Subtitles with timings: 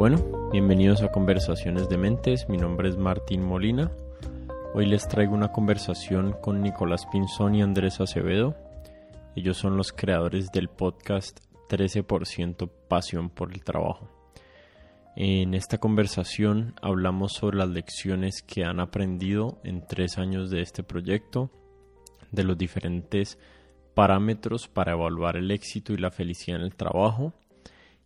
[0.00, 3.92] Bueno, bienvenidos a Conversaciones de Mentes, mi nombre es Martín Molina.
[4.72, 8.56] Hoy les traigo una conversación con Nicolás Pinzón y Andrés Acevedo.
[9.36, 14.08] Ellos son los creadores del podcast 13% Pasión por el Trabajo.
[15.16, 20.82] En esta conversación hablamos sobre las lecciones que han aprendido en tres años de este
[20.82, 21.50] proyecto,
[22.32, 23.38] de los diferentes
[23.92, 27.34] parámetros para evaluar el éxito y la felicidad en el trabajo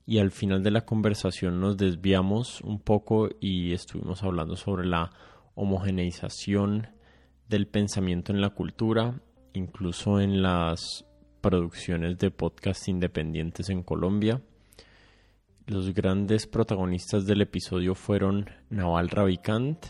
[0.07, 5.11] y al final de la conversación nos desviamos un poco y estuvimos hablando sobre la
[5.55, 6.89] homogeneización
[7.49, 9.21] del pensamiento en la cultura,
[9.55, 11.07] incluso en las
[11.41, 14.43] producciones de podcast independientes en Colombia.
[15.67, 19.87] Los grandes protagonistas del episodio fueron Naval Ravikant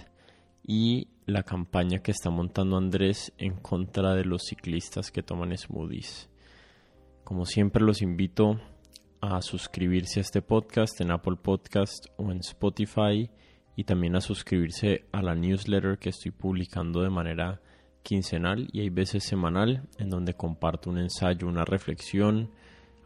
[0.62, 6.30] y la campaña que está montando Andrés en contra de los ciclistas que toman smoothies.
[7.24, 8.60] Como siempre los invito
[9.32, 13.30] a suscribirse a este podcast en Apple Podcast o en Spotify
[13.74, 17.62] y también a suscribirse a la newsletter que estoy publicando de manera
[18.02, 22.50] quincenal y hay veces semanal en donde comparto un ensayo, una reflexión,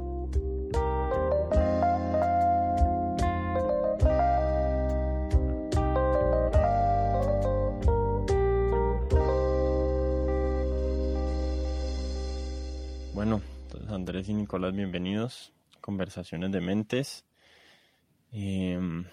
[13.13, 15.51] Bueno, entonces Andrés y Nicolás, bienvenidos.
[15.81, 17.25] Conversaciones de mentes.
[18.31, 19.05] Em,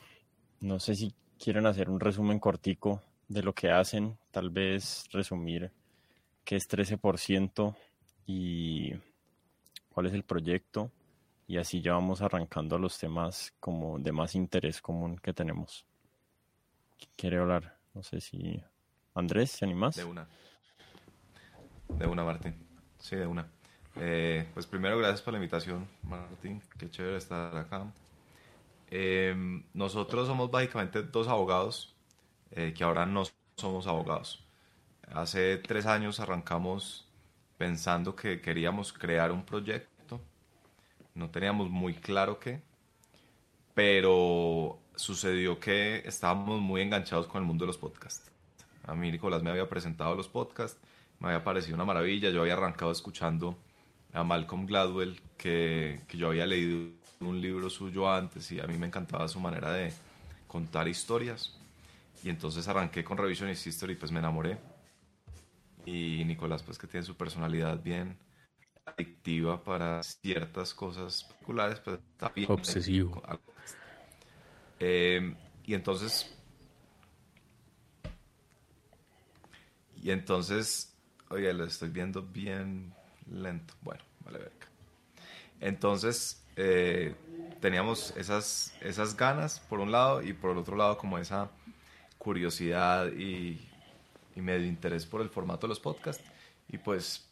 [0.63, 5.73] no sé si quieren hacer un resumen cortico de lo que hacen, tal vez resumir
[6.45, 7.75] qué es 13%
[8.27, 8.93] y
[9.89, 10.91] cuál es el proyecto
[11.47, 15.85] y así ya vamos arrancando a los temas como de más interés común que tenemos.
[17.17, 17.77] ¿Quiere hablar?
[17.95, 18.63] No sé si...
[19.15, 19.97] Andrés, ¿te animas?
[19.97, 20.27] De una.
[21.89, 22.55] De una, Martín.
[22.99, 23.47] Sí, de una.
[23.97, 26.63] Eh, pues primero, gracias por la invitación, Martín.
[26.79, 27.93] Qué chévere estar acá.
[28.95, 31.95] Em, nosotros somos básicamente dos abogados
[32.51, 33.23] eh, que ahora no
[33.57, 34.45] somos abogados.
[35.11, 37.09] Hace tres años arrancamos
[37.57, 40.21] pensando que queríamos crear un proyecto.
[41.15, 42.61] No teníamos muy claro qué,
[43.73, 48.31] pero sucedió que estábamos muy enganchados con el mundo de los podcasts.
[48.85, 50.79] A mí Nicolás me había presentado los podcasts,
[51.19, 52.29] me había parecido una maravilla.
[52.29, 53.57] Yo había arrancado escuchando
[54.13, 58.77] a Malcolm Gladwell, que, que yo había leído un libro suyo antes y a mí
[58.79, 59.93] me encantaba su manera de
[60.47, 61.59] contar historias.
[62.23, 64.59] Y entonces arranqué con Revisionist History y pues me enamoré.
[65.85, 68.17] Y Nicolás pues que tiene su personalidad bien
[68.85, 72.51] adictiva para ciertas cosas particulares, pues está bien.
[72.51, 73.23] Obsesivo.
[74.79, 75.35] Eh,
[75.65, 76.35] y entonces...
[80.03, 80.97] Y entonces,
[81.29, 82.93] oye, lo estoy viendo bien
[83.31, 83.75] lento.
[83.83, 84.53] Bueno, vale ver.
[85.61, 87.15] Entonces, eh,
[87.61, 91.51] teníamos esas, esas ganas por un lado y por el otro lado como esa
[92.19, 93.61] curiosidad y,
[94.35, 96.25] y medio interés por el formato de los podcasts.
[96.69, 97.29] Y pues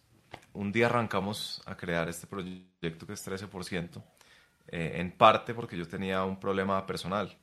[0.52, 4.02] un día arrancamos a crear este proyecto que es 13%,
[4.68, 7.36] eh, en parte porque yo tenía un problema personal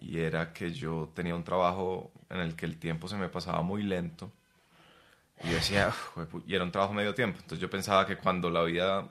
[0.00, 3.62] y era que yo tenía un trabajo en el que el tiempo se me pasaba
[3.62, 4.32] muy lento
[5.44, 5.92] y decía,
[6.46, 9.08] y era un trabajo medio tiempo, entonces yo pensaba que cuando la vida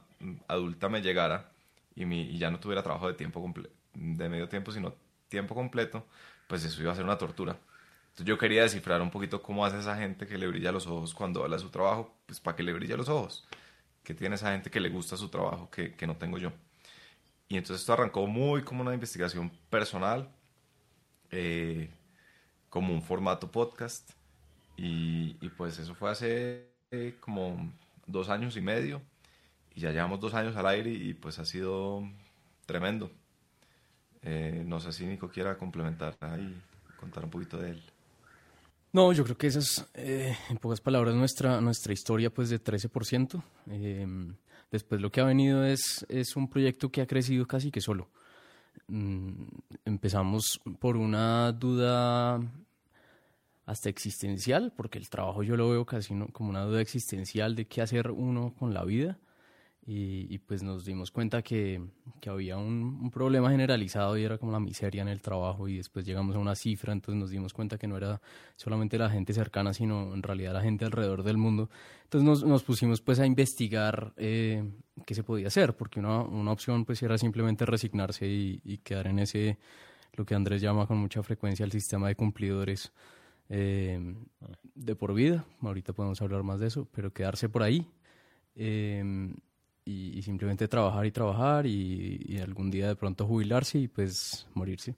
[0.47, 1.51] adulta me llegara,
[1.96, 3.53] y, mi, y ya no tuviera trabajo de tiempo
[3.94, 4.96] de medio tiempo, sino
[5.28, 6.06] tiempo completo,
[6.47, 7.57] pues eso iba a ser una tortura.
[8.03, 11.13] Entonces yo quería descifrar un poquito cómo hace esa gente que le brilla los ojos
[11.13, 13.48] cuando habla de su trabajo, pues para que le brilla los ojos.
[14.04, 16.51] ¿Qué tiene esa gente que le gusta su trabajo que, que no tengo yo?
[17.48, 20.30] Y entonces esto arrancó muy como una investigación personal,
[21.31, 21.89] eh,
[22.69, 24.12] como un formato podcast.
[24.77, 27.71] Y, y, pues eso fue hace eh, como
[28.07, 29.01] dos años y medio
[29.75, 32.03] y ya llevamos dos años al aire y pues ha sido
[32.65, 33.12] tremendo.
[34.21, 36.56] Eh, no sé si Nico quiera complementar y
[37.00, 37.83] contar un poquito de él.
[38.94, 42.62] No, yo creo que esa es, eh, en pocas palabras, nuestra, nuestra historia pues de
[42.62, 43.41] 13%.
[43.69, 44.06] Eh,
[44.69, 48.09] después lo que ha venido es, es un proyecto que ha crecido casi que solo.
[48.88, 49.45] Mm,
[49.85, 52.41] empezamos por una duda
[53.65, 57.81] hasta existencial, porque el trabajo yo lo veo casi como una duda existencial de qué
[57.81, 59.17] hacer uno con la vida
[59.83, 61.81] y, pues nos dimos cuenta que,
[62.19, 65.78] que había un, un, problema generalizado y era como la miseria en el trabajo y
[65.78, 68.22] después llegamos a una cifra, entonces nos dimos cuenta que no era
[68.56, 71.69] solamente la gente cercana, sino en realidad la gente alrededor del mundo.
[72.04, 74.63] Entonces nos, nos pusimos pues a investigar eh,
[75.06, 79.07] qué se podía hacer, porque una, una opción pues era simplemente resignarse y, y, quedar
[79.07, 79.57] en ese,
[80.13, 82.94] lo que Andrés llama con mucha frecuencia el sistema de cumplidores.
[83.50, 84.16] Eh,
[84.75, 87.86] de por vida, ahorita podemos hablar más de eso, pero quedarse por ahí
[88.56, 89.34] eh,
[89.86, 94.95] y, simplemente trabajar y trabajar y, algún día de pronto jubilarse y pues morirse.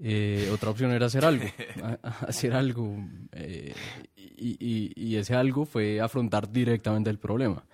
[0.00, 1.44] Eh, otra opción era hacer algo,
[2.02, 2.96] hacer algo
[3.32, 3.74] eh,
[4.16, 7.64] y, y, ese algo fue afrontar directamente el problema.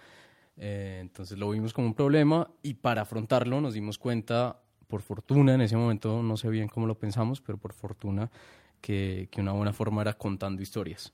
[0.56, 5.54] Eh, entonces lo vimos como un problema y para afrontarlo nos dimos cuenta, por fortuna,
[5.54, 8.30] en ese momento no sé bien cómo lo pensamos, pero por fortuna
[8.80, 11.12] que, que una buena forma era contando historias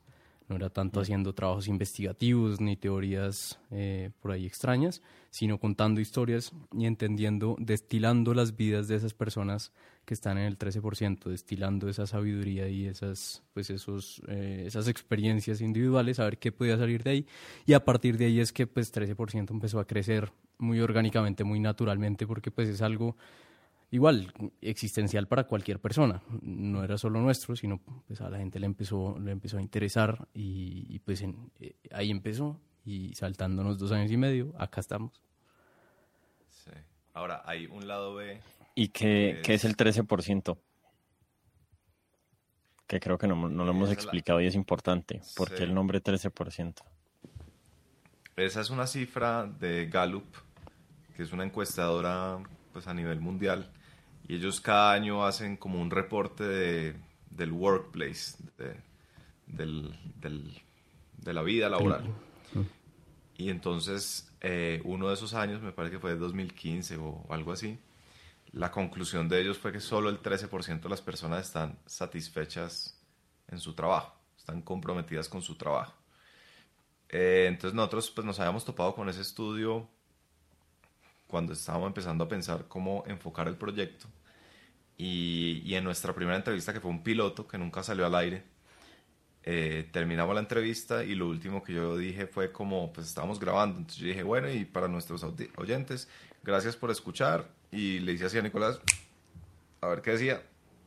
[0.50, 5.00] no era tanto haciendo trabajos investigativos ni teorías eh, por ahí extrañas,
[5.30, 9.72] sino contando historias y entendiendo, destilando las vidas de esas personas
[10.04, 15.60] que están en el 13%, destilando esa sabiduría y esas, pues esos, eh, esas experiencias
[15.60, 17.26] individuales, a ver qué podía salir de ahí.
[17.64, 21.60] Y a partir de ahí es que pues 13% empezó a crecer muy orgánicamente, muy
[21.60, 23.16] naturalmente, porque pues es algo
[23.90, 26.22] igual existencial para cualquier persona.
[26.40, 30.28] No era solo nuestro, sino pues a la gente le empezó, le empezó a interesar
[30.32, 35.22] y, pues eh, ahí empezó y saltándonos dos años y medio, acá estamos.
[36.48, 36.70] Sí.
[37.14, 38.40] Ahora, hay un lado B.
[38.74, 39.64] ¿Y qué, es...
[39.64, 40.58] el 13%?
[42.86, 45.20] Que creo que no, lo hemos explicado y es importante.
[45.36, 46.74] ¿Por qué el nombre 13%?
[48.36, 50.24] Esa es una cifra de Gallup,
[51.14, 52.38] que es una encuestadora
[52.72, 53.70] pues a nivel mundial
[54.30, 56.94] y ellos cada año hacen como un reporte de,
[57.30, 58.76] del workplace, de,
[59.48, 59.92] del,
[61.16, 62.04] de la vida laboral.
[63.36, 67.50] Y entonces, eh, uno de esos años, me parece que fue de 2015 o algo
[67.50, 67.76] así,
[68.52, 72.96] la conclusión de ellos fue que solo el 13% de las personas están satisfechas
[73.48, 75.94] en su trabajo, están comprometidas con su trabajo.
[77.08, 79.88] Eh, entonces nosotros pues, nos habíamos topado con ese estudio
[81.26, 84.06] cuando estábamos empezando a pensar cómo enfocar el proyecto.
[85.02, 88.42] Y, en nuestra primera entrevista, que fue un piloto que nunca salió al aire,
[89.44, 93.78] eh, terminamos la entrevista y lo último que yo dije fue como, pues estábamos grabando,
[93.78, 95.24] entonces yo dije, bueno, y para nuestros
[95.56, 96.06] oyentes,
[96.42, 97.48] gracias por escuchar.
[97.72, 98.78] Y le hice así a Nicolás,
[99.80, 100.42] a ver qué decía,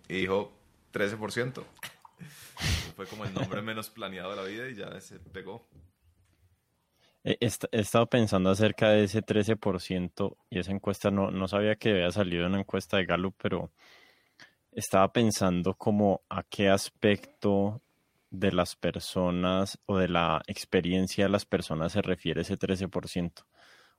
[0.07, 0.53] y dijo
[0.93, 1.63] 13%.
[2.95, 5.67] fue como el nombre menos planeado de la vida y ya se pegó.
[7.23, 12.11] He, estado pensando acerca de ese 13% y esa encuesta, no, no sabía que había
[12.11, 13.71] salido una encuesta de Gallup, pero
[14.75, 17.81] estaba pensando como a qué aspecto
[18.29, 23.31] de las personas o de la experiencia de las personas se refiere ese 13%.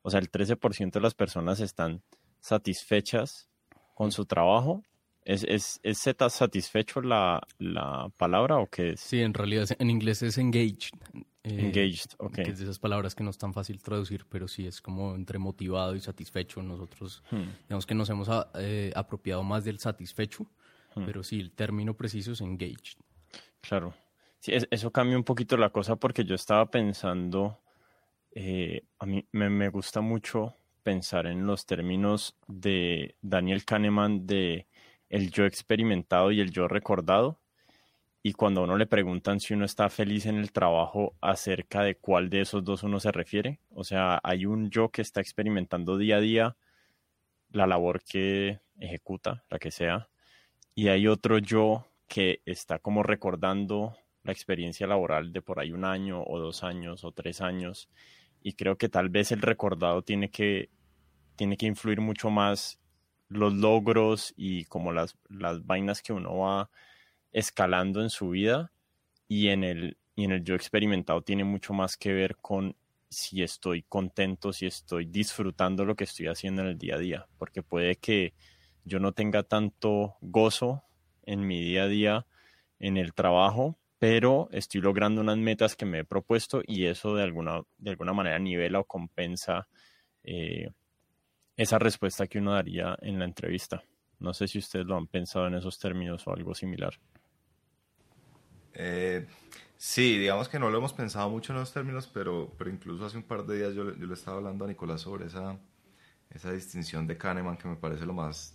[0.03, 2.03] O sea, el 13% de las personas están
[2.41, 3.49] satisfechas
[3.95, 4.83] con su trabajo.
[5.25, 5.99] ¿Es, es, es
[6.29, 9.01] satisfecho la, la palabra o qué es?
[9.01, 10.99] Sí, en realidad en inglés es engaged.
[11.45, 12.35] Eh, engaged, ok.
[12.35, 15.15] Que es de esas palabras que no es tan fácil traducir, pero sí es como
[15.15, 16.63] entre motivado y satisfecho.
[16.63, 17.65] Nosotros, hmm.
[17.69, 20.47] digamos que nos hemos eh, apropiado más del satisfecho,
[20.95, 21.05] Hmm.
[21.05, 22.99] Pero sí, el término preciso es engaged.
[23.61, 23.95] Claro.
[24.41, 27.63] Sí, eso cambia un poquito la cosa porque yo estaba pensando,
[28.33, 34.67] eh, a mí me, gusta mucho pensar en los términos de Daniel Kahneman de
[35.09, 37.41] el yo experimentado y el yo recordado.
[38.23, 41.97] Y cuando a uno le preguntan si uno está feliz en el trabajo, acerca de
[41.97, 43.61] cuál de esos dos uno se refiere.
[43.71, 46.57] O sea, hay un yo que está experimentando día a día
[47.51, 50.09] la labor que ejecuta, la que sea,
[50.75, 55.85] y hay otro yo que está como recordando la experiencia laboral de por ahí un
[55.85, 57.89] año o dos años o tres años
[58.43, 60.71] y creo que tal vez el recordado tiene que,
[61.37, 62.79] tiene que influir mucho más
[63.29, 66.71] los logros y como las, las vainas que uno va
[67.33, 68.71] escalando en su vida
[69.29, 72.77] y en el, y en el yo experimentado tiene mucho más que ver con
[73.09, 77.27] si estoy contento, si estoy disfrutando lo que estoy haciendo en el día a día,
[77.39, 78.35] porque puede que
[78.85, 80.83] yo no tenga tanto gozo
[81.23, 82.27] en mi día a día
[82.79, 87.23] en el trabajo, pero estoy logrando unas metas que me he propuesto y eso de
[87.23, 89.67] alguna, de alguna manera nivela o compensa
[90.23, 90.71] eh,
[91.57, 93.83] esa respuesta que uno daría en la entrevista.
[94.19, 96.99] No sé si ustedes lo han pensado en esos términos o algo similar.
[98.75, 99.27] Eh,
[99.77, 103.17] sí, digamos que no lo hemos pensado mucho en esos términos, pero, pero incluso hace
[103.17, 105.59] un par de días yo, yo le estaba hablando a Nicolás sobre esa,
[106.31, 108.54] esa distinción de Kahneman que me parece lo más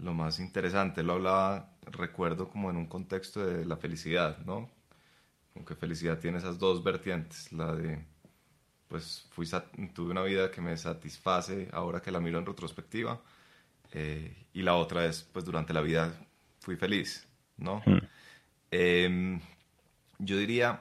[0.00, 1.02] lo más interesante.
[1.02, 4.70] Lo hablaba, recuerdo, como en un contexto de la felicidad, ¿no?
[5.52, 8.04] Como que felicidad tiene esas dos vertientes, la de
[8.88, 9.44] pues fui,
[9.92, 13.20] tuve una vida que me satisface ahora que la miro en retrospectiva.
[13.92, 16.14] Eh, y la otra es, pues durante la vida
[16.60, 17.82] fui feliz, ¿no?
[17.84, 17.98] Hmm.
[18.70, 19.40] Em,
[20.18, 20.80] yo diría,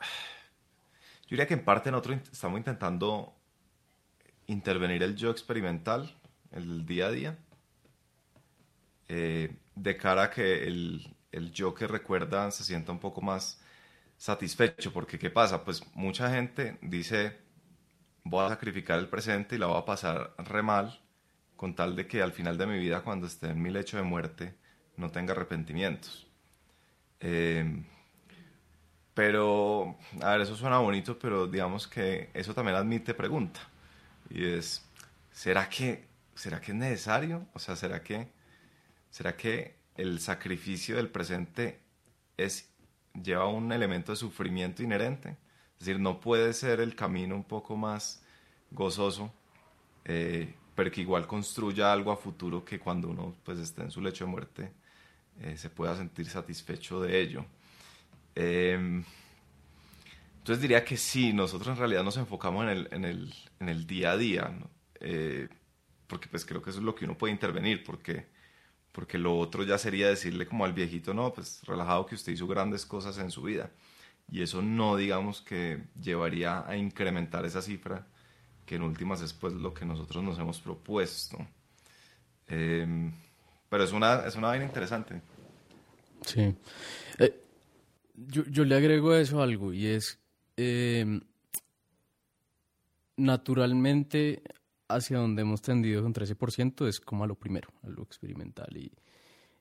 [0.00, 3.34] yo diría que en parte nosotros estamos intentando
[4.46, 6.14] intervenir el yo experimental,
[6.52, 7.38] el día a día,
[9.08, 13.60] eh, de cara a que el, el yo que recuerda se sienta un poco más
[14.16, 15.64] satisfecho, porque ¿qué pasa?
[15.64, 17.38] Pues mucha gente dice,
[18.24, 21.00] voy a sacrificar el presente y la voy a pasar re mal,
[21.56, 24.04] con tal de que al final de mi vida, cuando esté en mi lecho de
[24.04, 24.54] muerte,
[24.96, 26.28] no tenga arrepentimientos.
[27.20, 27.84] Eh,
[29.14, 33.60] pero, a ver, eso suena bonito, pero digamos que eso también admite pregunta.
[34.30, 34.84] Y es,
[35.32, 36.07] ¿será que,
[36.38, 37.46] ¿será que es necesario?
[37.54, 38.28] O sea, ¿será que,
[39.10, 41.80] ¿será que el sacrificio del presente
[42.36, 42.70] es
[43.22, 45.36] lleva un elemento de sufrimiento inherente.
[45.78, 48.22] Es decir, no puede ser el camino un poco más
[48.70, 49.32] gozoso,
[50.04, 54.00] eh, pero que igual construya algo a futuro que cuando uno pues, esté en su
[54.00, 54.72] lecho de muerte
[55.40, 57.44] eh, se pueda sentir satisfecho de ello.
[58.34, 59.04] Em,
[60.38, 63.86] entonces diría que sí, nosotros en realidad nos enfocamos en el, en el, en el
[63.86, 64.58] día a día,
[65.00, 65.48] eh,
[66.08, 68.26] porque pues creo que eso es lo que uno puede intervenir, porque
[68.98, 72.48] porque lo otro ya sería decirle como al viejito, no, pues relajado que usted hizo
[72.48, 73.70] grandes cosas en su vida.
[74.28, 78.06] Y eso no, digamos, que llevaría a incrementar esa cifra,
[78.66, 81.38] que en últimas es pues lo que nosotros nos hemos propuesto.
[82.48, 83.12] Em,
[83.68, 85.20] pero es una, es una vaina interesante.
[86.26, 86.54] Sí.
[87.18, 87.40] Eh,
[88.16, 90.18] yo, yo, le agrego a eso algo y es,
[90.56, 91.20] em,
[93.16, 94.42] naturalmente
[94.88, 98.90] hacia donde hemos tendido un 13% es como a lo primero, a lo experimental y,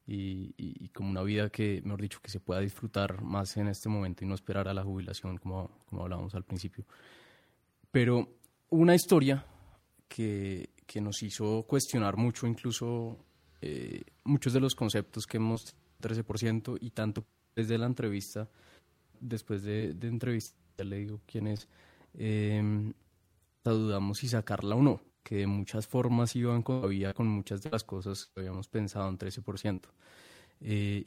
[0.07, 4.24] y, como una vida que, mejor dicho, que se pueda disfrutar más en este momento
[4.24, 6.86] y no esperar a la jubilación como, como hablábamos al principio.
[7.91, 8.38] Pero
[8.69, 9.46] una historia
[10.07, 13.17] que, que nos hizo cuestionar mucho, incluso
[13.62, 18.50] eh, muchos de los conceptos que hemos 13% y tanto desde la entrevista,
[19.19, 21.67] después de, de entrevista, le digo quién es,
[22.13, 22.93] eh,
[23.65, 27.84] dudamos si sacarla o no que de muchas formas iban todavía con muchas de las
[27.84, 29.81] cosas que habíamos pensado en 13%.
[30.62, 31.03] Eh,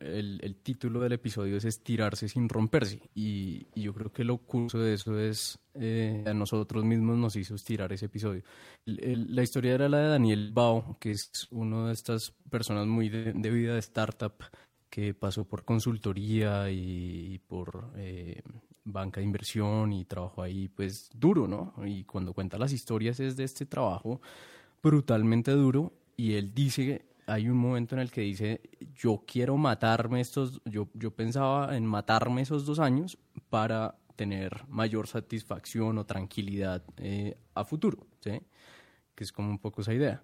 [0.00, 4.78] el, el, título del episodio es Estirarse sin romperse y, yo creo que lo curso
[4.78, 8.42] de eso es eh, a nosotros mismos nos hizo estirar ese episodio.
[8.86, 13.32] la historia era la de Daniel Bao, que es una de estas personas muy de,
[13.50, 14.32] vida de startup
[14.88, 18.42] que pasó por consultoría y, por eh,
[18.84, 21.74] banca de inversión y trabajó ahí pues duro, ¿no?
[21.84, 24.20] Y cuando cuenta las historias es de este trabajo
[24.82, 28.60] brutalmente duro y él dice, hay un momento en el que dice,
[28.94, 35.06] yo quiero matarme estos, yo, yo pensaba en matarme esos dos años para tener mayor
[35.06, 38.40] satisfacción o tranquilidad eh, a futuro, ¿sí?
[39.14, 40.22] Que es como un poco esa idea.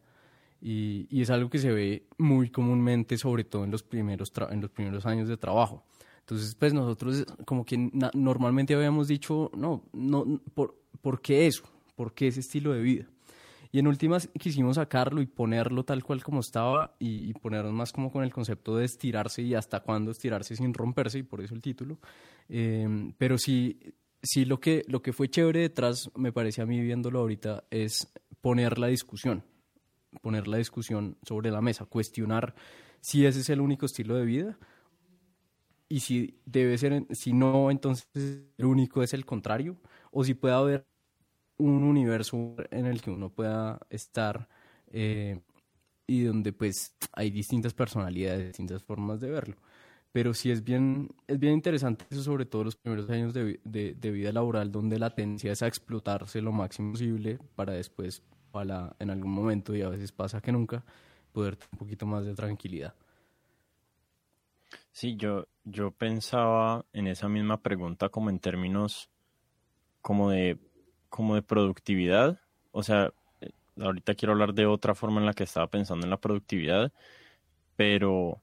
[0.61, 4.61] Y, y, es algo que se ve muy comúnmente, sobre todo en los primeros, en
[4.61, 5.85] los primeros años de trabajo.
[6.31, 7.77] Entonces, pues nosotros como que
[8.15, 11.65] normalmente habíamos dicho, no, no, ¿por, ¿por qué eso?
[11.97, 13.07] ¿Por qué ese estilo de vida?
[13.73, 18.13] Y en últimas quisimos sacarlo y ponerlo tal cual como estaba y, ponernos más como
[18.13, 21.63] con el concepto de estirarse y hasta cuándo estirarse sin romperse y por eso el
[21.63, 21.99] título.
[22.49, 23.81] Em, pero sí,
[24.23, 28.09] sí lo, que, lo que fue chévere detrás, me parece a mí viéndolo ahorita, es
[28.41, 29.43] poner la discusión,
[30.23, 32.55] poner la discusión sobre la mesa, cuestionar
[33.01, 34.59] si ese es el único estilo de vida
[35.91, 38.07] y si debe ser, si no, entonces
[38.57, 39.77] el único es el contrario,
[40.13, 40.87] o si puede haber
[41.59, 44.49] un universo en el que uno pueda estar
[44.93, 45.41] eh,
[46.07, 49.57] y donde pues hay distintas personalidades, distintas formas de verlo.
[50.13, 54.11] Pero sí es bien, es bien interesante eso, sobre todo los primeros años de, de,
[54.13, 59.11] vida laboral, donde la tendencia es a explotarse lo máximo posible para después, ojalá en
[59.11, 60.85] algún momento, y a veces pasa que nunca,
[61.33, 62.95] poder tener un poquito más de tranquilidad.
[64.93, 69.11] Sí, yo, yo pensaba en esa misma pregunta como en términos
[70.01, 70.59] como de,
[71.09, 72.41] como de productividad.
[72.73, 76.11] O sea, eh, ahorita quiero hablar de otra forma en la que estaba pensando en
[76.11, 76.93] la productividad,
[77.77, 78.43] pero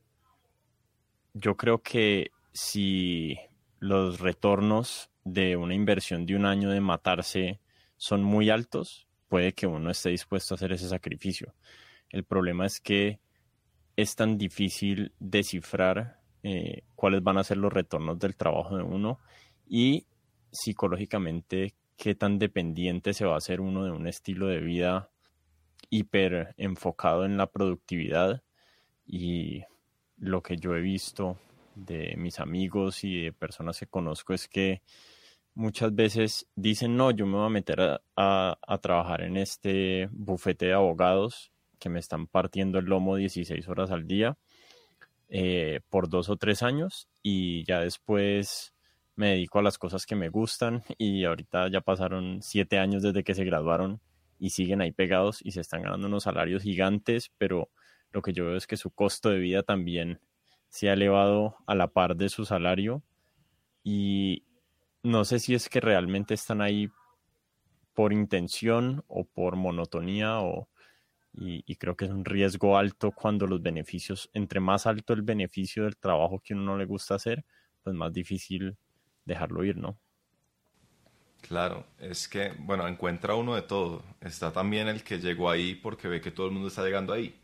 [1.34, 3.38] yo creo que si
[3.80, 7.60] los retornos de una inversión de un año de matarse
[7.98, 11.54] son muy altos, puede que uno esté dispuesto a hacer ese sacrificio.
[12.10, 13.20] El problema es que
[13.96, 19.20] es tan difícil descifrar eh, cuáles van a ser los retornos del trabajo de uno
[19.67, 20.06] y
[20.51, 25.10] psicológicamente qué tan dependiente se va a hacer uno de un estilo de vida
[25.89, 28.44] hiper enfocado en la productividad
[29.06, 29.63] y
[30.17, 31.38] lo que yo he visto
[31.75, 34.82] de mis amigos y de personas que conozco es que
[35.53, 37.82] muchas veces dicen, no, yo me voy a meter
[38.15, 43.67] a, a, trabajar en este bufete de abogados que me están partiendo el lomo 16
[43.67, 44.38] horas al día
[45.29, 48.74] eh, por dos o tres años y ya después
[49.15, 53.24] me dedico a las cosas que me gustan y ahorita ya pasaron siete años desde
[53.24, 54.00] que se graduaron
[54.39, 57.69] y siguen ahí pegados y se están ganando unos salarios gigantes, pero
[58.12, 60.22] lo que yo veo es que su costo de vida también
[60.69, 63.03] se ha elevado a la par de su salario
[63.84, 64.43] y
[65.03, 66.89] no sé si es que realmente están ahí
[67.93, 70.69] por intención o por monotonía o
[71.39, 75.84] y, creo que es un riesgo alto cuando los beneficios, entre más alto el beneficio
[75.84, 77.46] del trabajo que uno no le gusta hacer,
[77.84, 78.75] pues más difícil
[79.24, 80.00] dejarlo ir, ¿no?
[81.41, 84.03] Claro, es que, bueno, encuentra uno de todo.
[84.20, 87.39] Está también el que llegó ahí porque ve que todo el mundo está llegando ahí.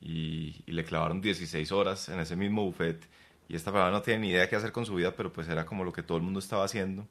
[0.00, 3.08] Y, le clavaron 16 horas en ese mismo buffet.
[3.48, 5.64] Y esta persona no tiene ni idea qué hacer con su vida, pero pues era
[5.64, 7.08] como lo que todo el mundo estaba haciendo.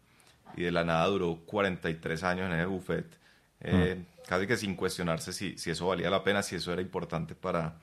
[0.56, 3.21] Y de la nada duró 43 años en ese buffet.
[3.62, 4.22] Eh, mm.
[4.28, 7.76] Casi que sin cuestionarse si, si, eso valía la pena, si eso era importante para,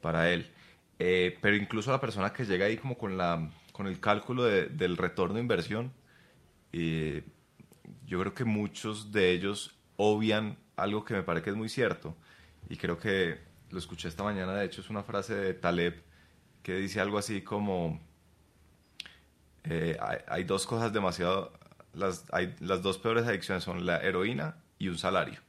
[0.00, 0.50] para él.
[0.98, 4.96] Eh, pero incluso la persona que llega ahí como con, la, con el cálculo del
[4.96, 5.92] retorno de inversión,
[6.72, 7.22] eh,
[8.06, 12.16] yo creo que muchos de ellos obvian algo que me parece que es muy cierto
[12.68, 13.38] y creo que
[13.70, 16.02] lo escuché esta mañana, de hecho es una frase de Taleb
[16.62, 18.00] que dice algo así como
[19.64, 19.96] eh,
[20.28, 21.52] hay, dos cosas demasiado,
[21.92, 25.40] las, hay, las dos peores adicciones son la heroína y un salario.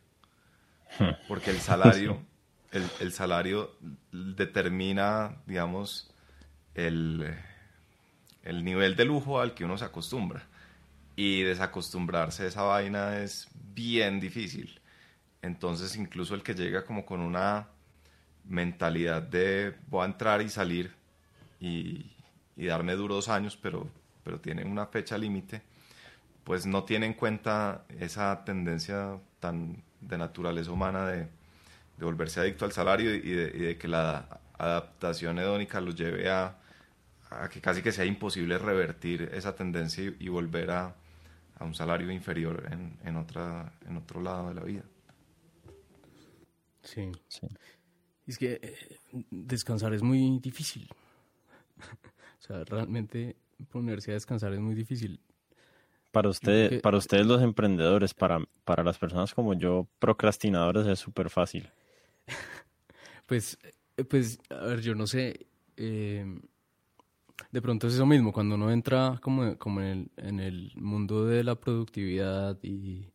[1.28, 2.22] Porque el salario,
[2.72, 3.76] el, el salario
[4.12, 6.12] determina, digamos,
[6.76, 7.36] el,
[8.44, 10.48] el nivel de lujo al que uno se acostumbra
[11.18, 14.80] y desacostumbrarse a esa vaina es bien difícil.
[15.42, 17.68] Entonces incluso el que llega como con una
[18.46, 20.94] mentalidad de voy a entrar y salir
[21.60, 22.06] y,
[22.56, 23.88] darme duros años, pero,
[24.24, 25.62] pero tiene una fecha límite,
[26.48, 31.28] pues no tiene en cuenta esa tendencia tan de naturaleza humana de,
[32.00, 36.58] volverse adicto al salario y de, que la adaptación hedónica los lleve a,
[37.52, 40.96] que casi que sea imposible revertir esa tendencia y volver a,
[41.60, 44.84] a un salario inferior en, en, otra, en otro lado de la vida.
[46.82, 47.12] Sí.
[47.28, 47.46] sí.
[48.26, 49.00] Es que eh,
[49.32, 50.88] descansar es muy difícil.
[52.40, 53.36] o sea, realmente
[53.70, 55.20] ponerse a descansar es muy difícil.
[56.12, 61.30] Para, usted, para ustedes los emprendedores, para, para las personas como yo, procrastinadores, es súper
[61.30, 61.70] fácil.
[63.26, 63.58] pues,
[63.98, 65.48] eh, pues, a ver, yo no sé.
[65.76, 66.26] Eh,
[67.52, 71.26] de pronto es eso mismo, cuando uno entra como, como en, el, en el mundo
[71.26, 73.12] de la productividad y,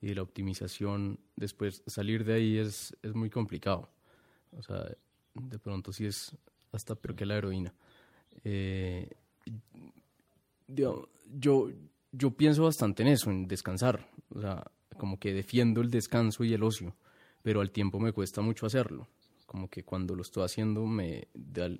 [0.00, 3.88] y la optimización, después salir de ahí es, es muy complicado.
[4.58, 4.90] O sea,
[5.34, 6.36] de pronto sí es
[6.72, 7.72] hasta peor que la heroína.
[8.44, 9.08] Eh,
[10.66, 11.08] yo,
[12.12, 14.08] yo pienso bastante en eso, en descansar.
[14.34, 16.94] O sea, como que defiendo el descanso y el ocio,
[17.42, 19.08] pero al tiempo me cuesta mucho hacerlo
[19.52, 21.28] como que cuando lo estoy haciendo me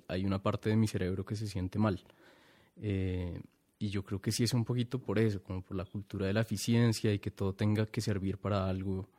[0.07, 2.03] hay una parte de mi cerebro que se siente mal.
[2.77, 3.41] Eh,
[3.79, 6.33] y yo creo que sí es un poquito por eso, como por la cultura de
[6.33, 9.09] la eficiencia y que todo tenga que servir para algo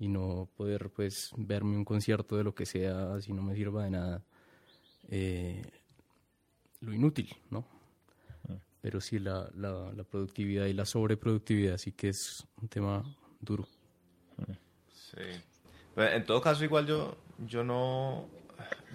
[0.00, 3.84] y no poder pues verme un concierto de lo que sea si no me sirva
[3.84, 4.24] de nada.
[5.08, 5.62] Eh,
[6.80, 7.75] lo inútil, ¿no?
[8.86, 13.02] Pero sí la, la, la, productividad y la sobreproductividad sí que es un tema
[13.40, 13.66] duro.
[14.94, 15.22] Sí.
[15.96, 17.16] En todo caso, igual yo,
[17.48, 18.28] yo no,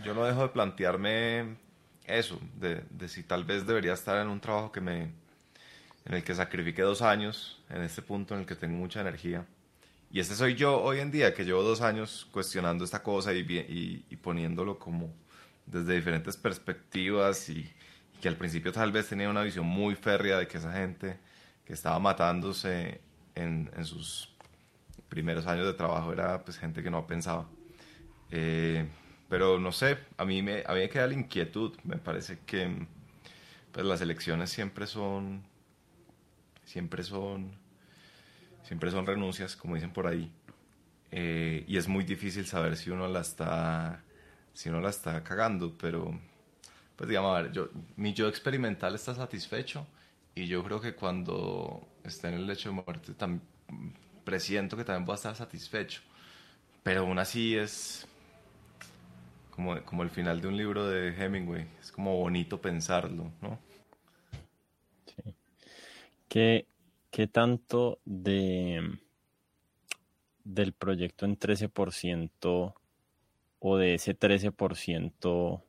[0.02, 1.58] yo no dejo de plantearme
[2.06, 5.12] eso, de, de, si tal vez debería estar en un trabajo que me,
[6.06, 9.46] en el que sacrifique dos años, en este punto en el que tengo mucha energía.
[10.10, 13.40] Y este soy yo hoy en día, que llevo dos años cuestionando esta cosa y,
[13.40, 15.14] y, y poniéndolo como
[15.66, 17.70] desde diferentes perspectivas y,
[18.22, 21.20] que al principio tal vez tenía una visión muy férrea de que esa gente
[21.66, 23.02] que estaba matándose
[23.36, 24.34] en, en sus
[25.10, 27.50] primeros años de trabajo era pues gente que no pensaba.
[28.32, 28.88] Eh,
[29.28, 31.78] pero no sé, a mí, me, a mí me queda la inquietud.
[31.84, 32.88] Me parece que
[33.72, 35.44] pues, las elecciones siempre son,
[36.64, 37.52] siempre son,
[38.64, 40.32] siempre son renuncias, como dicen por ahí.
[41.12, 44.04] Eh, y es muy difícil saber si uno la está,
[44.54, 46.18] si uno la está cagando, pero
[46.96, 49.88] pues digamos, a ver, yo, mi yo experimental está satisfecho
[50.36, 53.42] y yo creo que cuando esté en el lecho de muerte también
[54.24, 56.02] presiento que también voy a estar satisfecho.
[56.84, 58.08] Pero aún así es,
[59.52, 61.68] como, el final de un libro de Hemingway.
[61.80, 63.60] Es como bonito pensarlo, ¿no?
[65.06, 65.36] Sí.
[66.28, 66.66] ¿Qué,
[67.12, 69.00] qué tanto de
[70.44, 72.74] del proyecto en 13%
[73.60, 75.62] o de ese 13%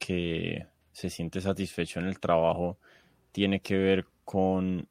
[0.00, 2.78] que se siente satisfecho en el trabajo
[3.30, 4.88] tiene que ver con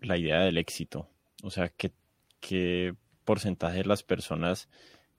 [0.00, 1.08] la idea del éxito.
[1.42, 1.92] O sea, ¿qué,
[2.40, 4.68] qué porcentaje de las personas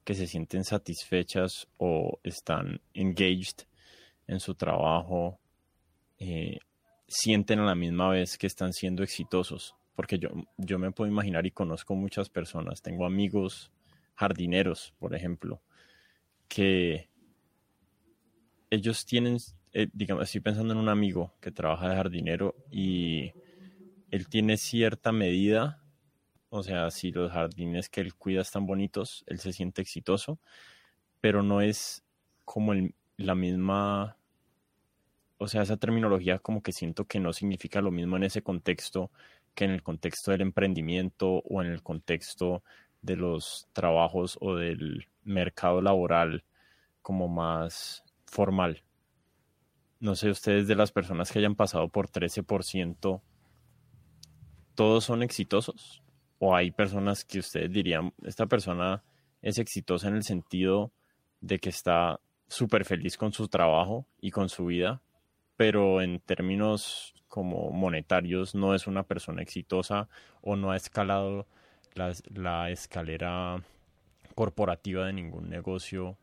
[0.04, 3.66] que se sienten satisfechas o están engaged
[4.28, 5.40] en su trabajo
[6.20, 6.60] eh,
[7.08, 9.76] sienten a la misma vez que están siendo exitosos.
[9.96, 13.72] Porque yo, yo me puedo imaginar y conozco muchas personas, tengo amigos
[14.16, 15.62] jardineros, por ejemplo,
[16.48, 17.10] que
[18.72, 19.38] ellos tienen,
[19.74, 23.36] eh, digamos, estoy pensando en un amigo que trabaja de jardinero y
[24.12, 25.84] él tiene cierta medida,
[26.50, 30.40] o sea, si los jardines que él cuida están bonitos, él se siente exitoso,
[31.22, 32.04] pero no es
[32.46, 32.74] como
[33.18, 34.18] la misma,
[35.38, 39.12] o sea, esa terminología como que siento que no significa lo mismo en ese contexto
[39.56, 42.64] que en el contexto del emprendimiento o en el contexto
[43.02, 46.44] de los trabajos o del mercado laboral
[47.02, 48.84] como más formal.
[50.00, 53.22] No sé, ustedes de las personas que hayan pasado por 13%,
[54.74, 56.02] ¿todos son exitosos?
[56.40, 59.04] ¿O hay personas que ustedes dirían, esta persona
[59.44, 60.92] es exitosa en el sentido
[61.42, 65.02] de que está súper feliz con su trabajo y con su vida,
[65.56, 70.10] pero en términos como monetarios no es una persona exitosa
[70.42, 71.48] o no ha escalado
[71.94, 73.64] la, la escalera
[74.36, 76.18] corporativa de ningún negocio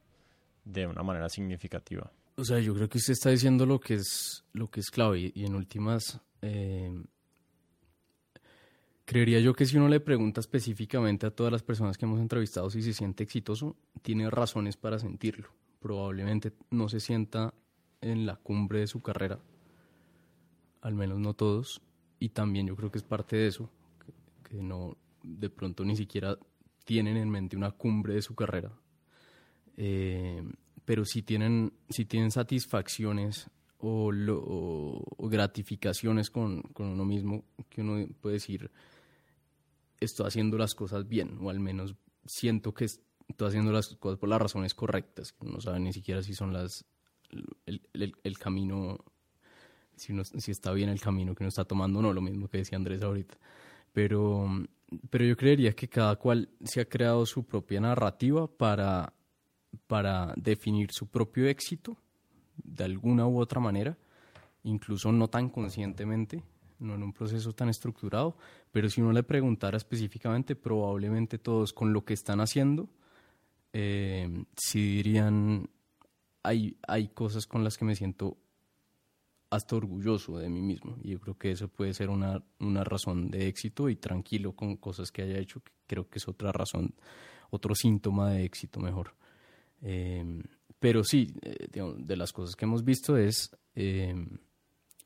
[0.68, 2.10] de una manera significativa.
[2.36, 5.32] O sea, yo creo que usted está diciendo lo que es, lo que es clave
[5.34, 7.02] y, en últimas, eh,
[9.04, 12.70] creería yo que si uno le pregunta específicamente a todas las personas que hemos entrevistado
[12.70, 15.48] si se siente exitoso, tiene razones para sentirlo.
[15.80, 17.54] Probablemente no se sienta
[18.00, 19.40] en la cumbre de su carrera,
[20.82, 21.80] al menos no todos,
[22.20, 23.70] y también yo creo que es parte de eso,
[24.48, 26.38] que no, de pronto ni siquiera
[26.84, 28.70] tienen en mente una cumbre de su carrera,
[29.80, 30.42] eh,
[30.84, 34.10] pero si tienen, si tienen satisfacciones o,
[35.30, 38.72] gratificaciones con, uno mismo, que uno puede decir,
[40.00, 41.94] estoy haciendo las cosas bien, o al menos
[42.26, 46.34] siento que estoy haciendo las cosas por las razones correctas, no sabe ni siquiera si
[46.34, 46.84] son las,
[47.64, 48.98] el, camino,
[49.94, 52.58] si, si está bien el camino que uno está tomando o no, lo mismo que
[52.58, 53.38] decía Andrés ahorita.
[53.92, 54.48] Pero,
[55.08, 59.12] pero yo creería que cada cual se ha creado su propia narrativa para
[59.86, 61.96] para definir su propio éxito
[62.56, 63.96] de alguna u otra manera,
[64.64, 66.42] incluso no tan conscientemente,
[66.80, 68.36] no en un proceso tan estructurado,
[68.72, 72.88] pero si uno le preguntara específicamente, probablemente todos con lo que están haciendo,
[73.72, 75.68] eh, dirían,
[76.42, 78.36] hay, hay cosas con las que me siento
[79.50, 80.96] hasta orgulloso de mí mismo.
[81.02, 84.76] Y yo creo que eso puede ser una, una razón de éxito y tranquilo con
[84.76, 86.94] cosas que haya hecho, que creo que es otra razón,
[87.50, 89.14] otro síntoma de éxito mejor.
[89.82, 90.42] Em,
[90.78, 94.38] pero sí, eh, de las cosas que hemos visto es, em,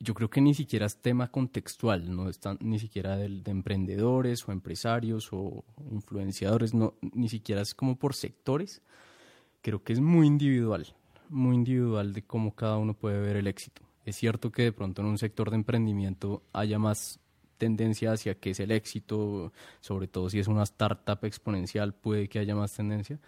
[0.01, 4.47] yo creo que ni siquiera es tema contextual, no está ni siquiera de, de, emprendedores
[4.49, 8.83] o empresarios o influenciadores, no, ni siquiera es como por sectores,
[9.63, 10.95] creo que es muy individual,
[11.29, 13.83] muy individual de cómo cada uno puede ver el éxito.
[14.05, 17.21] Es cierto que de pronto en un sector de emprendimiento haya más
[17.59, 22.41] tendencia hacia qué es el éxito, sobre todo si es una startup exponencial, puede que
[22.41, 23.21] haya más tendencia,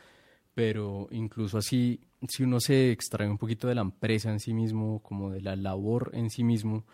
[0.55, 5.01] pero incluso así, si uno se extrae un poquito de la empresa en sí mismo,
[5.01, 6.85] como de la labor en sí mismo,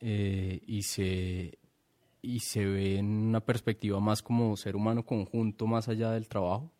[0.00, 1.58] eh, y, se,
[2.22, 6.70] y se ve en una perspectiva más como ser humano conjunto, más allá del trabajo,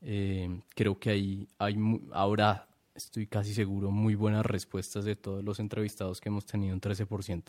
[0.00, 1.76] eh, creo que ahí hay,
[2.10, 6.80] ahora estoy casi seguro, muy buenas respuestas de todos los entrevistados que hemos tenido, un
[6.80, 7.42] 13%.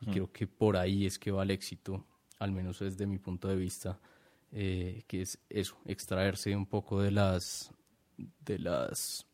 [0.00, 0.12] Y mm.
[0.12, 2.04] creo que por ahí es que va el éxito,
[2.40, 4.00] al menos desde mi punto de vista
[4.52, 7.72] eh, que es eso, extraerse un poco de las,
[8.44, 9.26] de las,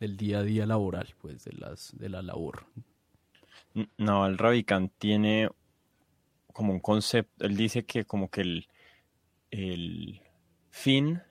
[0.00, 2.66] del día a día laboral, pues de las, de la labor.
[3.96, 5.50] Naval Ravikant tiene
[6.52, 8.68] como un concepto, él dice que como que el,
[9.50, 10.20] el
[10.70, 11.22] fin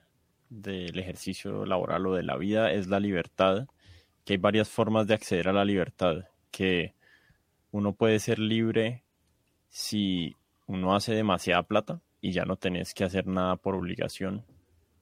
[0.48, 3.68] del ejercicio laboral o de la vida es la libertad,
[4.24, 6.94] que hay varias formas de acceder a la libertad, que
[7.70, 9.04] uno puede ser libre
[9.68, 10.34] si
[10.66, 14.44] uno hace demasiada plata, y ya no tenés que hacer nada por obligación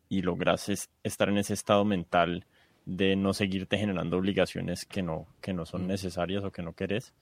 [0.09, 2.47] y logras estar en ese estado mental
[2.85, 5.89] de no seguirte generando obligaciones que no, que no son mm.
[5.89, 7.13] necesarias o que no querés.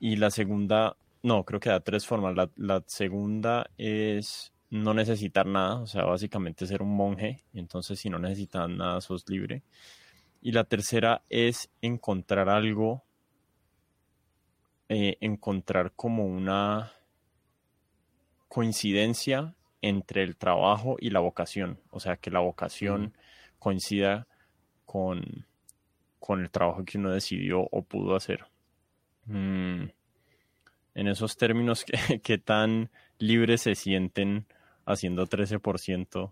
[0.00, 2.34] Y la segunda, no, creo que da tres formas.
[2.34, 8.08] La, la segunda es no necesitar nada, o sea, básicamente ser un monje, entonces si
[8.10, 9.62] no necesitas nada, sos libre.
[10.40, 13.04] Y la tercera es encontrar algo,
[14.88, 16.92] eh, encontrar como una
[18.52, 23.14] coincidencia entre el trabajo y la vocación, o sea, que la vocación
[23.58, 24.26] coincida
[24.84, 25.46] con,
[26.18, 28.44] con, el trabajo que uno decidió o pudo hacer.
[29.24, 29.84] Mm,
[30.94, 31.86] en esos términos,
[32.22, 34.44] ¿qué, tan libres se sienten
[34.84, 36.30] haciendo 13%?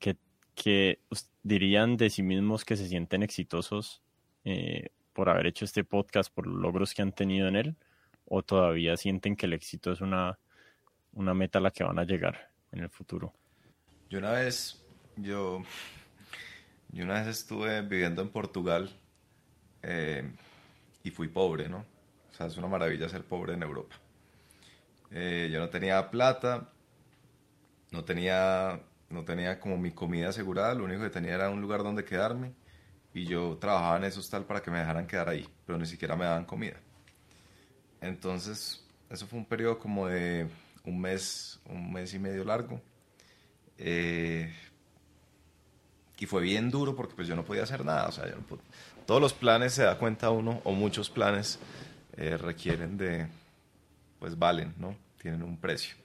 [0.00, 0.98] ¿Qué,
[1.44, 4.02] dirían de sí mismos que se sienten exitosos
[4.44, 7.76] eh, por haber hecho este podcast, por los logros que han tenido en él?
[8.24, 10.40] ¿O todavía sienten que el éxito es una,
[11.12, 13.32] una meta a la que van a llegar en el futuro?
[14.08, 14.84] Yo una vez,
[15.16, 15.62] yo,
[16.88, 18.90] yo una vez estuve viviendo en Portugal
[19.82, 20.30] eh,
[21.02, 21.84] y fui pobre, ¿no?
[22.30, 23.96] O sea, es una maravilla ser pobre en Europa.
[25.10, 26.70] Eh, yo no tenía plata,
[27.90, 31.82] no tenía, no tenía como mi comida asegurada, lo único que tenía era un lugar
[31.82, 32.52] donde quedarme
[33.12, 36.16] y yo trabajaba en eso tal para que me dejaran quedar ahí, pero ni siquiera
[36.16, 36.76] me daban comida.
[38.00, 40.48] Entonces, eso fue un periodo como de
[40.84, 42.80] un mes, un mes y medio largo.
[43.78, 44.52] Eh,
[46.18, 48.26] y fue bien duro porque pues yo no podía hacer nada, o sea,
[49.06, 51.58] todos los planes se da cuenta uno, o muchos planes
[52.16, 53.26] eh, requieren de,
[54.18, 54.94] pues valen, ¿no?
[55.20, 55.96] Tienen un precio.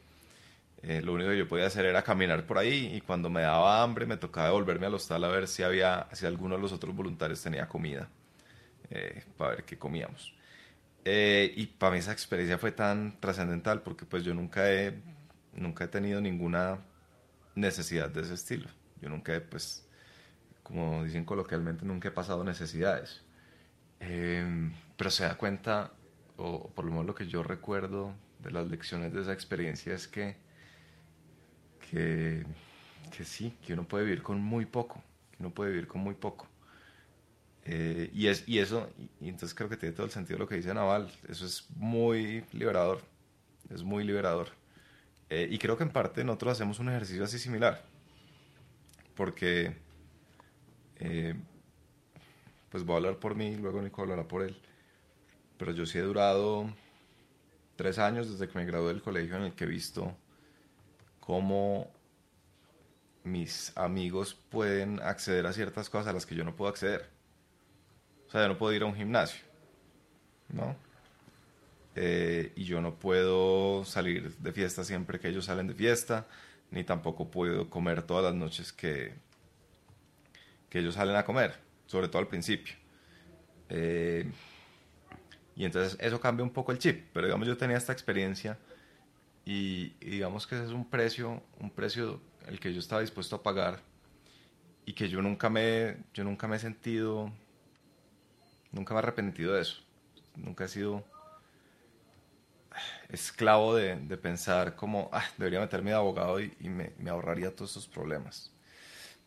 [0.82, 3.84] Eh, lo único que yo podía hacer era caminar por ahí y cuando me daba
[3.84, 6.96] hambre me tocaba devolverme al hostal a ver si había, si alguno de los otros
[6.96, 8.08] voluntarios tenía comida,
[9.38, 10.34] para ver qué comíamos.
[11.06, 14.94] Y para mí esa experiencia fue tan trascendental porque pues yo nunca he,
[15.54, 16.80] nunca he tenido ninguna
[17.56, 18.70] necesidad de ese estilo.
[19.02, 19.88] Yo nunca he, pues,
[20.64, 23.24] como dicen coloquialmente, nunca he pasado necesidades.
[24.00, 25.92] Em, pero se da cuenta,
[26.38, 30.08] o por lo menos lo que yo recuerdo de las lecciones de esa experiencia es
[30.08, 30.36] que,
[31.92, 32.46] que,
[33.16, 36.16] que sí, que uno puede vivir con muy poco, que uno puede vivir con muy
[36.16, 36.48] poco.
[37.66, 38.88] Eh, y, es, y eso,
[39.20, 42.44] y entonces creo que tiene todo el sentido lo que dice Naval, eso es muy
[42.54, 43.02] liberador,
[43.74, 44.50] es muy liberador.
[45.30, 47.84] Eh, y creo que en parte nosotros hacemos un ejercicio así similar,
[49.16, 49.76] porque,
[51.00, 51.34] eh,
[52.70, 54.56] pues voy a hablar por mí, luego Nico hablará por él,
[55.58, 56.70] pero yo sí he durado
[57.76, 60.16] tres años desde que me gradué del colegio en el que he visto
[61.20, 61.92] cómo
[63.24, 67.15] mis amigos pueden acceder a ciertas cosas a las que yo no puedo acceder.
[68.36, 69.40] Sea, yo no puedo ir a un gimnasio,
[70.50, 70.76] ¿no?
[71.96, 76.28] Eh, y yo no puedo salir de fiesta siempre que ellos salen de fiesta,
[76.70, 79.14] ni tampoco puedo comer todas las noches que,
[80.70, 82.76] que ellos salen a comer, sobre todo al principio.
[83.70, 84.30] Eh,
[85.56, 88.58] y entonces eso cambia un poco el chip, pero digamos yo tenía esta experiencia
[89.46, 93.44] y, digamos que ese es un precio, un precio el que yo estaba dispuesto a
[93.44, 93.80] pagar
[94.86, 97.32] y que yo nunca me, yo nunca me he sentido,
[98.76, 99.82] nunca me he arrepentido de eso,
[100.36, 101.04] nunca he sido
[103.10, 108.52] esclavo de, pensar como, ah, debería meterme de abogado y, me, ahorraría todos estos problemas.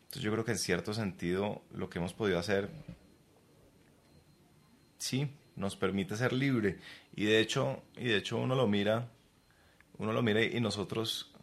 [0.01, 2.69] Entonces yo creo que en cierto sentido lo que hemos podido hacer,
[4.99, 6.79] sí, nos permite ser libre.
[7.15, 9.09] Y de hecho, y de hecho uno lo mira,
[9.97, 11.33] uno lo mira y nosotros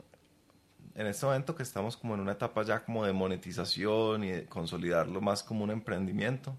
[0.95, 4.47] en este momento que estamos como en una etapa ya como de monetización y de
[4.47, 6.57] consolidarlo más como un emprendimiento,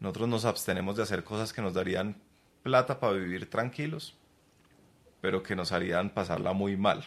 [0.00, 2.16] nosotros nos abstenemos de hacer cosas que nos darían
[2.62, 4.16] plata para vivir tranquilos
[5.20, 7.04] pero que nos harían pasarla muy mal.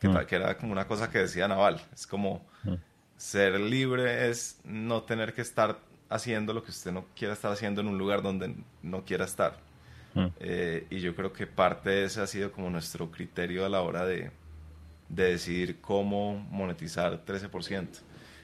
[0.00, 0.26] Que, mm.
[0.26, 1.80] que, era como una cosa que decía Naval.
[1.92, 2.74] Es como mm.
[3.16, 7.80] ser libre es no tener que estar haciendo lo que usted no quiera estar haciendo
[7.80, 9.58] en un lugar donde no quiera estar.
[10.14, 10.26] Mm.
[10.40, 13.82] Eh, y yo creo que parte de ese ha sido como nuestro criterio a la
[13.82, 14.30] hora de,
[15.08, 17.88] de decidir cómo monetizar 13%.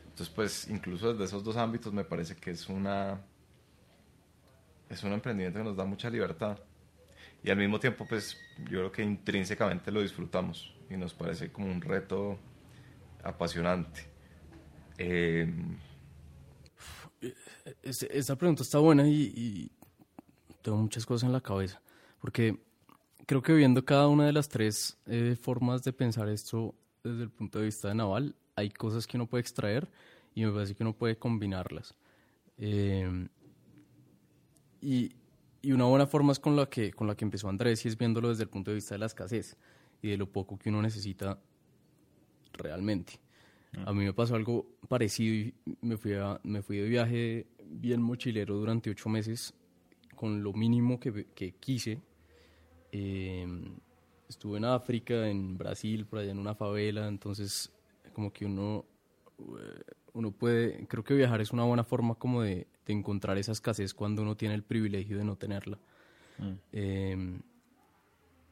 [0.04, 3.20] Entonces, pues, incluso desde esos dos ámbitos me parece que es una
[4.88, 6.58] es un emprendimiento que nos da mucha libertad
[7.42, 11.66] y al mismo tiempo pues yo creo que intrínsecamente lo disfrutamos y nos parece como
[11.66, 12.38] un reto
[13.22, 14.08] apasionante.
[14.98, 15.52] Eh...
[17.82, 19.70] Esta pregunta está buena y,
[20.62, 21.80] tengo muchas cosas en la cabeza,
[22.20, 22.58] porque
[23.26, 27.30] creo que viendo cada una de las tres eh, formas de pensar esto desde el
[27.30, 29.88] punto de vista de Naval, hay cosas que uno puede extraer
[30.34, 31.94] y me parece que uno puede combinarlas.
[32.58, 33.28] Eh,
[34.80, 35.12] y,
[35.62, 37.98] y una buena forma es con la que, con la que empezó Andrés y es
[37.98, 39.56] viéndolo desde el punto de vista de la escasez
[40.02, 41.40] y de lo poco que uno necesita
[42.52, 43.20] realmente.
[43.84, 46.12] A mí me pasó algo parecido y me fui,
[46.44, 49.54] me fui de viaje bien mochilero durante ocho meses
[50.14, 52.00] con lo mínimo que, que quise.
[52.90, 53.76] Em,
[54.28, 57.72] estuve en África, en Brasil, por allá en una favela, entonces
[58.14, 58.86] como que uno,
[59.38, 59.82] eh,
[60.14, 63.92] uno puede, creo que viajar es una buena forma como de, de encontrar esa escasez
[63.92, 65.78] cuando uno tiene el privilegio de no tenerla.
[66.38, 66.52] Mm.
[66.72, 67.40] Em,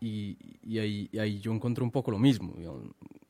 [0.00, 2.54] y, y, ahí, ahí, yo encontré un poco lo mismo.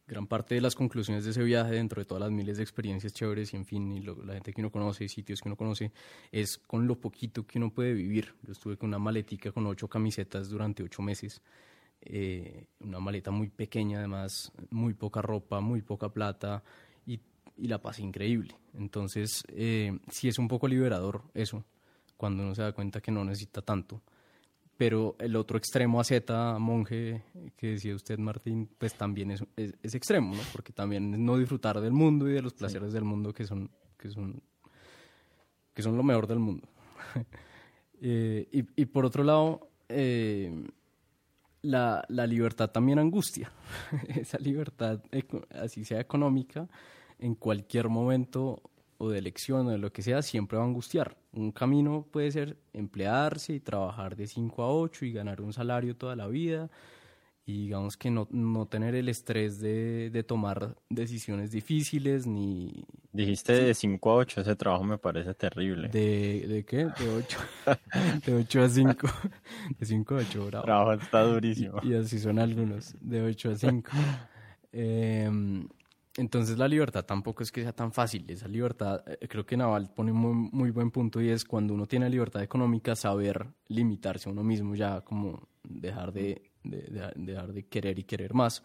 [0.06, 3.12] gran parte de las conclusiones de ese viaje, dentro de todas las miles de experiencias
[3.12, 5.92] chéveres y en fin, y la gente que uno conoce, sitios que uno conoce,
[6.32, 8.34] es con lo poquito que uno puede vivir.
[8.42, 11.42] Yo estuve con una maletica con ocho camisetas durante ocho meses,
[12.00, 16.62] eh, una maleta muy pequeña además, muy poca ropa, muy poca plata
[17.56, 18.54] y, la pasé increíble.
[18.74, 21.64] Entonces, eh, sí es un poco liberador eso,
[22.16, 24.02] cuando uno se da cuenta que no necesita tanto
[24.76, 27.22] pero el otro extremo a Z, monje,
[27.56, 30.42] que decía usted, Martín, pues también es, es, extremo, ¿no?
[30.52, 33.70] Porque también es no disfrutar del mundo y de los placeres del mundo que son,
[33.96, 34.42] que son,
[35.72, 36.68] que son lo mejor del mundo.
[38.06, 40.52] Eh, y, y, por otro lado, eh,
[41.62, 43.50] la, la, libertad también angustia.
[44.08, 45.00] Esa libertad,
[45.48, 46.68] así sea económica,
[47.18, 48.62] en cualquier momento
[48.98, 51.16] o de elección o de lo que sea, siempre va a angustiar.
[51.32, 55.96] Un camino puede ser emplearse y trabajar de 5 a 8 y ganar un salario
[55.96, 56.70] toda la vida
[57.46, 62.86] y digamos que no, no tener el estrés de, de, tomar decisiones difíciles ni...
[63.12, 65.88] Dijiste de 5 a 8, ese trabajo me parece terrible.
[65.88, 66.86] ¿De, de qué?
[66.86, 67.38] De 8.
[68.26, 69.08] de 8 a 5.
[69.78, 70.64] De 5 a 8, bravo.
[70.64, 71.80] trabajo está durísimo.
[71.82, 73.90] Y, y, así son algunos, de 8 a 5.
[74.72, 75.30] eh,
[76.16, 78.24] entonces la libertad tampoco es que sea tan fácil.
[78.28, 81.86] Esa libertad, eh, creo que Naval pone un muy, buen punto y es cuando uno
[81.86, 87.98] tiene libertad económica, saber limitarse a uno mismo, ya como dejar de, dejar de querer
[87.98, 88.62] y querer más.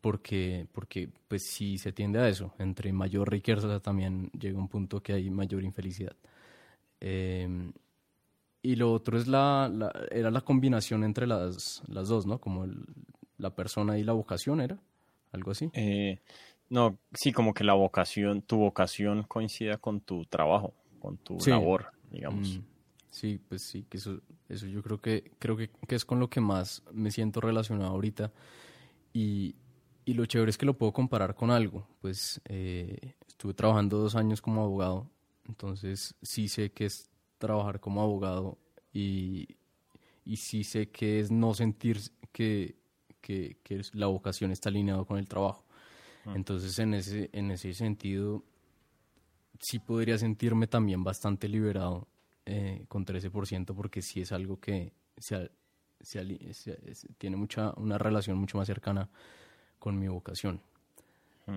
[0.00, 5.00] Porque, porque pues si se tiende a eso, entre mayor riqueza también llega un punto
[5.00, 6.16] que hay mayor infelicidad.
[7.00, 7.72] Em,
[8.62, 9.70] y lo otro es la,
[10.10, 12.40] era la combinación entre las, las dos, ¿no?
[12.40, 12.66] Como
[13.38, 14.78] la persona y la vocación, ¿era?
[15.32, 15.70] Algo así.
[15.72, 16.20] Eh,
[16.72, 21.92] no, sí, como que la vocación, tu vocación coincida con tu trabajo, con tu labor,
[22.10, 22.56] digamos.
[22.56, 22.62] Mm,
[23.10, 26.40] sí, pues sí, que eso, eso yo creo que, creo que, es con lo que
[26.40, 28.32] más me siento relacionado ahorita.
[29.12, 29.54] Y,
[30.06, 31.86] y lo chévere es que lo puedo comparar con algo.
[32.00, 35.10] Pues eh, estuve trabajando dos años como abogado,
[35.46, 38.56] entonces sí sé que es trabajar como abogado
[38.94, 39.58] y,
[40.24, 42.00] y sí sé que es no sentir
[42.32, 42.76] que,
[43.20, 45.61] que, que la vocación está alineada con el trabajo.
[46.26, 48.44] Entonces, en ese, en ese sentido,
[49.58, 52.06] sí podría sentirme también bastante liberado
[52.46, 55.50] eh, con 13%, porque sí es algo que se,
[57.18, 59.08] tiene mucha, una relación mucho más cercana
[59.78, 60.60] con mi vocación.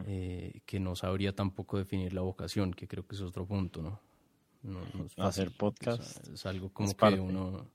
[0.08, 4.00] Eh, que no sabría tampoco definir la vocación, que creo que es otro punto, ¿no?
[5.18, 6.28] Hacer podcast.
[6.28, 7.68] Es, algo como que uno,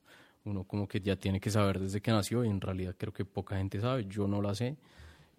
[0.43, 3.23] uno como que ya tiene que saber desde que nació y en realidad creo que
[3.23, 4.75] poca gente sabe, yo no la sé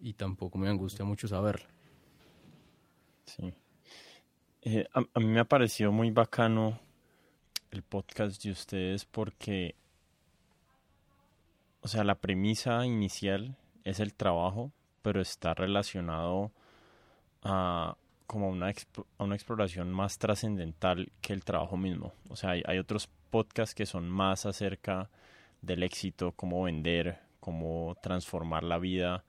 [0.03, 1.67] y tampoco me angustia mucho saberlo.
[3.25, 3.55] Sí.
[4.62, 6.79] Eh, a, mí me ha parecido muy bacano
[7.71, 9.77] el podcast de ustedes porque,
[11.81, 16.53] o sea, la premisa inicial es el trabajo, pero está relacionado
[17.43, 18.73] a como una,
[19.19, 22.12] a una exploración más trascendental que el trabajo mismo.
[22.29, 25.11] O sea, hay, hay otros podcasts que son más acerca
[25.61, 29.25] del éxito, cómo vender, cómo transformar la vida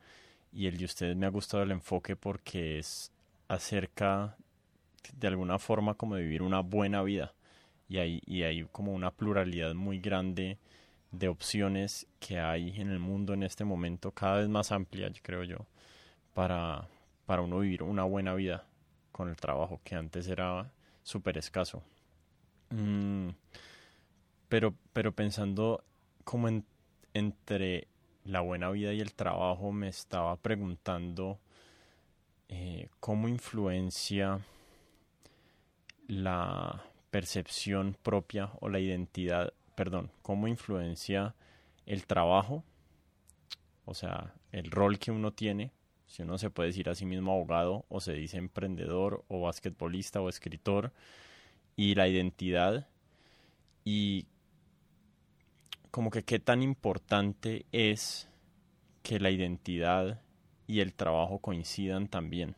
[0.53, 3.11] y el de ustedes me ha gustado el enfoque porque es
[3.47, 4.37] acerca
[5.17, 7.33] de alguna forma como de vivir una buena vida
[7.89, 10.57] y hay, y como una pluralidad muy grande
[11.11, 15.43] de opciones que hay en el mundo en este momento, cada vez más amplia, creo
[15.43, 15.57] yo,
[16.33, 16.87] para,
[17.25, 18.65] para uno vivir una buena vida
[19.11, 20.71] con el trabajo, que antes era
[21.03, 21.83] súper escaso.
[22.71, 23.29] Mm,
[24.49, 25.83] pero, pero pensando
[26.23, 26.65] como en,
[27.13, 27.87] entre
[28.25, 31.39] la buena vida y el trabajo, me estaba preguntando
[32.49, 34.39] eh, cómo influencia
[36.07, 41.35] la percepción propia o la identidad, perdón, cómo influencia
[41.85, 42.63] el trabajo,
[43.85, 45.71] o sea, el rol que uno tiene,
[46.07, 50.21] si uno se puede decir a sí mismo abogado o se dice emprendedor o basquetbolista
[50.21, 50.91] o escritor,
[51.75, 52.87] y la identidad
[53.83, 54.27] y
[55.93, 58.27] como que qué tan importante es
[59.03, 60.19] que la identidad
[60.65, 62.55] y el trabajo coincidan también,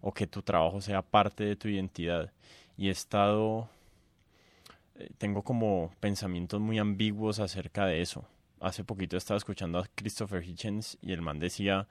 [0.00, 2.32] o que tu trabajo sea parte de tu identidad.
[2.76, 3.68] Y he estado,
[4.96, 8.24] eh, tengo como pensamientos muy ambiguos acerca de eso.
[8.58, 11.86] Hace poquito estaba escuchando a Christopher Hitchens y el man decía,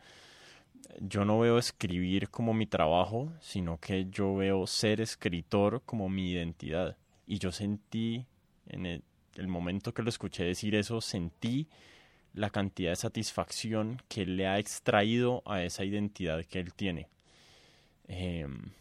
[0.99, 6.32] yo no veo escribir como mi trabajo, sino que yo veo ser escritor como mi
[6.32, 6.97] identidad.
[7.26, 8.26] Y yo sentí
[8.68, 9.03] en el,
[9.36, 11.67] el momento que lo escuché decir eso, sentí
[12.34, 17.07] la cantidad de satisfacción que le ha extraído a esa identidad que él tiene.
[18.07, 18.71] Em,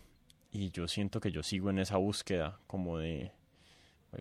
[0.52, 3.32] y yo siento que yo sigo en esa búsqueda como de,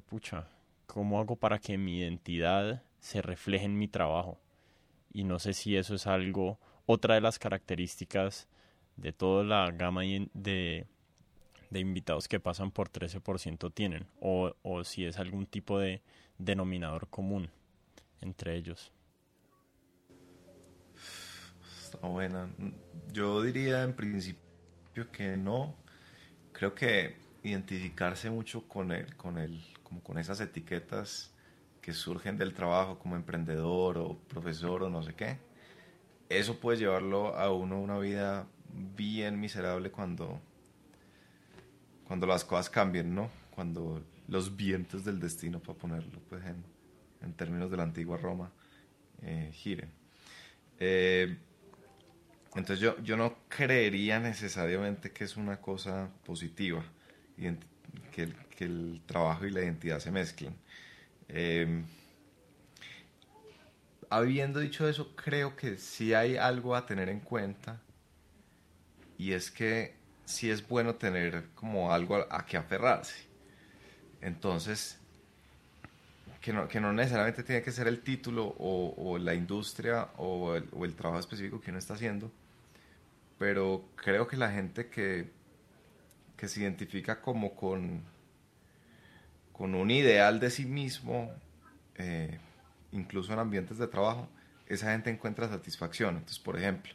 [0.07, 0.47] pucha,
[0.85, 4.39] ¿cómo hago para que mi identidad se refleje en mi trabajo?
[5.13, 8.47] Y no sé si eso es algo, otra de las características
[8.97, 10.01] de toda la gama
[10.33, 10.85] de,
[11.69, 16.01] de invitados que pasan por 13% tienen, o, o si es algún tipo de
[16.37, 17.49] denominador común
[18.21, 18.91] entre ellos.
[21.83, 22.49] Está buena.
[23.11, 25.75] Yo diría en principio que no.
[26.51, 31.33] Creo que identificarse mucho con el, con el, como con esas etiquetas
[31.81, 35.37] que surgen del trabajo como emprendedor o profesor o no sé qué,
[36.27, 40.41] eso puede llevarlo a uno una vida bien miserable cuando,
[42.09, 43.29] cuando las cosas cambien, ¿no?
[43.51, 46.63] Cuando los vientos del destino, para ponerlo pues, en,
[47.21, 48.51] en términos de la antigua Roma,
[49.21, 49.91] eh, giren.
[50.79, 51.37] Eh,
[52.55, 56.83] entonces yo, yo no creería necesariamente que es una cosa positiva,
[58.11, 60.55] que el, que el trabajo y la identidad se mezclen.
[61.27, 61.83] Eh,
[64.09, 67.79] habiendo dicho eso, creo que sí hay algo a tener en cuenta
[69.19, 69.98] y es que
[70.29, 73.15] sí es bueno tener como algo a, que aferrarse.
[74.21, 74.99] Entonces,
[76.39, 80.95] que no, que no, necesariamente tiene que ser el título o, la industria o el,
[80.95, 82.31] trabajo específico que uno está haciendo,
[83.39, 85.31] pero creo que la gente que,
[86.37, 88.03] que se identifica como con,
[89.51, 91.33] con un ideal de sí mismo,
[91.95, 92.37] eh,
[92.91, 94.29] incluso en ambientes de trabajo,
[94.67, 96.17] esa gente encuentra satisfacción.
[96.17, 96.93] Entonces, por ejemplo,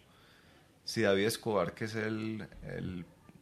[0.85, 2.47] si David Escobar, que es el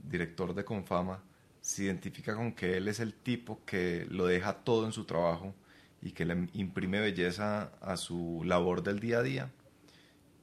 [0.02, 1.22] director de Confama,
[1.60, 5.54] se identifica con que él es el tipo que lo deja todo en su trabajo,
[6.02, 9.50] y que le imprime belleza a su labor del día a día,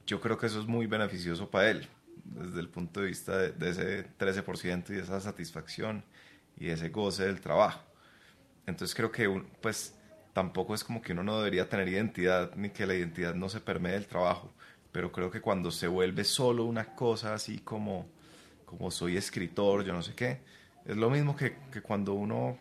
[0.06, 1.86] yo creo que eso es muy beneficioso para él,
[2.24, 6.02] desde el punto de vista de, ese 13% y de esa satisfacción
[6.56, 7.82] y ese goce del trabajo.
[8.66, 9.28] Entonces creo que
[9.60, 9.94] pues
[10.32, 13.60] tampoco es como que uno no debería tener identidad ni que la identidad no se
[13.60, 14.52] permee del trabajo,
[14.92, 18.08] pero creo que cuando se vuelve solo una cosa así como,
[18.70, 20.40] como soy escritor, yo no sé qué,
[20.86, 22.56] es lo mismo que, que cuando uno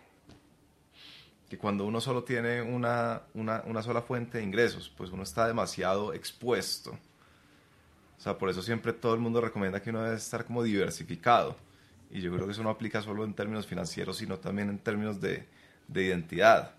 [1.49, 5.47] que cuando uno solo tiene una, una, una, sola fuente de ingresos, pues uno está
[5.47, 6.91] demasiado expuesto.
[6.91, 11.55] O sea, por eso siempre todo el mundo recomienda que uno debe estar como diversificado.
[12.12, 15.20] Y yo creo que eso no aplica solo en términos financieros, sino también en términos
[15.20, 15.47] de,
[15.88, 16.76] de identidad.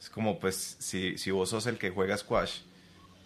[0.00, 2.62] Es como, pues, si, si vos sos el que juega squash,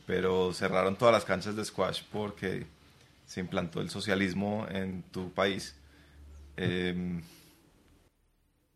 [0.07, 2.67] pero cerraron todas las canchas de squash porque
[3.29, 5.77] se implantó el socialismo en tu país.
[6.57, 7.21] Eh,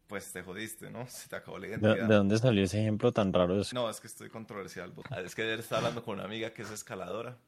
[0.07, 1.07] pues te jodiste, ¿no?
[1.09, 1.95] Se te acabó la identidad.
[1.95, 3.63] ¿De, ¿De, dónde salió ese ejemplo tan raro?
[3.73, 4.93] No, es que estoy controversial.
[5.25, 7.39] Es que ayer estaba hablando con una amiga que es escaladora,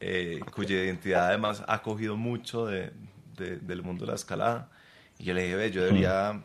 [0.00, 2.90] eh, cuya identidad además ha cogido mucho de,
[3.36, 4.72] de, del mundo de la escalada.
[5.18, 6.32] Y yo le dije, ve, yo debería...
[6.32, 6.44] Mm.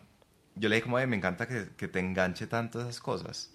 [0.57, 3.51] Yo le dije como, me encanta que, que, te enganche tanto esas cosas.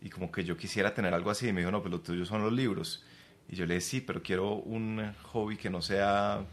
[0.00, 1.46] Y como que yo quisiera tener algo así.
[1.46, 3.04] Y me dijo, no, pero lo tuyo son los libros.
[3.50, 6.46] Y yo le dije, sí, pero quiero un hobby que no sea...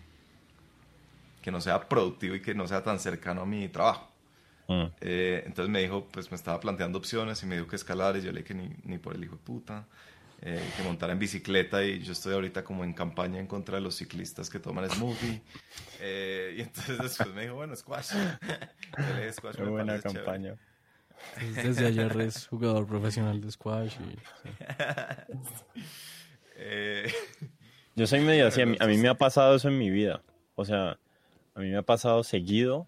[1.42, 4.10] que no sea productivo y que no sea tan cercano a mi trabajo.
[4.68, 4.86] Mm.
[5.00, 8.22] Eh, entonces me dijo, pues me estaba planteando opciones y me dijo que escalar y
[8.22, 9.86] yo le dije que ni, ni por el hijo de puta,
[10.42, 13.82] eh, que montar en bicicleta y yo estoy ahorita como en campaña en contra de
[13.82, 15.42] los ciclistas que toman smoothie.
[16.00, 18.12] Eh, y entonces después me dijo, bueno, squash.
[18.12, 20.56] yo le dije, squash Qué buena campaña.
[21.56, 23.96] Desde ayer es jugador profesional de squash.
[23.96, 24.14] Y,
[25.74, 25.84] sí.
[26.58, 27.08] eh,
[27.96, 30.24] yo soy medio así, a mí, a mí me ha pasado eso en mi vida.
[30.56, 31.00] O sea,
[31.54, 32.88] a mí me ha pasado seguido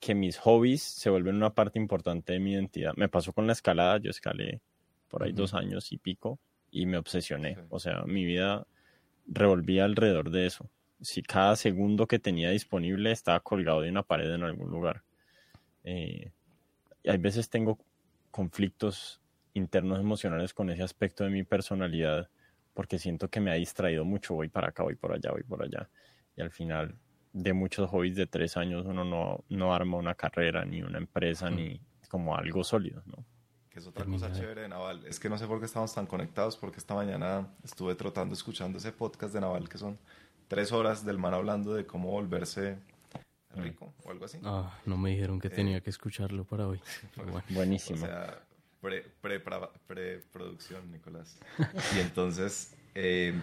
[0.00, 2.94] que mis hobbies se vuelven una parte importante de mi identidad.
[2.96, 4.60] Me pasó con la escalada, yo escalé
[5.08, 5.36] por ahí uh -huh.
[5.38, 6.38] dos años y pico
[6.70, 7.54] y me obsesioné.
[7.54, 7.60] Sí.
[7.70, 8.66] O sea, mi vida
[9.26, 10.70] revolvía alrededor de eso.
[11.00, 15.02] Si cada segundo que tenía disponible estaba colgado de una pared en algún lugar.
[15.84, 16.32] Eh,
[17.04, 17.78] hay veces tengo
[18.30, 19.20] conflictos
[19.54, 22.28] internos emocionales con ese aspecto de mi personalidad
[22.76, 25.62] porque siento que me ha distraído mucho, voy para acá, voy por allá, voy por
[25.62, 25.88] allá.
[26.36, 26.94] Y al final
[27.32, 31.50] de muchos hobbies de tres años uno no, no arma una carrera, ni una empresa,
[31.50, 31.56] mm.
[31.56, 33.24] ni como algo sólido, ¿no?
[33.70, 35.06] Que es otra cosa chévere de Naval.
[35.06, 38.76] Es que no sé por qué estamos tan conectados, porque esta mañana estuve trotando escuchando
[38.76, 39.98] ese podcast de Naval, que son
[40.46, 42.78] tres horas del man hablando de cómo volverse
[43.54, 44.38] rico o algo así.
[44.44, 46.80] Ah, no me dijeron que eh, tenía que escucharlo para hoy.
[47.16, 47.42] Bueno.
[47.48, 48.04] Buenísimo.
[48.04, 48.45] O sea,
[49.20, 51.38] pre-producción, pre, pre Nicolás.
[51.96, 52.74] y entonces...
[52.94, 53.34] Eh,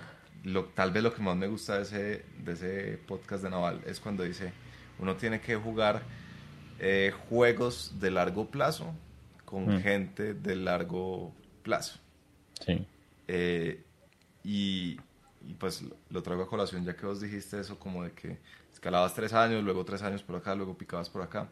[0.43, 3.81] lo, tal vez lo que más me gusta de ese, de ese podcast de Naval
[3.85, 4.51] es cuando dice,
[4.99, 6.01] uno tiene que jugar
[6.79, 8.93] eh, juegos de largo plazo
[9.45, 9.81] con mm.
[9.81, 11.99] gente de largo plazo.
[12.65, 12.85] Sí.
[13.27, 13.83] Eh,
[14.43, 14.99] y,
[15.47, 18.37] y, pues lo traigo a colación ya que vos dijiste eso como de que
[18.71, 21.49] escalabas tres años, luego tres años por acá, luego picabas por acá.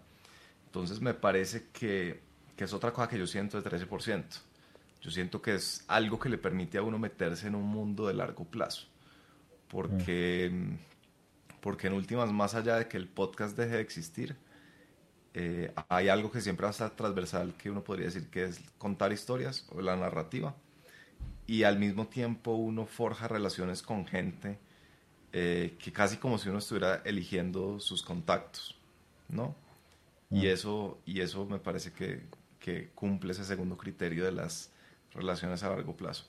[0.66, 2.20] Entonces me parece que,
[2.62, 4.24] que es otra cosa que yo siento de 13%
[5.02, 8.14] yo siento que es algo que le permite a uno meterse en un mundo de
[8.14, 8.88] largo plazo.
[9.68, 10.76] Porque, mm.
[11.60, 14.36] porque en últimas, más allá de que el podcast deje de existir,
[15.34, 18.62] eh, hay algo que siempre va a estar transversal, que uno podría decir que es
[18.78, 20.56] contar historias o la narrativa,
[21.48, 24.60] y al mismo tiempo uno forja relaciones con gente
[25.34, 28.78] eh, que casi como si uno estuviera eligiendo sus contactos,
[29.30, 29.56] ¿no?
[30.30, 30.46] Y, mm.
[30.46, 32.22] eso, y eso me parece que,
[32.62, 34.72] que cumple ese segundo criterio de las
[35.14, 36.26] relaciones a largo plazo.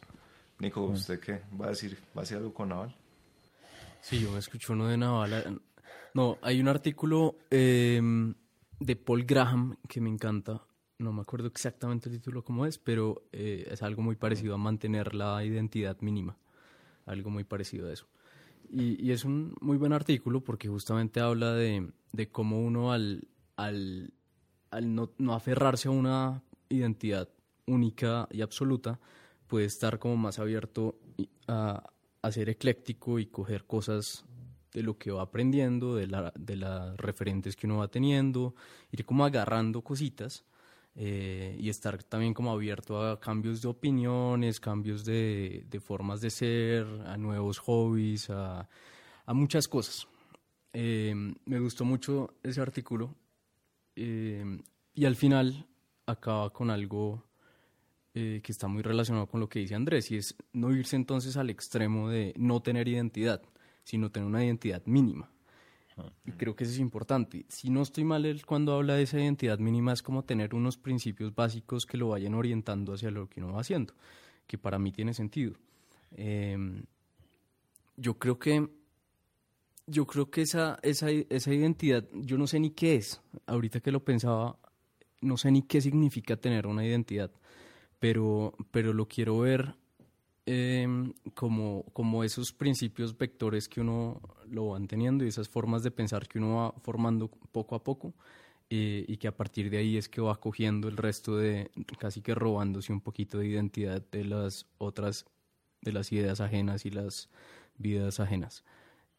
[0.58, 0.82] Nico.
[0.84, 1.96] ¿usted qué va a decir?
[2.16, 2.94] ¿Va a decir algo con Naval?
[4.00, 5.60] Sí, yo escucho uno de Naval.
[6.14, 8.34] No, hay un artículo em,
[8.80, 10.62] de Paul Graham que me encanta.
[10.98, 14.58] No me acuerdo exactamente el título cómo es, pero eh, es algo muy parecido a
[14.58, 16.36] mantener la identidad mínima.
[17.06, 18.06] Algo muy parecido a eso.
[18.70, 24.14] Y, es un muy buen artículo porque justamente habla de, de cómo uno al, al,
[24.72, 27.28] al no, no, aferrarse a una identidad
[27.66, 28.98] única y absoluta,
[29.46, 30.98] puede estar como más abierto
[31.46, 31.84] a,
[32.22, 34.24] a ser ecléctico y coger cosas
[34.72, 38.54] de lo que va aprendiendo, de, la, de las referentes que uno va teniendo,
[38.90, 40.44] ir como agarrando cositas
[40.94, 46.30] eh, y estar también como abierto a cambios de opiniones, cambios de, de formas de
[46.30, 48.68] ser, a nuevos hobbies, a,
[49.26, 50.08] a muchas cosas.
[50.72, 51.14] Eh,
[51.44, 53.14] me gustó mucho ese artículo
[53.96, 54.60] eh,
[54.94, 55.66] y al final
[56.06, 57.24] acaba con algo
[58.14, 61.48] que está muy relacionado con lo que dice Andrés y es no irse entonces al
[61.48, 63.40] extremo de no tener identidad
[63.84, 65.30] sino tener una identidad mínima.
[66.24, 67.44] Y creo que eso es importante.
[67.48, 70.78] Si no estoy mal, él cuando habla de esa identidad mínima es como tener unos
[70.78, 73.94] principios básicos que lo vayan orientando hacia lo que uno va haciendo,
[74.46, 75.54] que para mí tiene sentido.
[76.12, 76.84] Em,
[77.96, 78.68] yo creo que
[79.86, 83.20] yo creo que esa, esa, esa identidad, yo no sé ni qué es.
[83.46, 84.58] Ahorita que lo pensaba,
[85.20, 87.30] no sé ni qué significa tener una identidad,
[87.98, 89.76] pero, pero lo quiero ver
[90.44, 95.92] Em, como, como esos principios vectores que uno lo van teniendo y esas formas de
[95.92, 98.12] pensar que uno va formando poco a poco
[98.68, 102.22] eh, y que a partir de ahí es que va cogiendo el resto de, casi
[102.22, 105.26] que robándose un poquito de identidad de las otras,
[105.80, 107.28] de las ideas ajenas y las
[107.78, 108.64] vidas ajenas.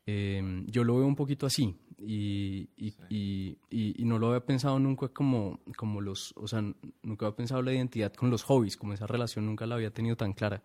[0.06, 4.78] Em, yo lo veo un poquito así y, y, y, y, no lo había pensado
[4.78, 6.62] nunca como, como los, o sea,
[7.02, 10.18] nunca había pensado la identidad con los hobbies, como esa relación nunca la había tenido
[10.18, 10.62] tan clara.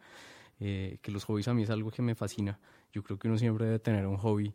[0.61, 2.59] Eh, que los hobbies a mí es algo que me fascina.
[2.93, 4.53] Yo creo que uno siempre debe tener un hobby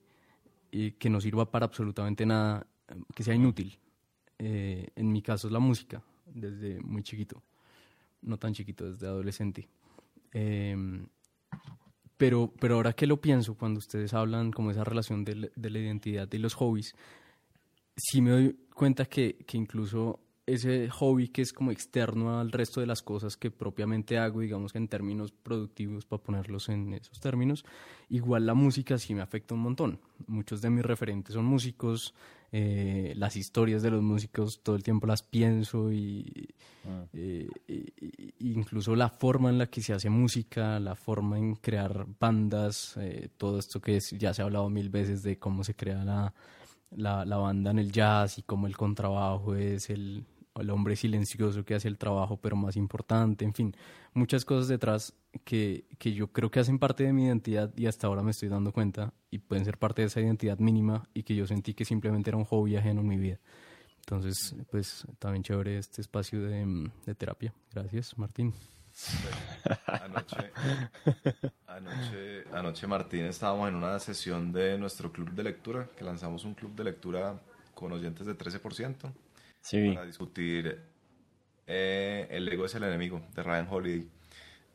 [0.73, 2.67] eh, que no sirva para absolutamente nada,
[3.15, 3.79] que sea inútil.
[4.37, 7.41] Eh, en mi caso es la música, desde muy chiquito,
[8.21, 9.69] no tan chiquito, desde adolescente.
[12.23, 15.79] Pero, pero ahora que lo pienso, cuando ustedes hablan como esa relación de, de la
[15.79, 16.95] identidad y los hobbies,
[17.97, 22.81] sí me doy cuenta que, que incluso ese hobby que es como externo al resto
[22.81, 27.19] de las cosas que propiamente hago, digamos que en términos productivos, para ponerlos en esos
[27.19, 27.63] términos,
[28.09, 29.99] igual la música sí me afecta un montón.
[30.27, 32.13] Muchos de mis referentes son músicos,
[32.51, 36.49] eh, las historias de los músicos todo el tiempo las pienso y,
[36.85, 37.05] ah.
[37.13, 37.49] eh,
[38.39, 43.29] incluso la forma en la que se hace música, la forma en crear bandas, eh,
[43.37, 46.33] todo esto que ya se ha hablado mil veces de cómo se crea la,
[46.91, 50.25] la, la, banda en el jazz y cómo el contrabajo es el,
[50.55, 53.75] el hombre silencioso que hace el trabajo pero más importante, en fin,
[54.13, 58.07] muchas cosas detrás que, que, yo creo que hacen parte de mi identidad y hasta
[58.07, 61.35] ahora me estoy dando cuenta y pueden ser parte de esa identidad mínima y que
[61.35, 63.39] yo sentí que simplemente era un hobby ajeno en mi vida.
[63.97, 67.53] Entonces, pues también chévere este espacio de, de terapia.
[67.71, 68.53] Gracias, Martín.
[69.87, 70.51] Anoche,
[71.65, 76.53] anoche, anoche, Martín, estábamos en una sesión de nuestro club de lectura, que lanzamos un
[76.53, 77.41] club de lectura
[77.73, 79.11] con oyentes de 13%
[79.71, 80.79] para discutir
[81.67, 84.07] eh, El ego es el enemigo de Ryan Holiday.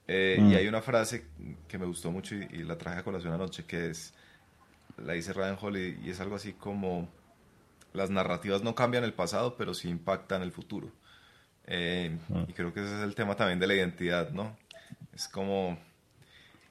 [0.06, 0.56] Eh, y mm.
[0.56, 1.26] hay una frase
[1.68, 4.14] que me gustó mucho y, la traje a colación anoche, que es,
[4.96, 7.08] la dice Ryan Holiday, y es algo así como,
[7.92, 10.90] las narrativas no cambian el pasado, pero sí impactan el futuro.
[11.66, 12.44] Eh, mm.
[12.48, 14.56] Y creo que ese es el tema también de la identidad, ¿no?
[15.14, 15.78] Es como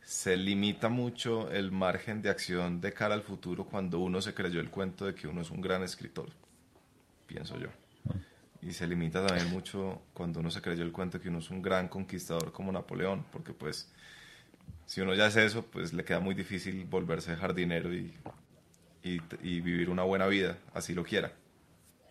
[0.02, 4.62] se limita mucho el margen de acción de cara al futuro cuando uno se creyó
[4.62, 6.30] el cuento de que uno es un gran escritor,
[7.28, 7.68] pienso yo.
[8.68, 11.62] Y se limita también mucho cuando uno se creyó el cuento que uno es un
[11.62, 13.94] gran conquistador como Napoleón, porque pues
[14.86, 18.14] si uno ya es eso, pues le queda muy difícil volverse jardinero y,
[19.04, 21.32] y, y vivir una buena vida, así lo quiera.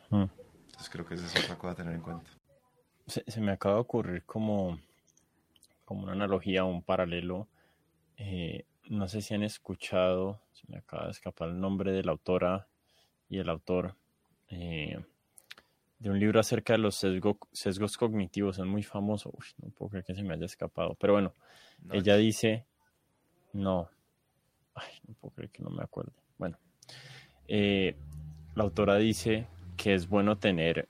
[0.08, 0.24] Hmm.
[0.64, 2.30] Entonces creo que esa es otra cosa a tener en cuenta.
[3.06, 4.80] Se, se me acaba de ocurrir como,
[5.84, 7.48] como una analogía, un paralelo.
[8.16, 12.12] Eh, no sé si han escuchado, se me acaba de escapar el nombre de la
[12.12, 12.66] autora
[13.28, 13.94] y el autor.
[14.48, 15.04] Eh,
[15.98, 17.04] de un libro acerca de los
[17.52, 19.32] sesgos cognitivos, es muy famoso,
[19.62, 21.32] no puedo creer que se me haya escapado, pero bueno,
[21.90, 22.66] ella dice,
[23.52, 23.88] no,
[24.74, 26.58] ay, no puedo creer que no me acuerde, bueno,
[27.48, 27.96] eh,
[28.54, 30.88] la autora dice que es bueno tener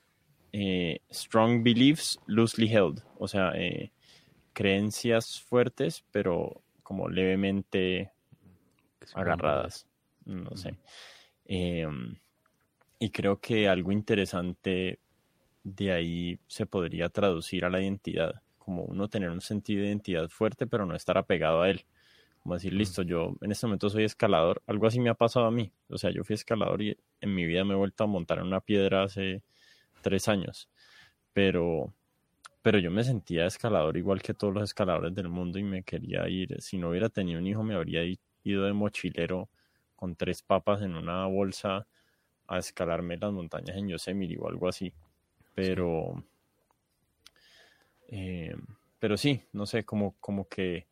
[0.51, 3.91] eh, strong beliefs loosely held, o sea, eh,
[4.53, 8.11] creencias fuertes, pero como levemente
[9.13, 9.87] agarradas,
[10.25, 10.75] no sé.
[12.99, 14.99] Y creo que algo interesante
[15.63, 20.29] de ahí se podría traducir a la identidad, como uno tener un sentido de identidad
[20.29, 21.85] fuerte, pero no estar apegado a él.
[22.41, 25.51] Como decir, listo, yo en este momento soy escalador, algo así me ha pasado a
[25.51, 25.71] mí.
[25.89, 28.45] O sea, yo fui escalador y en mi vida me he vuelto a montar en
[28.45, 29.43] una piedra hace
[30.01, 30.69] tres años,
[31.33, 31.93] pero,
[32.61, 36.27] pero yo me sentía escalador igual que todos los escaladores del mundo y me quería
[36.29, 36.61] ir.
[36.61, 38.03] Si no hubiera tenido un hijo, me habría
[38.43, 39.49] ido de mochilero
[39.95, 41.87] con tres papas en una bolsa
[42.47, 44.93] a escalarme las montañas en Yosemite o algo así.
[45.53, 46.23] Pero,
[48.07, 48.55] eh,
[48.99, 50.87] pero sí, no sé, como, como que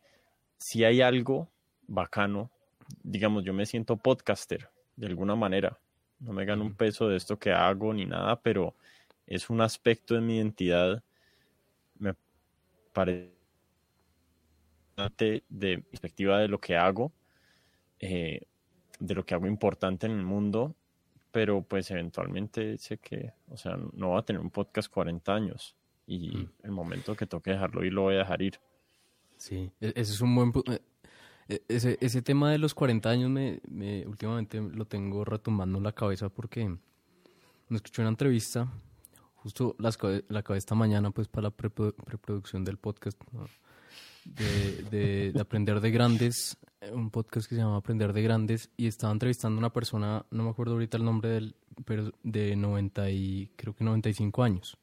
[0.57, 1.49] si hay algo
[1.87, 2.51] bacano,
[3.03, 5.79] digamos, yo me siento podcaster de alguna manera.
[6.19, 8.75] No me gano un peso de esto que hago ni nada, pero
[9.27, 11.03] es un aspecto de mi identidad,
[11.99, 12.15] me
[12.93, 13.31] parece
[15.49, 17.11] de perspectiva de lo que hago,
[17.99, 18.41] eh,
[18.99, 20.75] de lo que hago importante en el mundo
[21.35, 25.75] pero pues eventualmente sé que, o sea, no va a tener un podcast 40 años
[26.07, 26.49] y mm.
[26.63, 28.57] el momento que toque dejarlo ir lo voy a dejar ir.
[29.35, 30.53] Sí, e-, ese es un buen...
[30.67, 30.79] Eh,
[31.49, 35.83] e-, ese, ese tema de los 40 años me, me últimamente lo tengo retumbando en
[35.83, 38.71] la cabeza porque me escuché una entrevista,
[39.35, 43.21] justo la acabé esta mañana pues para la preproducción del podcast,
[44.23, 46.57] de, de, aprender de grandes,
[46.93, 50.43] un podcast que se llama Aprender de Grandes, y estaba entrevistando a una persona, no
[50.43, 51.55] me acuerdo ahorita el nombre del,
[51.85, 54.77] pero de 90 y creo que 95 años.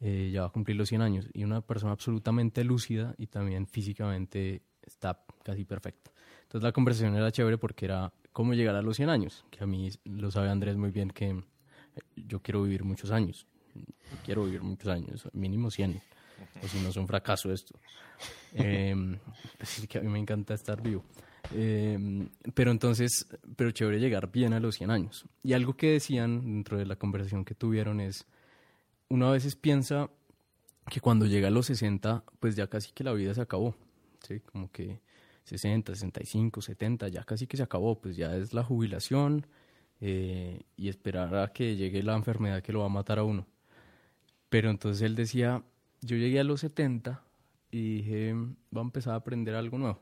[0.00, 3.66] Eh, ya va a cumplir los 100 años, y una persona absolutamente lúcida y también
[3.66, 6.10] físicamente está casi perfecta.
[6.42, 9.66] Entonces la conversación era chévere porque era cómo llegar a los 100 años, que a
[9.66, 11.42] mí lo sabe Andrés muy bien que
[12.16, 13.46] yo quiero vivir muchos años,
[14.24, 16.00] quiero vivir muchos años, mínimo 100
[16.62, 17.78] o si no es un fracaso esto.
[18.54, 18.94] Eh,
[19.56, 21.04] pues que a mí me encanta estar vivo.
[21.54, 23.26] Em, pero entonces,
[23.56, 25.26] pero chévere llegar bien a los 100 años.
[25.42, 28.26] Y algo que decían dentro de la conversación que tuvieron es,
[29.08, 30.10] uno a veces piensa
[30.88, 33.74] que cuando llega a los 60, pues ya casi que la vida se acabó,
[34.26, 34.40] ¿sí?
[34.40, 35.00] Como que
[35.44, 39.46] 60, 65, 70, ya casi que se acabó, pues ya es la jubilación
[40.00, 43.46] eh, y esperar a que llegue la enfermedad que lo va a matar a uno.
[44.48, 45.62] Pero entonces él decía,
[46.02, 47.22] yo llegué a los 70
[47.70, 50.00] y dije, voy a empezar a aprender algo nuevo.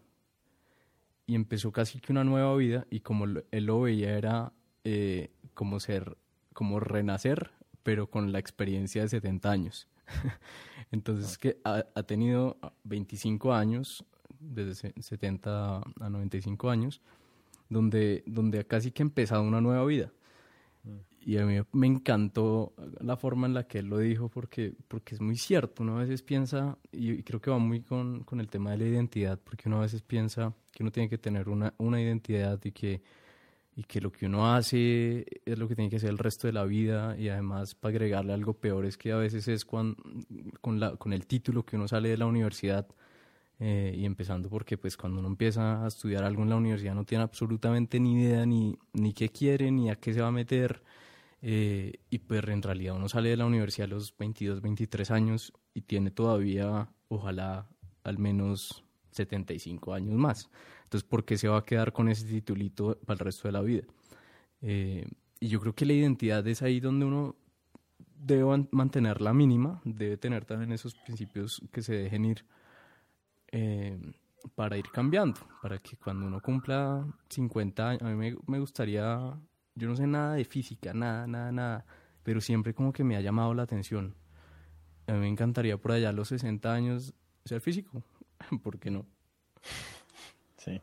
[1.26, 5.78] Y empezó casi que una nueva vida y como él lo veía era eh, como
[5.78, 6.16] ser,
[6.52, 9.88] como renacer, pero con la experiencia de 70 años.
[10.90, 14.04] Entonces que ha, ha, tenido 25 años,
[14.40, 17.00] desde 70 a 95 años,
[17.68, 20.10] donde, donde ha casi que empezado una nueva vida
[21.22, 25.14] y a mí me encantó la forma en la que él lo dijo porque, porque
[25.14, 25.82] es muy cierto.
[25.82, 28.86] Uno a veces piensa, y creo que va muy con, con el tema de la
[28.86, 32.72] identidad, porque uno a veces piensa que uno tiene que tener una, una identidad y
[32.72, 33.02] que,
[33.76, 36.52] y que lo que uno hace es lo que tiene que hacer el resto de
[36.52, 39.96] la vida y además para agregarle algo peor es que a veces es con,
[40.60, 42.86] con, la, con el título que uno sale de la universidad
[43.58, 47.04] eh, y empezando porque pues cuando uno empieza a estudiar algo en la universidad no
[47.04, 50.82] tiene absolutamente ni idea ni, ni qué quiere ni a qué se va a meter
[51.42, 55.52] eh, y pues en realidad uno sale de la universidad a los 22, 23 años
[55.74, 57.68] y tiene todavía ojalá
[58.04, 60.50] al menos 75 años más.
[60.84, 63.60] Entonces, ¿por qué se va a quedar con ese titulito para el resto de la
[63.60, 63.84] vida?
[64.62, 65.06] Eh,
[65.38, 67.36] y yo creo que la identidad es ahí donde uno
[68.20, 72.44] debe mantenerla mínima, debe tener también esos principios que se dejen ir
[73.52, 73.98] eh,
[74.54, 79.38] para ir cambiando, para que cuando uno cumpla 50 años, a mí me, gustaría,
[79.80, 81.86] yo no sé nada de física, nada, nada, nada,
[82.22, 84.14] pero siempre como que me ha llamado la atención.
[85.06, 87.14] A mí me encantaría por allá a los 60 años
[87.44, 88.02] ser físico,
[88.62, 89.06] ¿por qué no?
[90.58, 90.80] Sí.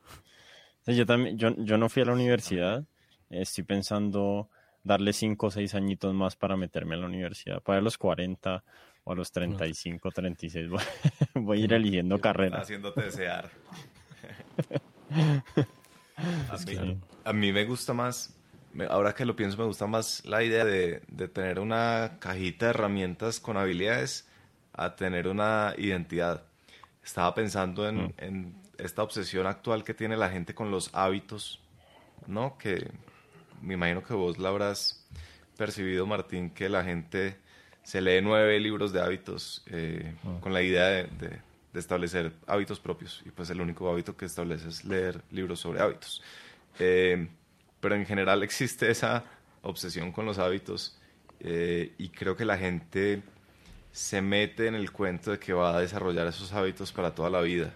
[0.88, 2.86] yo también, yo, yo no fui a la universidad,
[3.30, 4.50] estoy pensando
[4.84, 8.64] darle 5 o 6 añitos más para meterme a la universidad, para los 40
[9.04, 10.82] o a los 35, 36 voy,
[11.36, 12.62] voy a ir eligiendo carrera.
[12.62, 13.52] Haciéndote desear.
[17.24, 18.37] a, mí, me gusta más,
[18.90, 22.70] ahora que lo pienso, me gusta más la idea de, de tener una cajita de
[22.72, 24.28] herramientas con habilidades
[24.74, 26.44] a tener una identidad.
[27.04, 28.14] Estaba pensando en, mm.
[28.18, 31.60] en esta obsesión actual que tiene la gente con los hábitos,
[32.28, 32.58] ¿no?
[32.58, 32.92] Que
[33.62, 35.06] me imagino que vos la habrás
[35.58, 37.38] percibido, Martín, que la gente
[37.84, 40.38] se lee nueve libros de hábitos eh, ah.
[40.42, 43.22] con la idea de, establecer hábitos propios.
[43.24, 46.24] Y pues el único hábito que establece es leer libros sobre hábitos.
[46.80, 47.28] Eh,
[47.80, 49.24] pero en general existe esa
[49.62, 50.98] obsesión con los hábitos
[51.40, 53.22] eh, y creo que la gente
[53.92, 57.42] se mete en el cuento de que va a desarrollar esos hábitos para toda la
[57.42, 57.74] vida.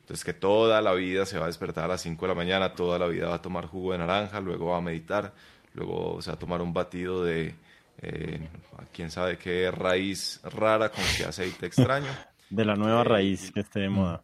[0.00, 2.74] Entonces que toda la vida se va a despertar a las 5 de la mañana,
[2.74, 5.34] toda la vida va a tomar jugo de naranja, luego va a meditar,
[5.74, 7.54] luego se va a tomar un batido de
[8.02, 8.48] eh,
[8.92, 12.10] quién sabe qué raíz rara con qué aceite extraño.
[12.48, 14.22] De la nueva raíz que esté de moda.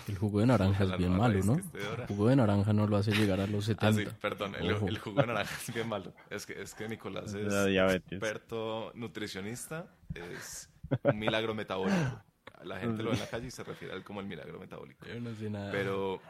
[0.08, 1.54] El jugo de naranja es bien malo, ¿no?
[1.54, 3.86] El jugo de naranja no lo hace llegar a los 70.
[3.86, 6.12] Ah, sí, perdón, el, jugo de naranja es bien malo.
[6.30, 10.70] Es que, es que Nicolás es experto nutricionista, es
[11.02, 12.22] un milagro metabólico.
[12.64, 14.58] La gente lo ve en la calle y se refiere a él como el milagro
[14.58, 15.04] metabólico.
[15.06, 15.70] Yo no sé nada.
[15.70, 16.20] Pero,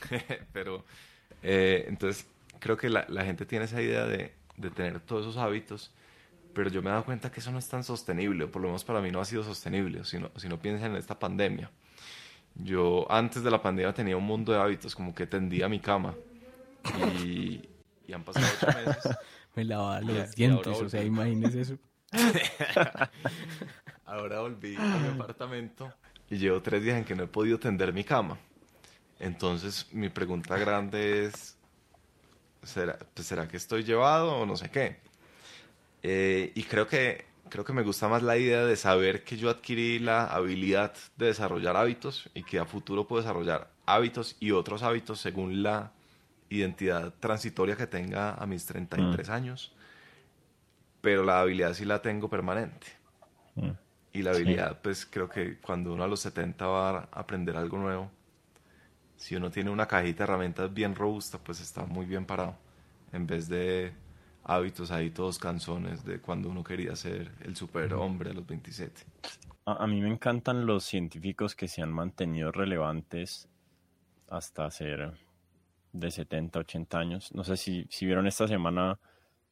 [0.52, 0.84] pero
[1.42, 2.26] eh, entonces
[2.60, 5.92] creo que la, la, gente tiene esa idea de, de tener todos esos hábitos
[6.52, 8.68] pero yo me he dado cuenta que eso no es tan sostenible, o por lo
[8.68, 11.70] menos para mí no ha sido sostenible, si no, si no piensan en esta pandemia.
[12.54, 16.14] Yo antes de la pandemia tenía un mundo de hábitos, como que tendía mi cama.
[17.22, 17.62] Y,
[18.12, 19.18] han pasado ocho meses.
[19.54, 21.78] Me lavaba los dientes, o sea, imagínese eso.
[24.04, 25.92] ahora volví a mi apartamento
[26.28, 28.38] y llevo tres días en que no he podido tender mi cama.
[29.18, 31.56] Entonces, mi pregunta grande es,
[32.62, 34.98] ¿será, pues, ¿será que estoy llevado o no sé qué?
[36.02, 39.50] Eh, y creo que creo que me gusta más la idea de saber que yo
[39.50, 44.82] adquirí la habilidad de desarrollar hábitos y que a futuro puedo desarrollar hábitos y otros
[44.82, 45.92] hábitos según la
[46.48, 49.32] identidad transitoria que tenga a mis 33 mm.
[49.32, 49.72] años.
[51.00, 52.86] Pero la habilidad sí la tengo permanente.
[53.56, 53.70] Mm.
[54.12, 57.78] Y la habilidad, pues creo que cuando uno a los 70 va a aprender algo
[57.78, 58.10] nuevo,
[59.16, 62.56] si uno tiene una cajita de herramientas bien robusta, pues está muy bien parado.
[63.12, 63.92] En vez de
[64.50, 69.02] hábitos ahí todos canzones de cuando uno quería ser el superhombre a los 27.
[69.64, 73.48] A, mí me encantan los científicos que se han mantenido relevantes
[74.28, 75.12] hasta ser
[75.92, 77.32] de 70, 80 años.
[77.32, 78.98] No sé si, si vieron esta semana,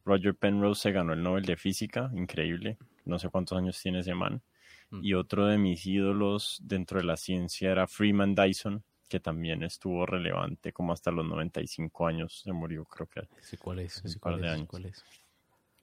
[0.05, 2.77] Roger Penrose se ganó el Nobel de Física, increíble.
[3.05, 4.43] No sé cuántos años tiene ese man.
[4.91, 5.05] Mm.
[5.05, 10.07] Y otro de mis ídolos dentro de la ciencia era Freeman Dyson, que también estuvo
[10.07, 13.23] relevante como hasta los 95 años, se murió creo que
[13.59, 14.69] cuál es, un par de años.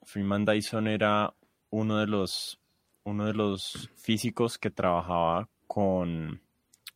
[0.04, 1.34] Freeman Dyson era
[1.72, 2.60] uno de los
[3.04, 6.42] uno de los físicos que trabajaba con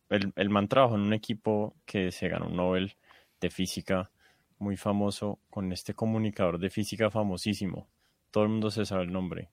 [0.10, 2.96] el, el man trabajó en un equipo que se ganó un Nobel
[3.40, 4.10] de física
[4.60, 7.88] muy famoso con este comunicador de física famosísimo.
[8.32, 9.50] Todo el mundo se sabe el nombre.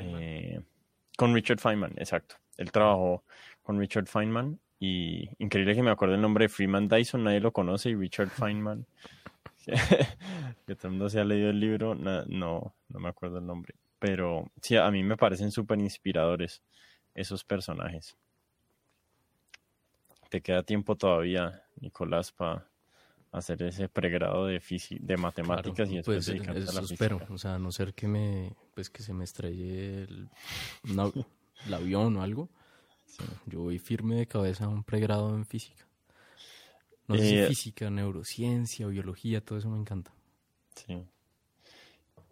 [0.00, 0.60] Eh,
[1.16, 2.36] con Richard Feynman, exacto.
[2.56, 3.24] Él trabajó
[3.62, 7.52] con Richard Feynman y increíble que me acuerde el nombre de Freeman Dyson, nadie lo
[7.52, 8.86] conoce, y Richard Feynman,
[10.66, 13.74] que todo el mundo se ha leído el libro, no, no, me acuerdo el nombre.
[13.98, 16.62] Pero sí, a mí me parecen súper inspiradores
[17.14, 18.16] esos personajes.
[20.30, 22.68] Te queda tiempo todavía, Nicolás, para
[23.32, 24.62] hacer ese pregrado de
[25.00, 28.88] de matemáticas y después pues, eso espero, o sea, a no ser que me pues
[28.88, 30.28] que se me estrelle el,
[31.66, 32.48] el avión o algo,
[33.46, 35.86] yo voy firme de cabeza a un pregrado en física.
[37.06, 40.12] No sé si eh, física, neurociencia, biología, todo eso me encanta.
[40.74, 41.02] Sí.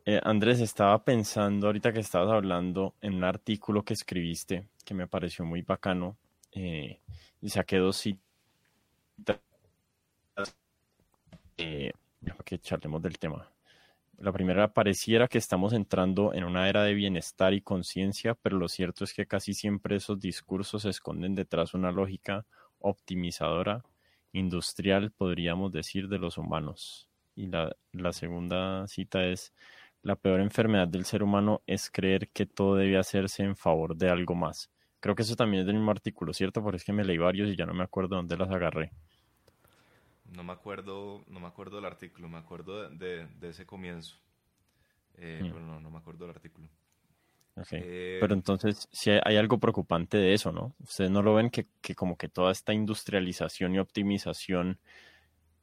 [0.05, 5.09] Eh, Andrés, estaba pensando ahorita que estabas hablando en un artículo que escribiste que me
[5.09, 6.17] pareció muy bacano
[6.53, 7.01] eh,
[7.41, 9.41] y saqué dos citas
[10.35, 10.47] para
[12.45, 13.51] que charlemos del tema.
[14.19, 18.67] La primera, pareciera que estamos entrando en una era de bienestar y conciencia, pero lo
[18.69, 22.47] cierto es que casi siempre esos discursos se esconden detrás de una lógica
[22.79, 23.85] optimizadora,
[24.33, 27.09] industrial, podríamos decir, de los humanos.
[27.35, 29.53] Y la, la segunda cita es,
[30.03, 34.09] la peor enfermedad del ser humano es creer que todo debe hacerse en favor de
[34.09, 34.71] algo más.
[35.01, 36.63] Creo que eso también es del mismo artículo, ¿cierto?
[36.63, 38.93] Porque es que me leí varios y ya no me acuerdo dónde las agarré.
[40.33, 44.17] No me acuerdo, no me acuerdo del artículo, me acuerdo de, ese comienzo.
[45.15, 45.49] Eh, mm.
[45.49, 46.69] Pero no, no me acuerdo del artículo.
[47.73, 50.75] Eh, pero entonces, si hay, algo preocupante de eso, ¿no?
[50.81, 54.79] Ustedes no lo ven que, que, como que toda esta industrialización y optimización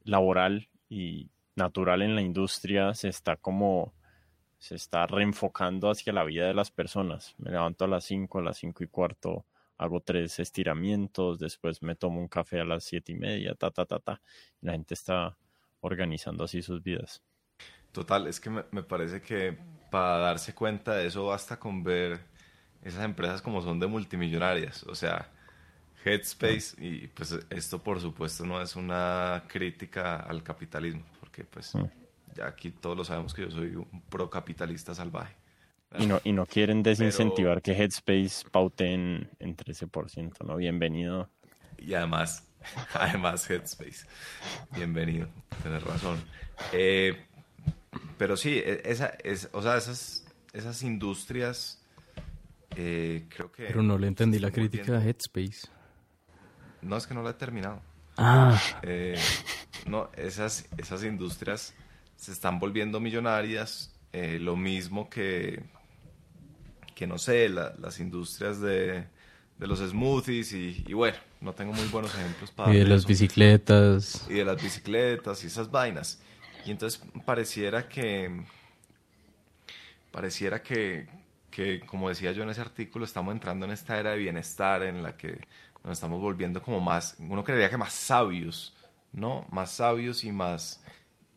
[0.02, 3.94] laboral y natural en la industria se está como
[4.58, 7.34] se está reenfocando hacia la vida de las personas.
[7.36, 9.44] Me levanto a las 5, a las 5 y cuarto,
[9.76, 13.84] hago tres estiramientos, después me tomo un café a las siete y media, ta, ta,
[13.84, 14.20] ta, ta.
[14.60, 15.36] la gente está
[15.80, 17.22] organizando así sus vidas.
[17.92, 19.56] Total, es que me, parece que
[19.90, 22.20] para darse cuenta de eso basta con ver
[22.82, 24.82] esas empresas como son de multimillonarias.
[24.84, 25.30] O sea,
[26.04, 31.84] Headspace, y pues esto por supuesto no es una crítica al capitalismo, porque pues mm.
[32.34, 35.36] ya aquí todos lo sabemos que yo soy un procapitalista salvaje.
[35.98, 40.56] Y no, y no quieren desincentivar que Headspace paute en, en 13%, ¿no?
[40.56, 41.30] Bienvenido.
[41.78, 42.48] Y además,
[42.94, 44.06] Además, Headspace.
[44.74, 45.28] Bienvenido,
[45.62, 46.22] tienes razón.
[46.72, 47.26] Eh,
[48.18, 51.82] pero sí, e, esa, es, o sea, esas, esas industrias,
[52.76, 53.66] eh, creo que...
[53.66, 55.68] Pero no le entendí la crítica a Headspace.
[56.82, 57.80] No, es que no la he terminado.
[58.16, 58.60] Ah.
[58.82, 59.18] Eh,
[59.86, 61.74] no, esas, esas industrias
[62.16, 65.60] se están volviendo millonarias, lo mismo que,
[66.94, 69.04] que no sé, las industrias de,
[69.58, 72.72] de los smoothies y, bueno, no tengo muy buenos ejemplos para...
[72.72, 74.26] Y de las bicicletas.
[74.28, 76.20] Y de las bicicletas y esas vainas.
[76.64, 78.44] Y entonces pareciera que,
[80.10, 81.08] pareciera que,
[81.50, 85.02] que, como decía yo en ese artículo, estamos entrando en esta era de bienestar en
[85.02, 85.40] la que
[85.84, 88.74] nos estamos volviendo como más, uno creería que más sabios,
[89.12, 89.46] ¿no?
[89.50, 90.82] Más sabios y más,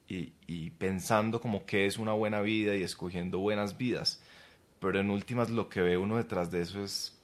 [0.08, 4.22] y, y pensando como qué es una buena vida y escogiendo buenas vidas.
[4.80, 7.18] Pero en últimas lo que ve uno detrás de eso es,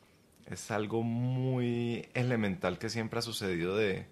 [0.47, 4.07] es algo muy elemental que siempre ha sucedido de,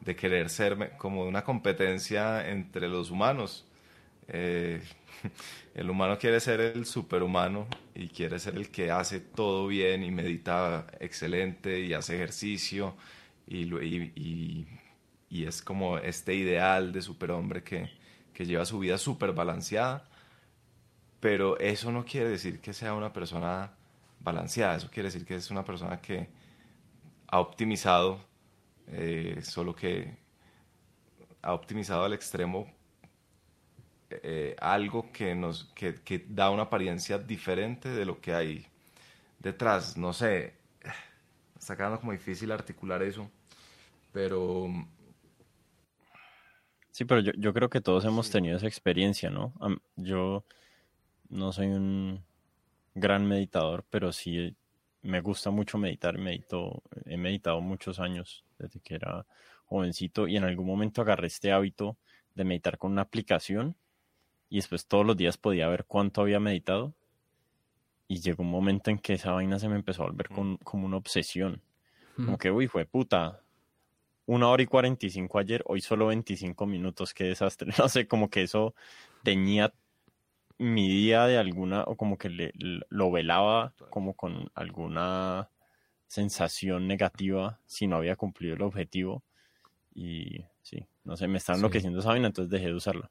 [0.00, 3.66] de querer ser como una competencia entre los humanos.
[4.28, 4.82] Eh,
[5.74, 10.10] el humano quiere ser el superhumano y quiere ser el que hace todo bien y
[10.10, 12.96] medita excelente y hace ejercicio
[13.46, 14.66] y, y,
[15.30, 17.88] y, es como este ideal de superhombre que,
[18.34, 20.08] que lleva su vida súper balanceada.
[21.26, 23.72] Pero eso no quiere decir que sea una persona
[24.20, 26.28] balanceada, eso quiere decir que es una persona que
[27.26, 28.20] ha optimizado
[28.86, 30.16] eh, solo que
[31.42, 32.72] ha optimizado al extremo
[34.08, 38.64] eh, algo que, nos, que, que, da una apariencia diferente de lo que hay
[39.40, 39.96] detrás.
[39.96, 40.54] No sé,
[41.58, 43.28] está quedando como difícil articular eso,
[44.12, 44.68] pero...
[46.92, 49.52] Sí, pero yo, yo creo que todos hemos tenido esa experiencia, ¿no?
[49.96, 50.44] Yo
[51.28, 52.24] no soy un
[52.94, 54.56] gran meditador, pero sí
[55.02, 59.26] me gusta mucho meditar, medito, he meditado muchos años desde que era
[59.66, 61.96] jovencito y en algún momento agarré este hábito
[62.34, 63.76] de meditar con una aplicación
[64.48, 66.94] y después todos los días podía ver cuánto había meditado
[68.08, 70.96] y llegó un momento en que esa vaina se me empezó a volver como una
[70.96, 71.62] obsesión.
[72.14, 73.42] Como que, uy, fue puta,
[74.24, 77.72] una hora y cuarenta y cinco ayer, hoy solo veinticinco minutos, qué desastre.
[77.78, 78.74] No sé, como que eso
[79.22, 79.72] tenía
[80.58, 82.52] mi día de alguna, o como que le,
[82.88, 85.50] lo velaba como con alguna
[86.06, 89.22] sensación negativa si no había cumplido el objetivo.
[89.94, 93.10] Y sí, no sé, me está enloqueciendo esa vaina, entonces dejé de usarla.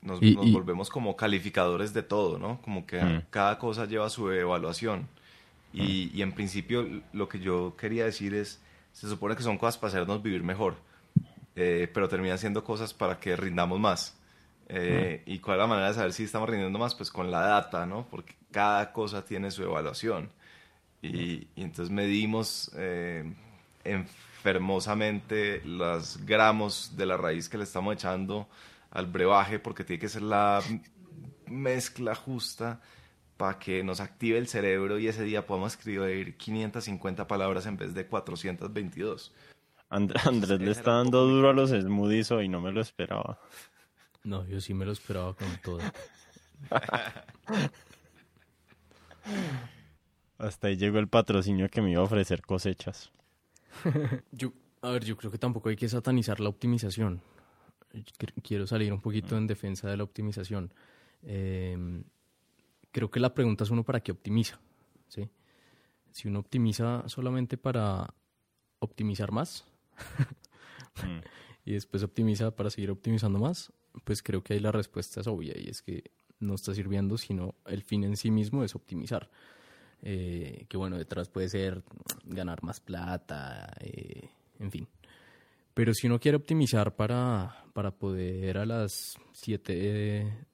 [0.00, 2.60] Nos, volvemos como calificadores de todo, ¿no?
[2.62, 3.26] Como que mm.
[3.30, 5.08] cada cosa lleva su evaluación.
[5.72, 6.16] Y, mm.
[6.16, 8.60] y, en principio lo que yo quería decir es,
[8.92, 10.76] se supone que son cosas para hacernos vivir mejor,
[11.54, 14.18] eh, pero terminan siendo cosas para que rindamos más.
[14.74, 16.94] Eh, ¿Y cuál es la manera de saber si estamos rindiendo más?
[16.94, 18.06] Pues con la data, ¿no?
[18.10, 20.30] Porque cada cosa tiene su evaluación.
[21.02, 23.30] Y, entonces medimos eh,
[23.84, 28.48] enfermosamente los gramos de la raíz que le estamos echando
[28.90, 30.62] al brebaje, porque tiene que ser la
[31.46, 32.80] mezcla justa
[33.36, 37.92] para que nos active el cerebro y ese día podamos escribir 550 palabras en vez
[37.92, 39.34] de 422.
[39.90, 43.38] Andrés le está dando duro a los smoothies y no me lo esperaba.
[44.24, 45.80] No, yo sí me lo esperaba con todo.
[50.38, 53.12] Hasta ahí llegó el patrocinio que me iba a ofrecer cosechas.
[54.32, 57.22] yo, a ver, yo creo que tampoco hay que satanizar la optimización.
[58.42, 60.72] Quiero salir un poquito en defensa de la optimización.
[61.22, 62.04] Em,
[62.90, 64.60] creo que la pregunta es uno para qué optimiza.
[65.08, 65.28] ¿sí?
[66.10, 68.14] Si uno optimiza solamente para
[68.78, 69.64] optimizar más
[71.04, 71.20] mm.
[71.64, 73.72] y después optimiza para seguir optimizando más,
[74.04, 77.54] pues creo que ahí la respuesta es obvia y es que no está sirviendo, sino
[77.66, 79.30] el fin en sí mismo es optimizar.
[80.02, 81.84] Eh, que bueno, detrás puede ser
[82.24, 84.28] ganar más plata, eh,
[84.58, 84.88] en fin.
[85.74, 90.46] Pero si uno quiere optimizar para, para poder a las 7,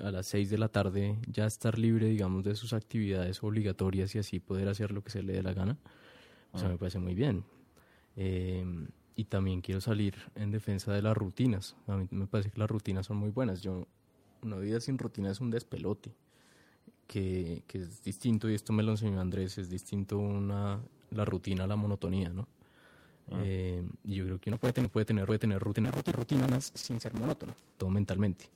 [0.00, 4.18] a las 6 de la tarde ya estar libre, digamos, de sus actividades obligatorias y
[4.18, 5.78] así poder hacer lo que se le dé la gana,
[6.52, 6.72] o sea, ah.
[6.72, 7.44] me parece muy bien.
[8.14, 8.64] Eh,
[9.16, 11.76] y también quiero salir en defensa de las rutinas.
[11.86, 13.62] A mí me parece que las rutinas son muy buenas.
[13.62, 13.86] Yo,
[14.42, 16.12] una vida sin rutina es un despelote,
[17.06, 21.64] que, que es distinto, y esto me lo enseñó Andrés, es distinto una, la rutina
[21.64, 22.48] a la monotonía, ¿no?
[23.30, 23.40] Ah.
[23.44, 26.72] Eh, y yo creo que uno puede tener, puede tener, puede tener rutina, rutina, rutinas
[26.74, 28.46] sin ser monótono, todo mentalmente.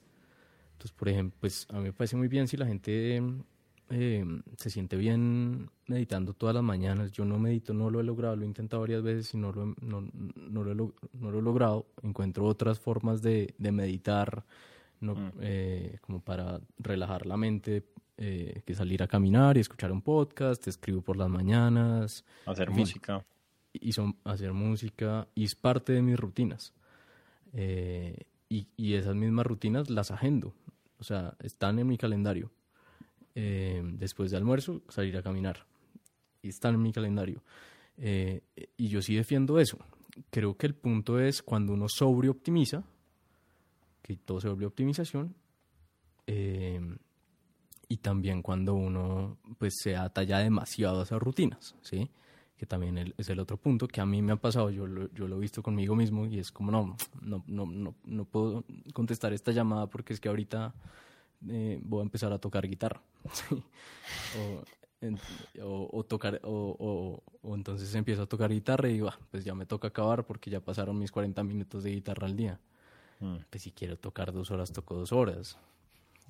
[0.72, 3.22] Entonces, por ejemplo, pues a mí me parece muy bien si la gente
[3.88, 4.24] eh,
[4.56, 7.12] se siente bien meditando todas las mañanas.
[7.12, 9.66] Yo no medito, no lo he logrado, lo he intentado varias veces y no lo,
[9.80, 11.86] no, no lo, no lo he logrado.
[12.02, 14.44] Encuentro otras formas de, de meditar,
[15.00, 15.32] no, mm.
[15.40, 17.84] eh, como para relajar la mente,
[18.16, 22.24] eh, que salir a caminar y escuchar un podcast, escribo por las mañanas.
[22.44, 23.24] Hacer música.
[23.72, 26.72] y son hacer música y es parte de mis rutinas.
[28.48, 30.54] Y, y, esas mismas rutinas las agendo,
[30.98, 32.50] o sea, están en mi calendario.
[33.38, 35.66] Eh, después de almuerzo, salir a caminar.
[36.42, 37.42] Y están en mi calendario.
[37.98, 38.40] Eh,
[38.78, 39.78] y yo sí defiendo eso.
[40.30, 42.82] Creo que el punto es cuando uno sobreoptimiza,
[44.00, 45.34] que todo se vuelve optimización,
[47.88, 52.10] y también cuando uno pues se ata ya demasiado a esas rutinas, ¿sí?
[52.56, 55.28] que también es el otro punto que a mí me ha pasado, yo lo, yo
[55.28, 58.64] lo he visto conmigo mismo y es como, no, no, no, no, no puedo
[58.94, 60.74] contestar esta llamada porque es que ahorita
[61.48, 63.00] eh, voy a empezar a tocar guitarra.
[65.62, 69.54] o, o, tocar, o, o, entonces empiezo a tocar guitarra y digo, ah, pues ya
[69.54, 72.60] me toca acabar porque ya pasaron mis 40 minutos de guitarra al día.
[73.20, 73.36] Mm.
[73.50, 75.58] Pues si quiero tocar dos horas, toco dos horas.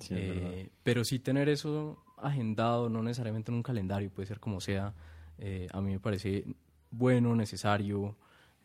[0.09, 4.93] eh, pero sí tener eso agendado, no necesariamente en un calendario, puede ser como sea,
[5.37, 6.45] eh, a mí me parece
[6.91, 8.15] bueno, necesario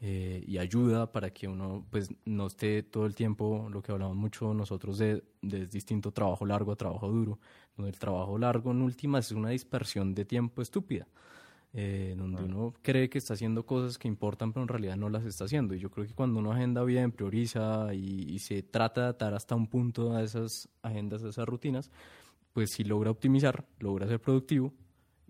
[0.05, 4.17] eh, y ayuda para que uno pues no esté todo el tiempo, lo que hablamos
[4.17, 7.39] mucho nosotros de, de distinto trabajo largo a trabajo duro,
[7.77, 11.07] donde el trabajo largo en última es una dispersión de tiempo estúpida.
[11.75, 15.25] Eh, donde uno cree que está haciendo cosas que importan, pero en realidad no las
[15.25, 15.73] está haciendo.
[15.73, 19.33] Y yo creo que cuando uno agenda bien, prioriza y, y, se trata de atar
[19.35, 21.91] hasta un punto a esas agendas, a esas rutinas,
[22.53, 24.75] pues si logra optimizar, logra ser productivo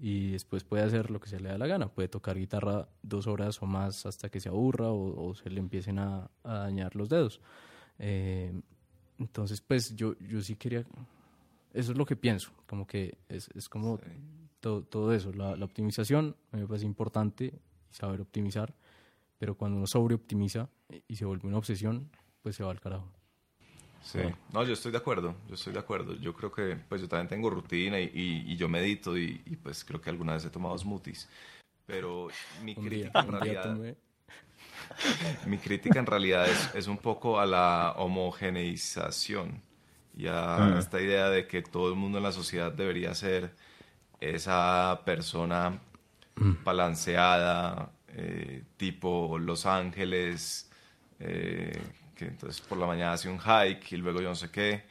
[0.04, 1.86] y después puede hacer lo que se le da la gana.
[1.86, 6.00] Puede tocar guitarra dos horas o más hasta que se aburra o, se le empiecen
[6.00, 7.40] a, dañar los dedos.
[8.00, 8.52] Eh,
[9.20, 10.80] entonces, pues yo, yo sí quería,
[11.72, 14.00] eso es lo que pienso, como que es, es como
[14.58, 17.54] todo, todo, eso, la, la, optimización me parece importante
[17.90, 18.74] saber optimizar,
[19.38, 20.68] pero cuando uno sobreoptimiza
[21.06, 22.10] y se vuelve una obsesión,
[22.42, 23.08] pues se va al carajo.
[24.02, 24.18] Sí,
[24.52, 26.14] no, yo estoy de acuerdo, yo estoy de acuerdo.
[26.14, 28.10] Yo creo que, pues yo también tengo rutina y,
[28.46, 31.28] y, yo medito y, y, pues creo que alguna vez he tomado smoothies.
[31.86, 32.28] Pero
[32.62, 33.76] mi crítica en realidad...
[35.46, 39.62] mi crítica en realidad es, es, un poco a la homogeneización
[40.16, 43.54] y a esta idea de que todo el mundo en la sociedad debería ser
[44.20, 45.80] esa persona
[46.36, 46.64] mm.
[46.64, 50.70] balanceada, eh, tipo Los Ángeles,
[51.18, 51.80] eh,
[52.18, 54.84] entonces por la mañana hace un hike y luego yo no sé qué.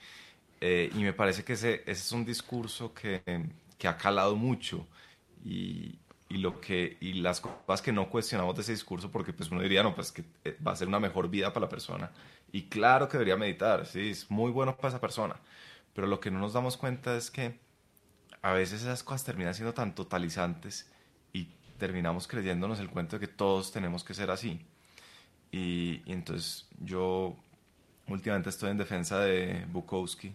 [0.60, 3.22] Eh, y me parece que ese, ese es un discurso que,
[3.78, 4.88] que, ha calado mucho
[5.44, 5.98] y,
[6.30, 9.62] y, lo que, y las cosas que no cuestionamos de ese discurso porque pues uno
[9.62, 12.12] diría, no, pues que eh, va a ser una mejor vida para la persona.
[12.52, 15.36] Y claro que debería meditar, sí, es muy bueno para esa persona.
[15.94, 17.60] Pero lo que no nos damos cuenta es que
[18.42, 20.92] a veces esas cosas terminan siendo tan totalizantes
[21.34, 21.46] y
[21.78, 24.66] terminamos creyéndonos el cuento de que todos tenemos que ser así.
[25.52, 27.36] Y, entonces yo
[28.08, 30.34] últimamente estoy en defensa de Bukowski.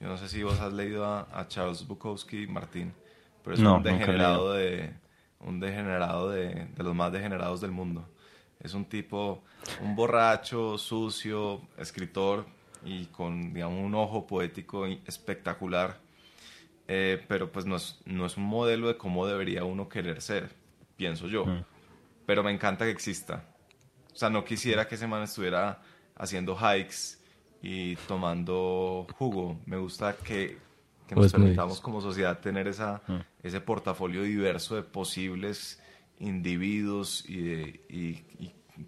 [0.00, 2.92] Yo no sé si vos has leído a, Charles Bukowski, Martín,
[3.42, 4.92] pero es un degenerado, de,
[5.40, 8.08] un degenerado de, de los más degenerados del mundo.
[8.60, 9.42] Es un tipo,
[9.82, 12.46] un borracho, sucio, escritor
[12.84, 15.98] y con digamos, un ojo poético espectacular.
[16.90, 20.48] Eh, pero pues no es, no es, un modelo de cómo debería uno querer ser,
[20.96, 21.44] pienso yo.
[21.44, 21.64] Mm.
[22.24, 23.44] Pero me encanta que exista.
[24.18, 25.80] O sea, no quisiera que ese man estuviera
[26.16, 27.18] haciendo hikes
[27.62, 29.60] y tomando jugo.
[29.64, 30.58] Me gusta que,
[31.06, 33.24] que nos pues permitamos como sociedad tener esa, ah.
[33.44, 35.80] ese portafolio diverso de posibles
[36.18, 38.24] individuos y, y,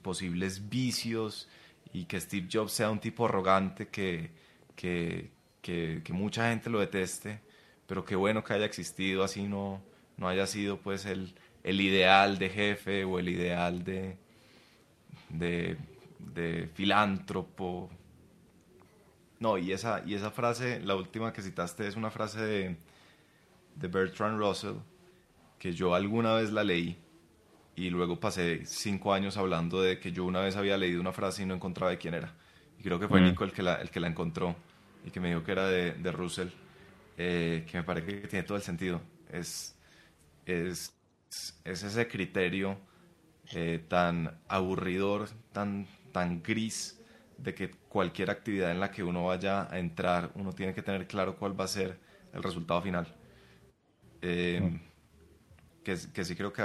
[0.02, 1.48] posibles vicios
[1.92, 4.32] y que Steve Jobs sea un tipo arrogante que,
[4.74, 5.30] que,
[5.62, 7.40] que, que, mucha gente lo deteste,
[7.86, 9.80] pero qué bueno que haya existido, así no,
[10.16, 14.18] no haya sido pues el, el ideal de jefe o el ideal de,
[15.30, 15.76] de,
[16.18, 17.90] de filántropo.
[19.38, 22.76] No, y esa, y esa frase, la última que citaste, es una frase de,
[23.76, 24.76] de Bertrand Russell,
[25.58, 26.98] que yo alguna vez la leí
[27.76, 31.42] y luego pasé cinco años hablando de que yo una vez había leído una frase
[31.42, 32.34] y no encontraba de quién era.
[32.78, 33.24] Y creo que fue mm.
[33.24, 34.54] Nico el que, la, el que la encontró
[35.06, 36.48] y que me dijo que era de, de Russell,
[37.16, 39.00] eh, que me parece que tiene todo el sentido.
[39.30, 39.74] Es,
[40.44, 40.92] es,
[41.64, 42.78] es ese criterio
[43.52, 47.00] eh, tan aburridor, tan, tan gris,
[47.36, 51.06] de que cualquier actividad en la que uno vaya a entrar, uno tiene que tener
[51.06, 51.98] claro cuál va a ser
[52.32, 53.06] el resultado final.
[54.22, 54.78] Eh,
[55.82, 56.62] que, que, sí creo que,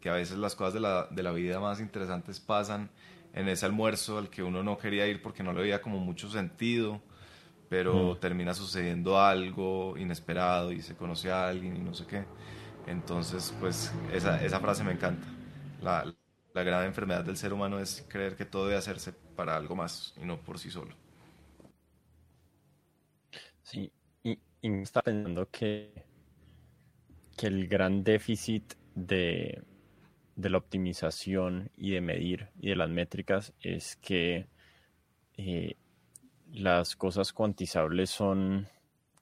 [0.00, 2.90] que, a veces las cosas de la, de la vida más interesantes pasan
[3.32, 6.28] en ese almuerzo al que uno no quería ir porque no le veía como mucho
[6.30, 7.00] sentido,
[7.68, 12.24] pero termina sucediendo algo inesperado y se conoce a alguien y no sé qué.
[12.86, 15.26] Entonces, pues esa, esa frase me encanta.
[15.80, 16.04] La,
[16.52, 20.14] la grave enfermedad del ser humano es creer que todo debe hacerse para algo más
[20.20, 20.94] y no por sí solo.
[23.62, 23.92] Sí,
[24.24, 26.04] y, me está pensando que,
[27.36, 29.62] que el gran déficit de,
[30.34, 34.48] de la optimización y de medir y de las métricas es que
[35.36, 35.76] eh,
[36.52, 38.68] las cosas cuantizables son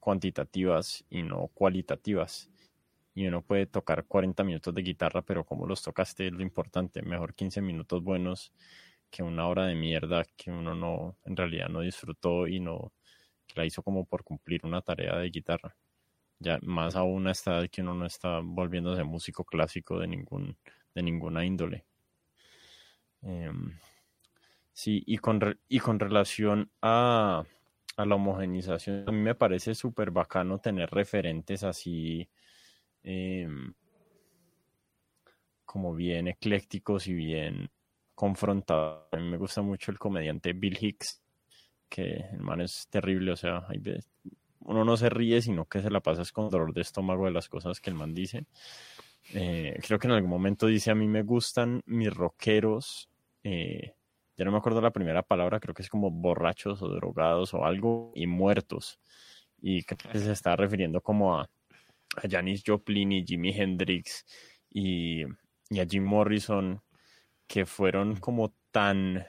[0.00, 2.50] cuantitativas y no cualitativas.
[3.18, 7.02] Y uno puede tocar 40 minutos de guitarra, pero como los tocaste es lo importante.
[7.02, 8.52] Mejor 15 minutos buenos
[9.10, 12.92] que una hora de mierda que uno no, en realidad no disfrutó y no
[13.56, 15.74] la hizo como por cumplir una tarea de guitarra.
[16.38, 20.56] Ya más aún a esta edad que uno no está volviéndose músico clásico de ningún,
[20.94, 21.86] de ninguna índole.
[23.22, 23.76] Em,
[24.72, 27.42] sí, y con, y con relación a,
[27.96, 32.30] a la homogenización, a mí me parece súper bacano tener referentes así
[33.09, 33.72] em,
[35.64, 37.70] como bien eclécticos y bien
[38.14, 39.06] confrontados.
[39.12, 41.22] A mí me gusta mucho el comediante Bill Hicks,
[41.88, 43.66] que el man es terrible, o sea,
[44.61, 47.48] uno no se ríe, sino que se la pasa con dolor de estómago de las
[47.48, 48.44] cosas que el man dice.
[49.32, 53.09] Eh, creo que en algún momento dice, a mí me gustan mis rockeros,
[53.42, 53.94] eh,
[54.36, 57.64] ya no me acuerdo la primera palabra, creo que es como borrachos o drogados o
[57.64, 59.00] algo, y muertos.
[59.61, 61.48] Y que se está refiriendo como a,
[62.16, 64.24] a Janis Joplin y Jimi Hendrix
[64.70, 65.24] y,
[65.70, 66.82] y a Jim Morrison,
[67.46, 69.26] que fueron como tan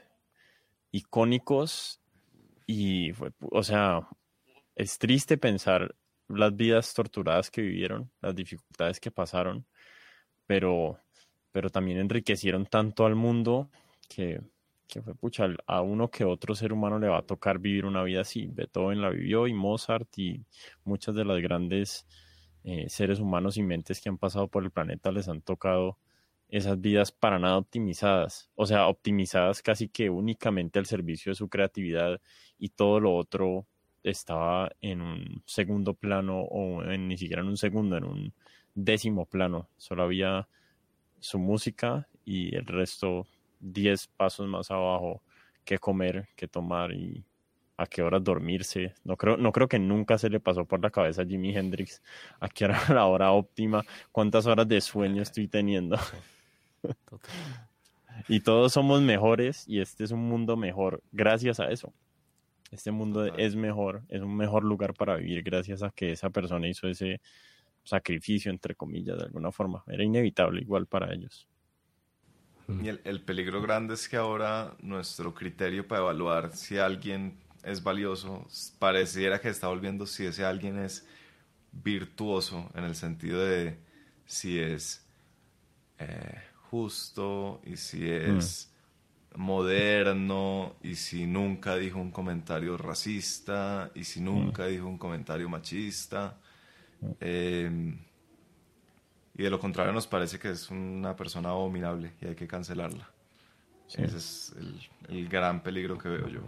[0.92, 2.02] icónicos
[2.66, 4.08] y fue, o sea,
[4.76, 5.96] es triste pensar
[6.28, 9.66] las vidas torturadas que vivieron, las dificultades que pasaron,
[10.46, 11.00] pero,
[11.52, 13.70] pero también enriquecieron tanto al mundo
[14.08, 14.42] que,
[14.88, 18.04] que fue pucha, a uno que otro ser humano le va a tocar vivir una
[18.04, 18.48] vida así.
[18.52, 20.46] Beethoven la vivió y Mozart y
[20.84, 22.08] muchas de las grandes
[22.64, 25.98] eh, seres humanos y mentes que han pasado por el planeta les han tocado
[26.50, 31.48] esas vidas para nada optimizadas, o sea, optimizadas casi que únicamente al servicio de su
[31.48, 32.20] creatividad
[32.58, 33.68] y todo lo otro
[34.04, 38.34] estaba en un segundo plano o en, ni siquiera en un segundo, en un
[38.74, 39.70] décimo plano.
[39.78, 40.48] Solo había
[41.20, 43.28] su música y el resto
[43.60, 45.22] diez pasos más abajo
[45.66, 47.26] que comer, que tomar y
[47.80, 48.94] a qué horas dormirse.
[49.06, 52.02] No creo, no creo que nunca se le pasó por la cabeza a Jimi Hendrix
[52.40, 55.98] a qué hora la hora óptima, cuántas horas de sueño estoy teniendo.
[58.28, 61.94] y todos somos mejores y este es un mundo mejor gracias a eso.
[62.70, 66.68] Este mundo es mejor, es un mejor lugar para vivir gracias a que esa persona
[66.68, 67.22] hizo ese
[67.84, 69.84] sacrificio, entre comillas, de alguna forma.
[69.88, 71.48] Era inevitable igual para ellos.
[72.84, 77.84] Y el, el peligro grande es que ahora nuestro criterio para evaluar si alguien es
[77.84, 78.48] valioso
[78.80, 81.06] pareciera que está volviendo si ese alguien es
[81.72, 83.78] virtuoso en el sentido de
[84.26, 85.06] si es
[86.00, 88.38] eh, justo y si mm.
[88.38, 88.72] es
[89.36, 94.70] moderno y si nunca dijo un comentario racista y si nunca mm.
[94.70, 96.38] dijo un comentario machista.
[97.20, 97.98] Em,
[99.36, 103.10] y de lo contrario nos parece que es una persona abominable y hay que cancelarla.
[103.88, 104.56] Ese es
[105.10, 106.42] el, gran peligro que veo yo.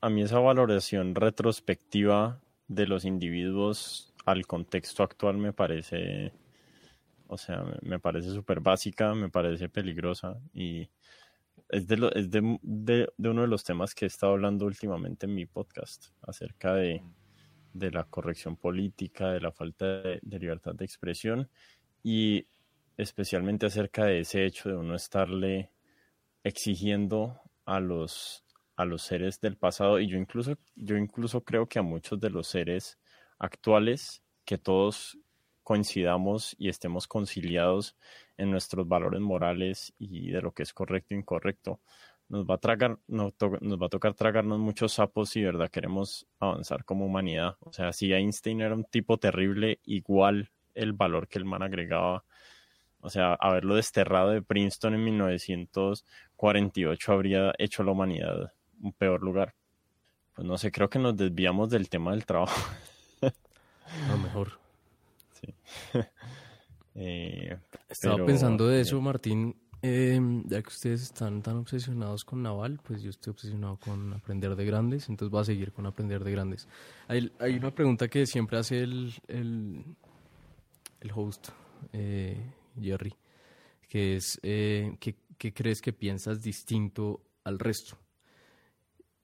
[0.00, 6.32] A, mí esa valoración retrospectiva de los individuos al contexto actual me parece
[7.32, 10.88] o sea, me parece súper básica, me parece peligrosa y
[11.68, 15.36] es, de, es de, de, uno de los temas que he estado hablando últimamente en
[15.36, 17.02] mi podcast acerca de,
[17.72, 21.48] la corrección política, de la falta de, libertad de expresión
[22.02, 22.48] y
[22.96, 25.70] especialmente acerca de ese hecho de uno estarle
[26.42, 28.44] exigiendo a los,
[28.80, 32.30] a los seres del pasado y yo incluso, yo incluso creo que a muchos de
[32.30, 32.98] los seres
[33.38, 35.18] actuales que todos
[35.62, 37.94] coincidamos y estemos conciliados
[38.38, 41.80] en nuestros valores morales y de lo que es correcto e incorrecto.
[42.30, 46.86] Nos va a tragar, nos, va a tocar tragarnos muchos sapos si verdad queremos avanzar
[46.86, 47.56] como humanidad.
[47.60, 52.24] O sea, si Einstein era un tipo terrible, igual el valor que el man agregaba.
[53.00, 59.54] O sea, haberlo desterrado de Princeton en 1948 habría hecho la humanidad un peor lugar.
[60.34, 62.60] Pues no sé, creo que nos desviamos del tema del trabajo.
[63.22, 64.58] A lo mejor.
[66.96, 67.56] Eh,
[67.88, 69.54] Estaba pensando de eso, Martín.
[69.82, 74.54] Em, ya que ustedes están tan obsesionados con Naval, pues yo estoy obsesionado con aprender
[74.54, 76.68] de grandes, entonces voy a seguir con aprender de grandes.
[77.08, 79.84] Hay, hay una pregunta que siempre hace el, el,
[81.00, 81.48] el host,
[81.94, 82.38] eh,
[82.78, 83.14] Jerry,
[83.88, 87.96] que es, eh, ¿qué, ¿qué, crees que piensas distinto al resto?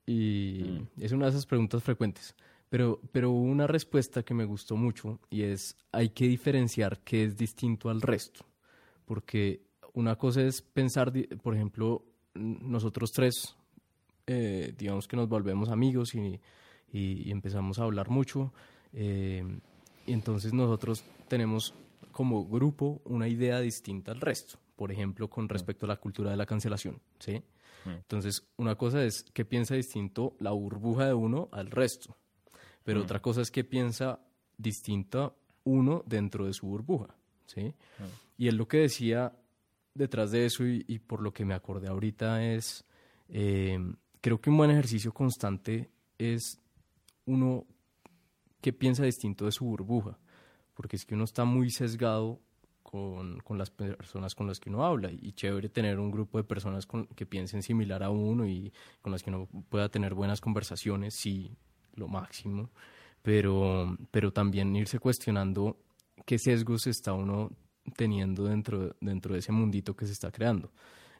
[0.07, 1.03] Y mm.
[1.03, 2.33] es una de esas preguntas frecuentes.
[2.69, 7.23] Pero, pero hubo una respuesta que me gustó mucho y es, hay que diferenciar qué
[7.23, 8.45] es distinto al resto.
[9.05, 9.61] Porque
[9.93, 12.03] una cosa es pensar, por ejemplo,
[12.33, 13.55] nosotros tres,
[14.25, 16.41] eh, digamos que nos volvemos amigos y,
[16.91, 18.53] y, empezamos a hablar mucho.
[18.93, 19.45] Eh,
[20.05, 21.73] y entonces nosotros tenemos
[22.11, 24.57] como grupo una idea distinta al resto.
[24.75, 27.41] por ejemplo, con respecto a la cultura de la cancelación, ¿sí?
[27.89, 32.17] Entonces, una cosa es que piensa distinto la burbuja de uno al resto,
[32.83, 34.19] pero otra cosa es que piensa
[34.57, 35.33] distinta
[35.63, 37.15] uno dentro de su burbuja,
[37.45, 37.73] ¿sí?
[38.37, 39.33] Y él lo que decía
[39.93, 42.85] detrás de eso y, por lo que me acordé ahorita es,
[43.29, 43.79] eh,
[44.21, 46.59] creo que un buen ejercicio constante es
[47.25, 47.65] uno
[48.61, 50.17] que piensa distinto de su burbuja,
[50.73, 52.39] porque es que uno está muy sesgado
[52.89, 55.11] con, con, las personas con las que uno habla.
[55.11, 59.11] Y chévere tener un grupo de personas con, que piensen similar a uno y con
[59.11, 61.57] las que uno pueda tener buenas conversaciones, sí,
[61.95, 62.69] lo máximo.
[63.21, 65.77] Pero, pero también irse cuestionando
[66.25, 67.51] qué sesgos está uno
[67.97, 70.71] teniendo dentro, dentro de ese mundito que se está creando.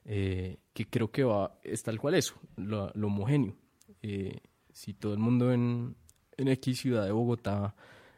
[0.05, 3.57] Eh, que creo que va, es tal cual eso, lo, homogéneo.
[4.01, 4.39] Eh,
[4.71, 5.97] si todo el mundo en,
[6.37, 7.75] en X ciudad de Bogotá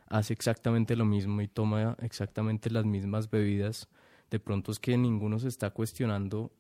[0.10, 3.88] hace exactamente lo mismo y toma exactamente las mismas bebidas,
[4.30, 6.52] de pronto es que ninguno se está cuestionando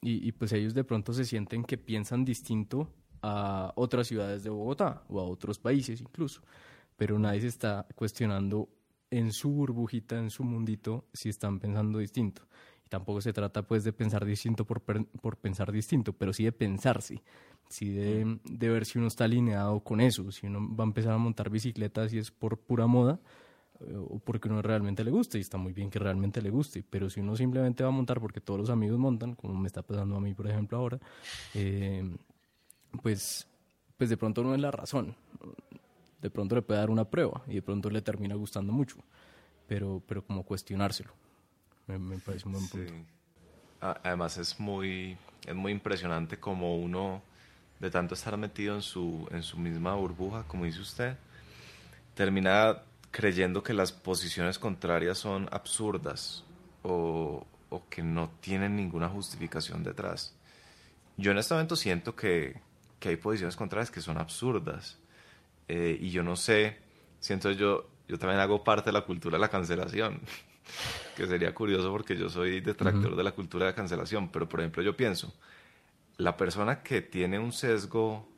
[0.00, 2.92] y, pues ellos de pronto se sienten que piensan distinto
[3.22, 6.42] a otras ciudades de Bogotá o a otros países incluso,
[6.96, 8.68] pero nadie se está cuestionando
[9.10, 12.42] en su burbujita, en su mundito, si están pensando distinto.
[12.86, 16.52] Y tampoco se trata pues de pensar distinto por, por pensar distinto, pero sí de
[16.52, 17.22] pensarse
[17.68, 21.12] sí de, de, ver si uno está alineado con eso, si uno va a empezar
[21.12, 23.18] a montar bicicletas y es por pura moda
[23.80, 26.82] eh, o porque uno realmente le guste, y está muy bien que realmente le guste,
[26.88, 29.82] pero si uno simplemente va a montar porque todos los amigos montan, como me está
[29.82, 30.98] pasando a mí, por ejemplo, ahora,
[31.54, 32.16] eh,
[33.02, 33.46] pues,
[33.96, 35.14] pues de pronto no es la razón.
[36.22, 38.96] De pronto le puede dar una prueba y de pronto le termina gustando mucho,
[39.66, 41.12] pero, pero como cuestionárselo.
[41.86, 42.92] Me, parece un buen punto.
[43.80, 47.22] Además es muy, es muy impresionante como uno
[47.78, 51.16] de tanto estar metido en su, en su misma burbuja, como dice usted,
[52.14, 56.44] termina creyendo que las posiciones contrarias son absurdas
[56.82, 60.34] o, o que no tienen ninguna justificación detrás.
[61.16, 62.60] Yo en este momento siento que,
[62.98, 64.98] que hay posiciones contrarias que son absurdas
[65.68, 66.78] eh, y yo no sé,
[67.20, 70.20] siento yo, yo también hago parte de la cultura de la cancelación,
[71.16, 74.60] que sería curioso porque yo soy detractor de la cultura de la cancelación, pero por
[74.60, 75.34] ejemplo yo pienso,
[76.18, 78.28] la persona que tiene un sesgo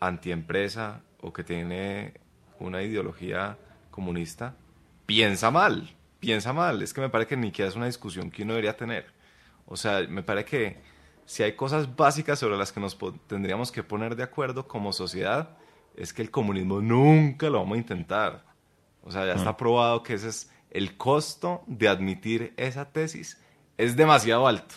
[0.00, 2.14] antiempresa o que tiene
[2.58, 3.58] una ideología
[3.90, 4.56] comunista,
[5.06, 6.82] piensa mal, piensa mal.
[6.82, 9.06] Es que me parece que ni siquiera es una discusión que uno debería tener.
[9.66, 10.80] O sea, me parece que
[11.24, 15.56] si hay cosas básicas sobre las que nos tendríamos que poner de acuerdo como sociedad,
[15.96, 18.44] es que el comunismo nunca lo vamos a intentar.
[19.02, 23.40] O sea, ya está probado que ese es el costo de admitir esa tesis
[23.78, 24.74] es demasiado alto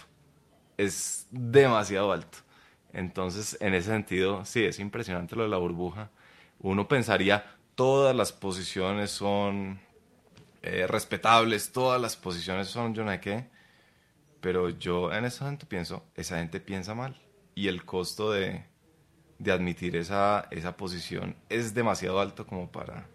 [0.77, 2.39] es demasiado alto.
[2.93, 6.09] Entonces, en ese sentido, sí, es impresionante lo de la burbuja.
[6.59, 7.45] Uno pensaría,
[7.75, 9.79] todas las posiciones son
[10.61, 13.47] eh, respetables, todas las posiciones son yo no sé qué,
[14.39, 17.19] pero yo en ese momento pienso, esa gente piensa mal
[17.53, 18.63] y el costo de,
[19.39, 23.05] de admitir esa, esa posición es demasiado alto como para,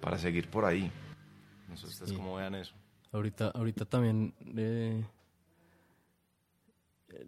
[0.00, 0.92] para seguir por ahí.
[1.70, 2.74] No sé ustedes cómo vean eso.
[3.12, 4.34] Ahorita, ahorita también...
[4.56, 5.02] Eh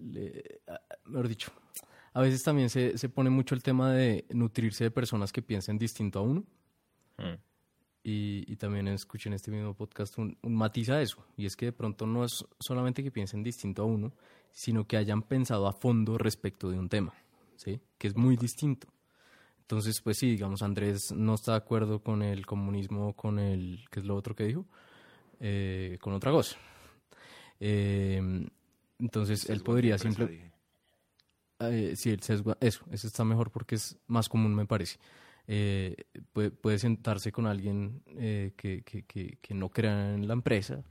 [0.01, 0.61] le,
[1.07, 1.53] mejor dicho,
[2.13, 5.79] a veces también se, se, pone mucho el tema de nutrirse de personas que piensen
[5.79, 6.45] distinto a uno.
[7.19, 7.39] Mm.
[8.05, 11.25] Y, y, también escuché en este mismo podcast un, un, matiz a eso.
[11.37, 14.13] Y es que de pronto no es solamente que piensen distinto a uno,
[14.51, 17.15] sino que hayan pensado a fondo respecto de un tema,
[17.55, 17.81] ¿sí?
[17.99, 18.89] Que es muy distinto.
[19.63, 24.01] Entonces, pues sí, digamos, Andrés no está de acuerdo con el comunismo, con el, ¿qué
[24.01, 24.67] es lo otro que dijo?
[25.41, 26.57] Eh, con otra cosa.
[27.59, 28.21] Eh,
[28.99, 30.53] entonces él podría simplemente...
[31.61, 34.99] Eh, sí, el sesgo, eso, eso está mejor porque es más común, me parece.
[35.47, 35.97] Eh,
[36.33, 40.85] puede, sentarse con alguien eh, que, que, que, no crea en la empresa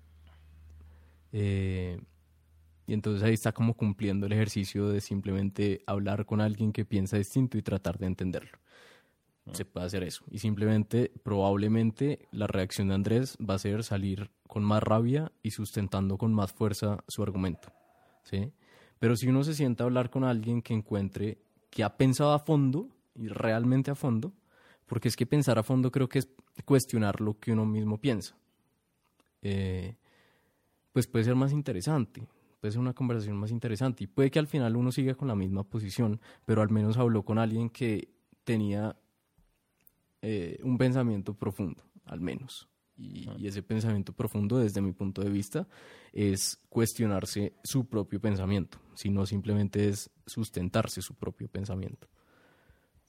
[2.92, 7.16] y entonces ahí está como cumpliendo el ejercicio de simplemente hablar con alguien que piensa
[7.16, 8.60] distinto y tratar de entenderlo.
[9.46, 9.52] Ah.
[9.54, 10.26] Se puede hacer eso.
[10.30, 15.52] Y simplemente, probablemente, la reacción de Andrés va a ser salir con más rabia y
[15.52, 17.72] sustentando con más fuerza su argumento.
[18.24, 18.52] ¿sí?
[19.00, 21.38] Pero si uno se sienta a hablar con alguien que encuentre
[21.70, 24.34] que ha pensado a fondo, y realmente a fondo,
[24.86, 26.28] porque es que pensar a fondo creo que es
[26.66, 28.36] cuestionar lo que uno mismo piensa,
[29.44, 29.96] eh,
[30.92, 32.28] pues puede ser más interesante,
[32.62, 35.36] puede ser una conversación más interesante, y puede que al final uno siga con la
[35.36, 38.14] misma posición, pero al menos habló con alguien que
[38.44, 38.96] tenía
[40.22, 42.70] eh, un pensamiento profundo, al menos.
[42.98, 45.68] Y, ese pensamiento profundo, desde mi punto de vista,
[46.14, 52.08] es cuestionarse su propio pensamiento, sino simplemente es sustentarse su propio pensamiento.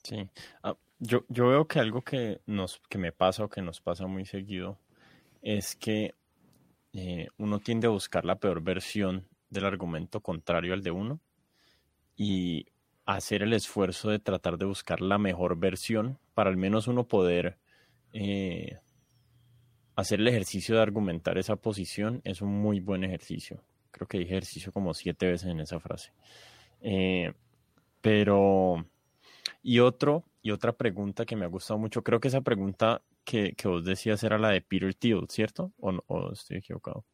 [0.02, 0.30] Sí,
[0.62, 4.06] ah, yo, yo veo que algo que, nos, que me pasa o que nos pasa
[4.06, 4.78] muy seguido
[5.42, 6.14] es que
[6.94, 11.20] eh, uno tiende a buscar la peor versión del argumento contrario al de uno
[12.16, 12.66] y
[13.04, 17.58] hacer el esfuerzo de tratar de buscar la mejor versión para al menos uno poder
[18.12, 18.78] eh,
[19.96, 23.62] hacer el ejercicio de argumentar esa posición es un muy buen ejercicio.
[23.90, 26.12] Creo que dije ejercicio como siete veces en esa frase.
[26.80, 27.32] Eh,
[28.00, 28.86] pero,
[29.62, 33.54] y otro, y otra pregunta que me ha gustado mucho, creo que esa pregunta que,
[33.64, 35.72] vos decías era la de Peter Thiel, ¿cierto?
[35.78, 37.04] ¿O, estoy equivocado?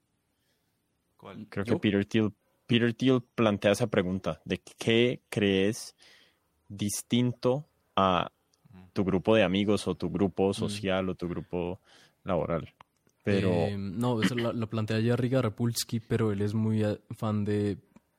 [1.18, 1.46] ¿Cuál?
[1.50, 2.32] Creo que Peter Thiel,
[2.66, 5.94] Peter Thiel plantea esa pregunta de qué crees
[6.68, 7.66] distinto
[7.96, 8.30] a
[8.94, 10.54] tu grupo de amigos o tu grupo mm.
[10.54, 11.80] social o tu grupo
[12.24, 12.72] laboral.
[13.24, 13.50] Pero...
[13.50, 17.76] Eh, no, eso lo, plantea Jerry Garapulski, pero él es muy eh, fan de,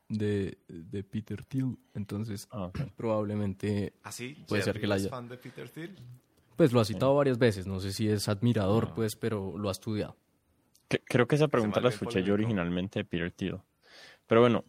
[0.07, 4.37] de, Peter Thiel, entonces ah, probablemente ¿Ah, sí?
[4.47, 5.09] puede ser que la haya...
[5.09, 5.95] fan de Peter Thiel?
[6.55, 8.95] Pues lo ha citado varias veces, no sé si es admirador, ah.
[8.95, 10.15] pues, pero lo ha estudiado.
[11.05, 13.59] Creo que esa pregunta la escuché yo originalmente de Peter Thiel.
[14.27, 14.65] Pero bueno,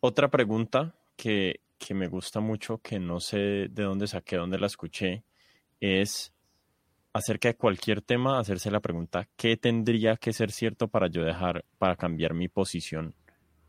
[0.00, 4.66] otra pregunta que, que me gusta mucho, que no sé de dónde saqué, dónde la
[4.66, 5.24] escuché,
[5.80, 6.32] es
[7.12, 11.64] acerca de cualquier tema, hacerse la pregunta, ¿qué tendría que ser cierto para yo dejar,
[11.78, 13.14] para cambiar mi posición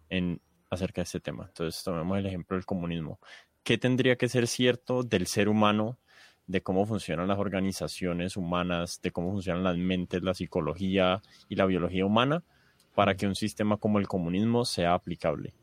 [0.09, 0.41] en
[0.71, 1.45] acerca de este tema?
[1.47, 3.19] Entonces, tomemos el ejemplo del comunismo.
[3.63, 5.99] ¿Qué tendría que ser cierto del ser humano,
[6.47, 11.65] de cómo funcionan las organizaciones humanas, de cómo funcionan las mentes, la psicología y la
[11.65, 12.43] biología humana,
[12.93, 15.53] para que un sistema como el comunismo sea aplicable?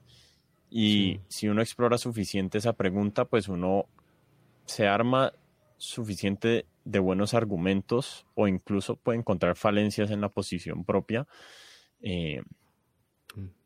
[0.70, 3.86] Y si uno explora suficiente esa pregunta, pues uno
[4.64, 5.32] se arma
[5.76, 11.26] suficiente de buenos argumentos o incluso puede encontrar falencias en la posición propia
[12.02, 12.42] eh.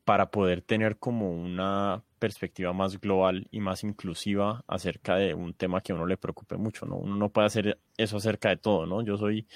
[0.07, 5.81] Para poder tener como una perspectiva más global y más inclusiva acerca de un tema
[5.81, 6.95] que a uno le preocupe mucho, ¿no?
[6.95, 9.03] Uno no puede hacer eso acerca de todo, ¿no?
[9.03, 9.49] Yo soy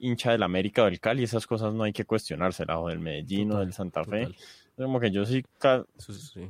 [0.00, 3.52] hincha del América o del Cali, esas cosas no hay que cuestionárselas, o del Medellín
[3.52, 4.34] o del Santa Fe.
[4.76, 5.46] Como que yo soy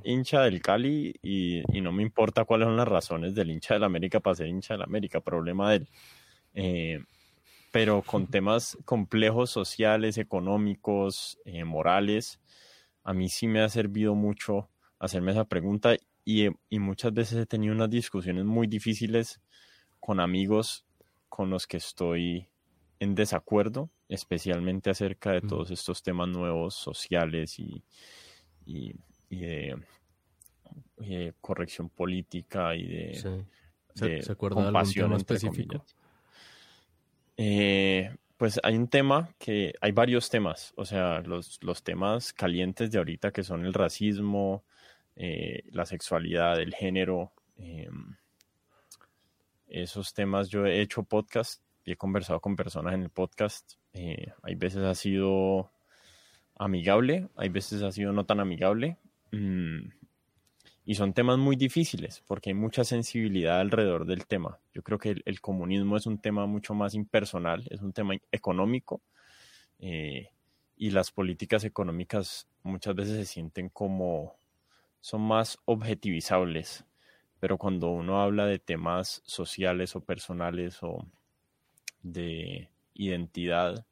[0.04, 3.84] hincha del Cali y, y, no me importa cuáles son las razones del hincha del
[3.84, 5.88] América para ser hincha del América, problema de él.
[6.54, 7.04] Eh,
[7.74, 12.40] pero con temas complejos sociales, económicos, eh, morales,
[13.04, 14.68] a mí sí me ha servido mucho
[14.98, 15.94] hacerme esa pregunta
[16.24, 19.40] y, y, muchas veces he tenido unas discusiones muy difíciles
[20.00, 20.86] con amigos
[21.28, 22.48] con los que estoy
[22.98, 27.82] en desacuerdo, especialmente acerca de todos estos temas nuevos sociales y,
[28.64, 28.94] y,
[29.28, 29.76] de,
[31.40, 33.44] corrección política y de,
[33.94, 35.84] ¿Se, acuerda de algún tema específico?
[37.36, 38.14] Eh,
[38.44, 42.98] pues hay un tema que hay varios temas, o sea, los, los temas calientes de
[42.98, 44.64] ahorita que son el racismo,
[45.16, 47.32] eh, la sexualidad, el género.
[47.56, 48.14] Em,
[49.66, 53.76] esos temas yo he hecho podcast y he conversado con personas en el podcast.
[53.94, 55.70] Eh, hay veces ha sido
[56.54, 58.98] amigable, hay veces ha sido no tan amigable.
[59.32, 59.88] Mm,
[60.84, 64.58] y son temas muy difíciles porque hay mucha sensibilidad alrededor del tema.
[64.72, 69.02] Yo creo que el, comunismo es un tema mucho más impersonal, es un tema económico
[69.78, 70.28] eh,
[70.76, 74.36] y las políticas económicas muchas veces se sienten como
[75.00, 76.84] son más objetivizables,
[77.38, 81.06] pero cuando uno habla de temas sociales o personales o
[82.02, 83.86] de identidad,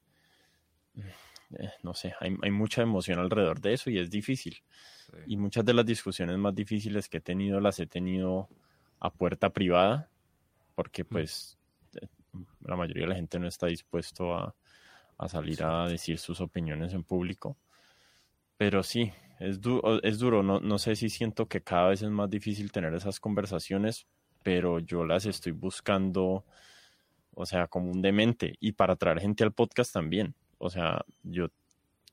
[1.59, 4.63] eh, no sé, hay, hay mucha emoción alrededor de eso y es difícil.
[5.27, 8.49] Y muchas de las discusiones más difíciles que he tenido las he tenido
[9.01, 10.09] a puerta privada,
[10.75, 11.07] porque mm.
[11.09, 11.59] pues
[12.01, 12.07] eh,
[12.65, 14.55] la mayoría de la gente no está dispuesto a,
[15.29, 17.57] salir a decir sus opiniones en público.
[18.57, 19.61] Pero sí, es,
[20.03, 23.21] es duro, no, no sé si siento que cada vez es más difícil tener esas
[23.21, 24.07] conversaciones,
[24.43, 26.45] pero yo las estoy buscando,
[27.35, 30.35] o sea, como un demente y para traer gente al podcast también.
[30.63, 31.49] O sea, yo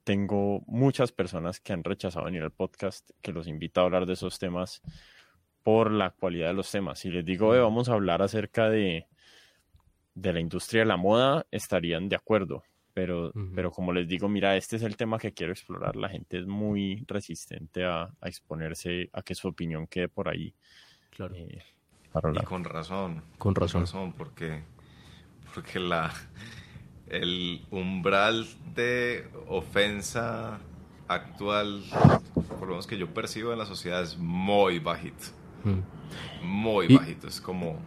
[0.04, 4.14] tengo muchas personas que han rechazado venir al podcast, que los invito a hablar de
[4.14, 4.82] esos temas
[5.62, 6.98] por la cualidad de los temas.
[6.98, 9.06] Si les digo, vamos a hablar acerca de,
[10.16, 12.64] de la industria de la moda, estarían de acuerdo.
[12.96, 15.96] Pero, pero como les digo, mira, este es el tema que quiero explorar.
[15.96, 20.56] La gente es muy resistente a, exponerse a que su opinión quede por ahí.
[21.12, 21.36] Claro.
[21.36, 21.64] Eh,
[22.34, 23.24] y con razón.
[23.38, 23.82] Con razón.
[23.82, 24.64] Con razón, porque,
[25.54, 26.12] porque la,
[27.10, 30.60] el umbral de ofensa
[31.07, 31.84] actual,
[32.60, 35.26] por lo menos que yo percibo en la sociedad, es muy bajito.
[35.64, 36.45] Mm.
[36.45, 37.27] Muy bajito.
[37.27, 37.80] Es como.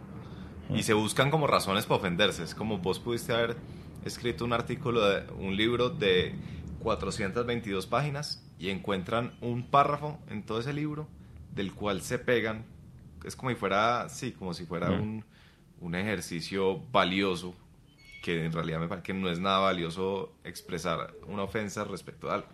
[0.69, 2.43] Y se buscan como razones para ofenderse.
[2.43, 3.57] Es como vos pudiste haber
[4.05, 6.35] escrito un artículo, de, un libro de
[6.79, 11.07] 422 páginas y encuentran un párrafo en todo ese libro
[11.53, 12.65] del cual se pegan.
[13.23, 15.01] Es como si fuera, sí, como si fuera mm.
[15.01, 15.25] un,
[15.79, 17.55] un ejercicio valioso
[18.23, 22.35] que en realidad me parece que no es nada valioso expresar una ofensa respecto a
[22.35, 22.47] algo.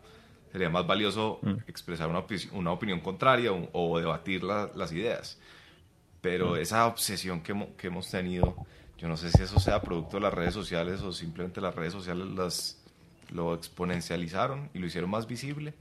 [0.52, 1.58] sería más valioso Mm.
[1.68, 5.38] expresar una, opi- una opinión contraria o, o debatir la- las ideas.
[6.22, 8.56] Pero esa obsesión que, que hemos tenido,
[8.98, 11.94] yo no sé si eso sea producto de las redes sociales o simplemente las redes
[11.94, 12.82] sociales las,
[13.32, 15.76] lo exponencializaron y lo hicieron más visible,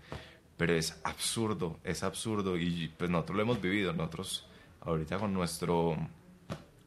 [0.59, 4.47] pero es absurdo, es absurdo y pues nosotros lo hemos vivido, nosotros
[4.83, 5.97] ahorita con nuestro,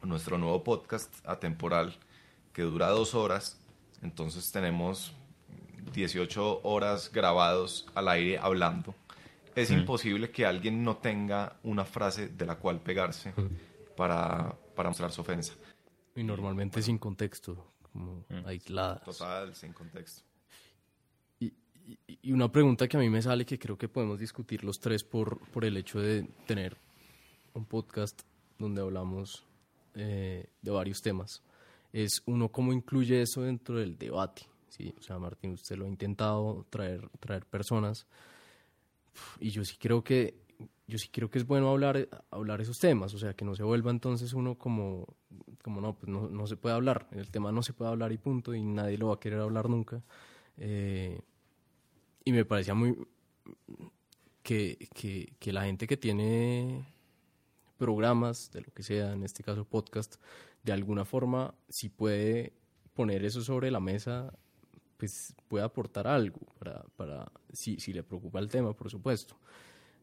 [0.03, 1.95] nuestro nuevo podcast atemporal
[2.53, 3.59] que dura dos horas,
[4.01, 5.13] entonces tenemos
[5.93, 8.95] 18 horas grabados al aire hablando.
[9.55, 13.33] Es imposible que alguien no tenga una frase de la cual pegarse
[13.97, 15.53] para, para mostrar su ofensa.
[16.15, 19.03] Y normalmente sin contexto, como aisladas.
[19.03, 20.21] Total, sin contexto.
[21.39, 21.47] Y,
[21.85, 24.79] y- y una pregunta que a mí me sale que creo que podemos discutir los
[24.79, 26.77] tres por, por el hecho de tener
[27.53, 28.21] un podcast
[28.57, 29.43] donde hablamos
[29.95, 31.41] eh, de varios temas,
[31.93, 34.43] es uno cómo incluye eso dentro del debate.
[34.69, 34.93] ¿sí?
[34.97, 38.07] O sea, Martín, usted lo ha intentado traer, traer personas
[39.39, 40.39] y yo sí creo que
[40.87, 43.63] yo sí creo que es bueno hablar hablar esos temas, o sea, que no se
[43.63, 45.07] vuelva entonces uno como
[45.63, 48.17] como no, pues no, no se puede hablar, el tema no se puede hablar y
[48.17, 50.01] punto y nadie lo va a querer hablar nunca.
[50.57, 51.19] Eh,
[52.25, 52.97] y me parecía muy
[54.43, 56.83] que, que, que la gente que tiene
[57.81, 60.17] programas, de lo que sea, en este caso podcast,
[60.61, 62.53] de alguna forma, si puede
[62.93, 64.31] poner eso sobre la mesa,
[64.97, 69.35] pues puede aportar algo para, para si, si le preocupa el tema, por supuesto.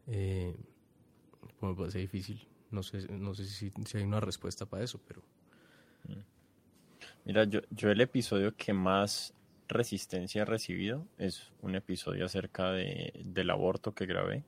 [0.09, 0.57] Eh,
[1.61, 2.49] pues me parece difícil.
[2.73, 5.23] No sé, no sé si, si hay una respuesta para eso, pero
[7.25, 9.35] Mira, yo, yo el episodio que más
[9.69, 14.43] resistencia he recibido es un episodio acerca de, del aborto que grabé.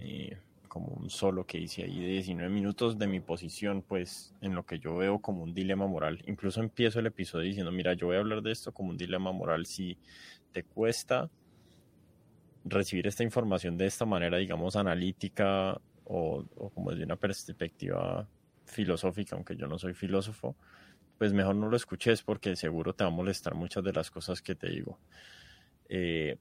[0.00, 0.38] eh,
[0.70, 4.64] como un solo que hice ahí de 19 minutos de mi posición, pues en lo
[4.64, 6.22] que yo veo como un dilema moral.
[6.28, 9.32] Incluso empiezo el episodio diciendo, mira, yo voy a hablar de esto como un dilema
[9.32, 9.66] moral.
[9.66, 9.98] Si
[10.52, 11.28] te cuesta
[12.64, 18.28] recibir esta información de esta manera, digamos, analítica o, o como desde una perspectiva
[18.64, 20.54] filosófica, aunque yo no soy filósofo,
[21.18, 24.40] pues mejor no lo escuches porque seguro te va a molestar muchas de las cosas
[24.40, 25.00] que te digo.
[25.88, 26.38] Eh,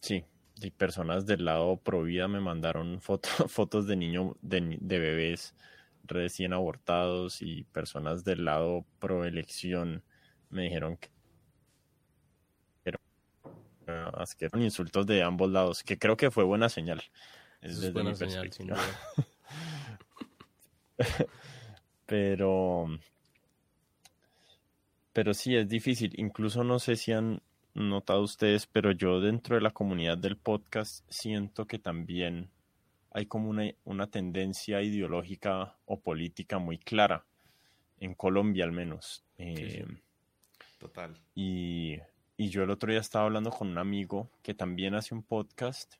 [0.00, 0.24] sí,
[0.60, 5.54] y personas del lado pro vida me mandaron foto- fotos de niños, de, de bebés
[6.04, 10.04] recién abortados y personas del lado pro elección
[10.50, 11.10] me dijeron que
[14.40, 17.02] eran insultos de ambos lados, que creo que fue buena señal.
[17.60, 18.76] Es eso desde es buena mi señal, perspectiva.
[22.06, 22.86] Pero,
[25.12, 26.12] pero sí es difícil.
[26.18, 27.40] Incluso no sé si han
[27.74, 32.50] notado ustedes, pero yo dentro de la comunidad del podcast siento que también
[33.10, 37.24] hay como una, una tendencia ideológica o política muy clara,
[38.00, 39.24] en Colombia al menos.
[39.38, 39.86] Eh,
[40.78, 41.18] Total.
[41.34, 41.98] y,
[42.36, 45.94] y yo el otro día estaba hablando con un amigo que también hace un podcast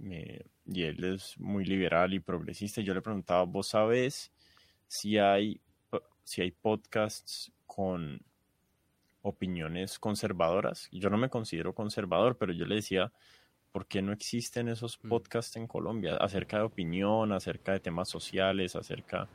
[0.00, 2.80] y él es muy liberal y progresista.
[2.80, 4.32] Y yo le preguntaba, ¿vos sabes
[4.86, 5.60] si hay,
[6.24, 8.20] si hay podcasts con
[9.22, 10.88] opiniones conservadoras?
[10.92, 13.12] Yo no me considero conservador, pero yo le decía,
[13.72, 15.08] ¿por qué no existen esos Mm.
[15.08, 19.28] podcasts en Colombia acerca de opinión, acerca de temas sociales, acerca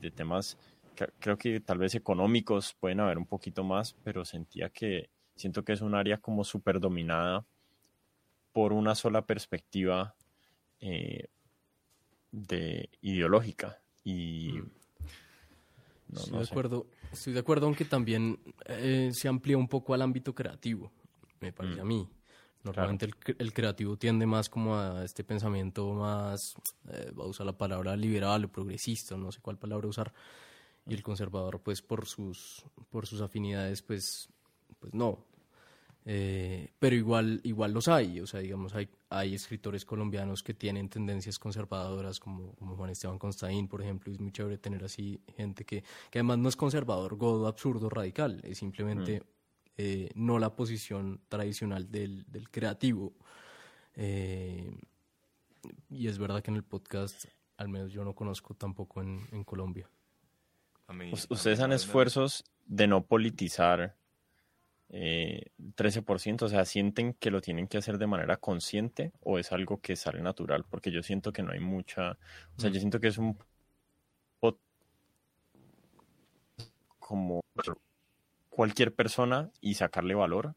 [0.00, 0.58] de temas
[0.94, 5.64] que- creo que tal vez económicos pueden haber un poquito más, pero sentía que siento
[5.64, 7.44] que es un área como súper dominada
[8.52, 10.14] por una sola perspectiva
[10.80, 11.28] eh,
[12.30, 14.60] de ideológica y
[16.14, 16.52] no, estoy, no de sé.
[16.52, 20.90] acuerdo, estoy de acuerdo, aunque también eh, se amplía un poco al ámbito creativo,
[21.40, 21.82] me parece Mm.
[21.82, 22.08] a mí.
[22.62, 26.54] Normalmente el, cre- el creativo tiende más como a este pensamiento más,
[26.88, 30.14] eh, va a usar la palabra liberal o progresista, no sé cuál palabra usar,
[30.86, 34.28] y el conservador pues por sus, por sus afinidades pues,
[34.80, 35.18] pues no.
[36.06, 40.90] Eh, pero igual, igual los hay, o sea, digamos, hay, hay escritores colombianos que tienen
[40.90, 45.18] tendencias conservadoras, como, como Juan Esteban Constaín, por ejemplo, y es muy chévere tener así
[45.36, 49.22] gente que, que además no es conservador, godo, absurdo, radical, es simplemente
[49.78, 53.14] eh, no la posición tradicional del, del creativo.
[53.96, 54.76] Eh,
[55.88, 57.24] y es verdad que en el podcast,
[57.56, 59.88] al menos yo no conozco tampoco en, en Colombia.
[60.86, 63.96] A mí- Us- a mí Ustedes esfuerzos de no politizar
[64.96, 69.50] eh, 13%, o sea, ¿sienten que lo tienen que hacer de manera consciente o es
[69.50, 70.64] algo que sale natural?
[70.70, 72.12] Porque yo siento que no hay mucha,
[72.56, 73.36] o sea, yo siento que es un
[77.00, 77.40] como
[78.48, 80.54] cualquier persona y sacarle valor,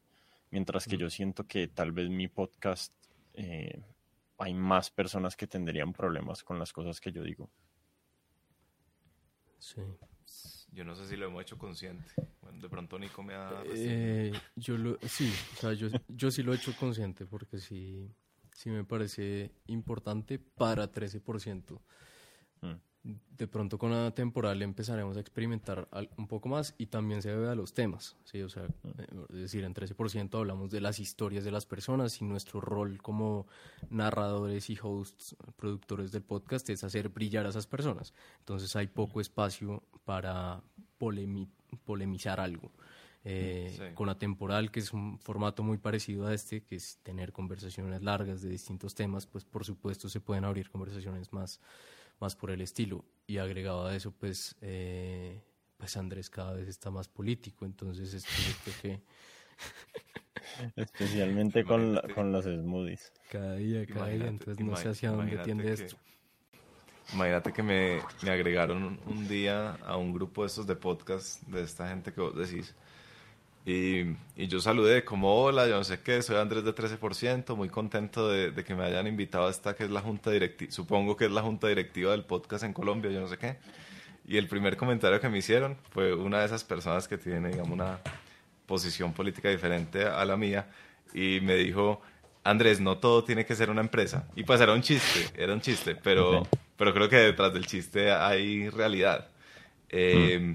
[0.50, 2.94] mientras que yo siento que tal vez mi podcast
[3.34, 3.82] eh,
[4.38, 7.50] hay más personas que tendrían problemas con las cosas que yo digo.
[9.58, 9.82] Sí.
[10.72, 12.10] Yo no sé si lo hemos hecho consciente.
[12.42, 13.62] Bueno, de pronto Nico me ha...
[13.66, 18.10] Eh, yo lo, sí, o sea, yo, yo sí lo he hecho consciente porque sí,
[18.52, 21.80] sí me parece importante para 13%.
[22.60, 22.72] Mm.
[23.04, 27.48] De pronto con la temporal empezaremos a experimentar un poco más y también se debe
[27.48, 28.42] a los temas, ¿sí?
[28.42, 28.88] O sea, mm.
[28.98, 33.00] eh, es decir, en 13% hablamos de las historias de las personas y nuestro rol
[33.00, 33.46] como
[33.88, 38.12] narradores y hosts, productores del podcast es hacer brillar a esas personas.
[38.40, 40.62] Entonces hay poco espacio para
[41.84, 42.72] polemizar algo.
[43.24, 48.00] Eh, con Atemporal, que es un formato muy parecido a este, que es tener conversaciones
[48.00, 51.60] largas de distintos temas, pues por supuesto se pueden abrir conversaciones más,
[52.20, 53.04] más por el estilo.
[53.26, 55.42] Y agregado a eso, pues, eh,
[55.76, 58.24] pues Andrés cada vez está más político, entonces es
[58.80, 59.02] que...
[60.76, 63.12] Especialmente con, con los smoothies.
[63.30, 65.98] Cada día, cada día, entonces no sé hacia dónde tiende esto.
[67.12, 71.62] Imagínate que me, me agregaron un día a un grupo de estos de podcast, de
[71.62, 72.74] esta gente que vos decís,
[73.64, 77.68] y, y, yo saludé como hola, yo no sé qué, soy Andrés de 13%, muy
[77.68, 81.16] contento de, de, que me hayan invitado a esta que es la junta directiva, supongo
[81.16, 83.58] que es la junta directiva del podcast en Colombia, yo no sé qué.
[84.26, 87.72] Y el primer comentario que me hicieron fue una de esas personas que tiene, digamos,
[87.72, 87.98] una
[88.66, 90.68] posición política diferente a la mía
[91.14, 92.00] y me dijo,
[92.44, 94.28] Andrés, no todo tiene que ser una empresa.
[94.36, 96.46] Y pues era un chiste, era un chiste, pero,
[96.78, 99.28] pero creo que detrás del chiste hay realidad.
[99.90, 100.54] Eh,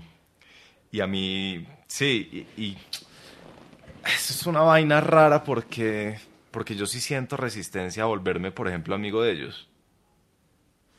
[0.89, 2.77] y a mí, sí, y,
[4.05, 6.17] eso es una vaina rara porque,
[6.49, 9.67] porque yo sí siento resistencia a volverme, por ejemplo, amigo de ellos.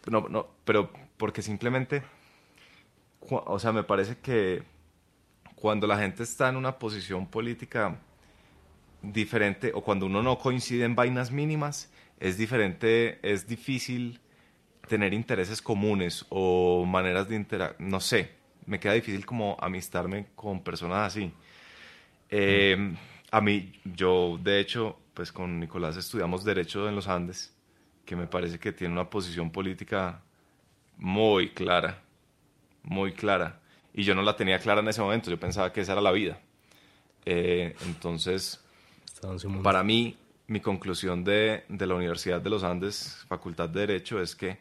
[0.06, 2.02] No, no, pero porque simplemente,
[3.30, 4.62] o sea, me parece que
[5.54, 7.98] cuando la gente está en una posición política
[9.00, 11.90] diferente o cuando uno no coincide en vainas mínimas,
[12.20, 14.20] es diferente, es difícil
[14.88, 18.32] tener intereses comunes o maneras de interactuar, no sé,
[18.66, 21.32] me queda difícil como amistarme con personas así.
[22.30, 22.94] Eh,
[23.30, 27.52] a mí, yo de hecho, pues con Nicolás estudiamos Derecho en los Andes,
[28.04, 30.22] que me parece que tiene una posición política
[30.96, 32.02] muy clara,
[32.82, 33.60] muy clara.
[33.92, 36.12] Y yo no la tenía clara en ese momento, yo pensaba que esa era la
[36.12, 36.40] vida.
[37.24, 38.62] Eh, entonces,
[39.62, 40.16] para mí,
[40.46, 44.58] mi conclusión de, de la Universidad de los Andes, Facultad de Derecho, es que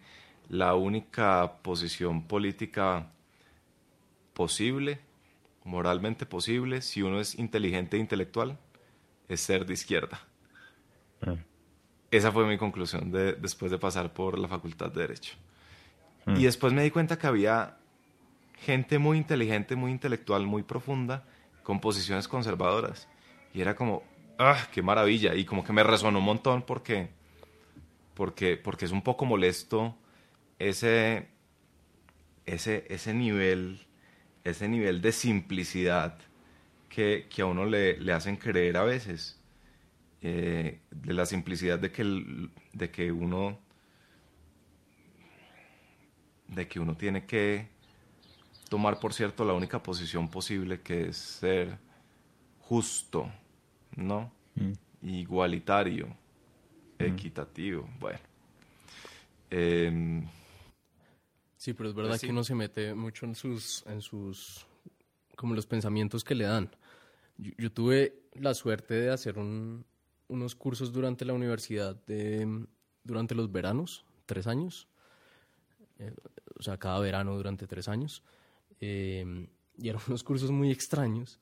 [0.49, 3.11] la única posición política
[4.33, 4.99] posible,
[5.63, 8.57] moralmente posible, si uno es inteligente e intelectual,
[9.27, 10.21] es ser de izquierda.
[11.21, 11.35] Ah.
[12.11, 15.35] Esa fue mi conclusión de, después de pasar por la Facultad de Derecho.
[16.25, 16.35] Ah.
[16.37, 17.77] Y después me di cuenta que había
[18.59, 21.25] gente muy inteligente, muy intelectual, muy profunda,
[21.63, 23.07] con posiciones conservadoras.
[23.53, 24.03] Y era como,
[24.37, 25.35] ¡ah, qué maravilla!
[25.35, 27.09] Y como que me resonó un montón porque,
[28.13, 29.95] porque, porque es un poco molesto
[30.59, 31.27] ese,
[32.45, 33.87] ese, ese nivel
[34.43, 36.17] ese nivel de simplicidad
[36.89, 39.39] que, a uno le, le, hacen creer a veces,
[40.21, 43.59] eh, de la simplicidad de que, de que uno
[46.47, 47.67] de que uno tiene que
[48.69, 51.79] tomar por cierto la única posición posible que es ser
[52.59, 53.31] justo,
[53.95, 54.31] ¿no?
[54.55, 54.73] Mm.
[55.07, 57.03] Igualitario, mm.
[57.03, 58.19] equitativo, bueno.
[59.49, 60.23] Eh,
[61.63, 64.65] Sí, pero es verdad pues que uno se mete mucho en sus, en sus,
[65.37, 66.69] como los pensamientos que le dan.
[67.37, 72.65] Yo, tuve la suerte de hacer unos cursos durante la universidad, de,
[73.05, 74.89] durante los veranos, tres años,
[75.99, 76.13] eh,
[76.59, 78.23] o sea, cada verano durante tres años,
[78.81, 79.47] eh,
[79.77, 81.39] y eran unos cursos muy extraños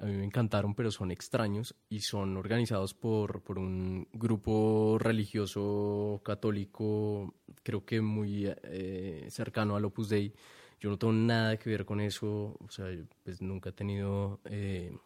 [0.00, 6.22] a mí me encantaron, pero son extraños y son organizados por, por un grupo religioso
[6.24, 10.32] católico, creo que muy eh, cercano al Opus Dei.
[10.80, 12.86] Yo no tengo nada que ver con eso, o sea,
[13.22, 14.96] pues nunca he tenido eh,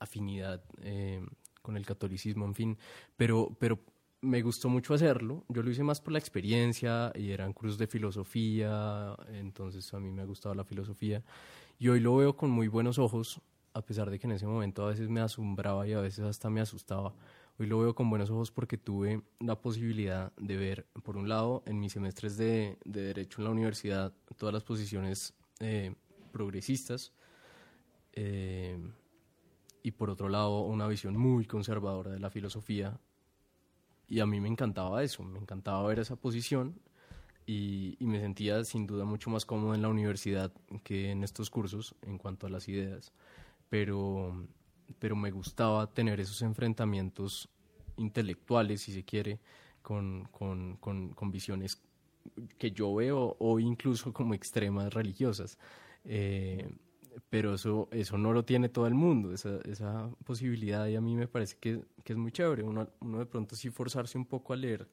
[0.00, 1.24] afinidad eh,
[1.62, 2.78] con el catolicismo, en fin,
[3.16, 3.78] pero, pero
[4.20, 5.44] me gustó mucho hacerlo.
[5.48, 10.10] Yo lo hice más por la experiencia y eran cursos de filosofía, entonces a mí
[10.10, 11.22] me ha gustado la filosofía.
[11.78, 13.40] Y hoy lo veo con muy buenos ojos
[13.74, 16.48] a pesar de que en ese momento a veces me asombraba y a veces hasta
[16.48, 17.14] me asustaba,
[17.58, 21.62] hoy lo veo con buenos ojos porque tuve la posibilidad de ver, por un lado,
[21.66, 25.94] en mis semestres de, Derecho en la universidad, todas las posiciones eh,
[26.32, 27.12] progresistas,
[28.12, 28.78] eh,
[29.82, 32.98] y por otro lado, una visión muy conservadora de la filosofía.
[34.08, 36.80] Y a mí me encantaba eso, me encantaba ver esa posición
[37.46, 40.52] y, me sentía sin duda mucho más cómodo en la universidad
[40.82, 43.12] que en estos cursos en cuanto a las ideas
[43.74, 44.46] pero,
[45.00, 47.48] pero me gustaba tener esos enfrentamientos
[47.96, 49.40] intelectuales, si se quiere,
[49.82, 51.82] con, con, con, visiones
[52.56, 55.58] que yo veo o incluso como extremas religiosas.
[56.04, 56.72] Eh,
[57.28, 61.16] pero eso, eso no lo tiene todo el mundo, esa, esa posibilidad y a mí
[61.16, 64.52] me parece que, que es muy chévere, uno, uno, de pronto sí forzarse un poco
[64.52, 64.88] a leer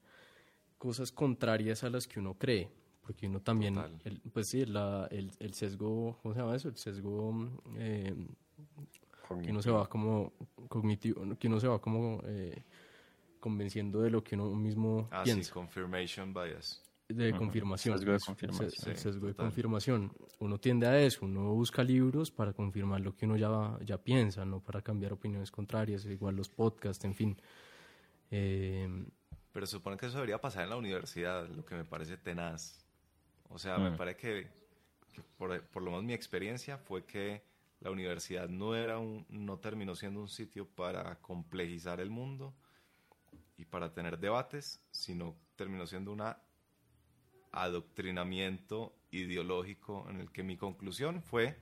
[0.76, 2.68] cosas contrarias a las que uno cree,
[3.02, 6.68] porque uno también, el, pues sí, la, el, el, sesgo, ¿cómo se llama eso?
[6.68, 8.14] El sesgo eh,
[9.40, 10.32] que uno se va como
[10.68, 12.64] cognitivo, que uno se va como eh,
[13.40, 15.44] convenciendo de lo que uno mismo ah, piensa.
[15.44, 16.82] Sí, confirmation bias
[17.12, 17.98] de confirmación.
[17.98, 18.96] Sesgo de confirmación.
[18.96, 20.12] sesgo de confirmación.
[20.38, 24.44] Uno tiende a eso, uno busca libros para confirmar lo que uno ya, ya piensa,
[24.44, 27.40] no para cambiar opiniones contrarias, igual los podcasts, en fin.
[28.30, 28.88] Eh,
[29.52, 32.84] Pero supone que eso debería pasar en la universidad, lo que me parece tenaz.
[33.48, 33.96] O sea, me mm.
[33.96, 34.46] parece que,
[35.36, 37.42] por, por, lo menos mi experiencia fue que
[37.82, 42.54] la universidad no, era un, no terminó siendo un sitio para complejizar el mundo
[43.56, 46.38] y para tener debates, sino terminó siendo una
[47.50, 51.58] adoctrinamiento ideológico en el que mi conclusión fue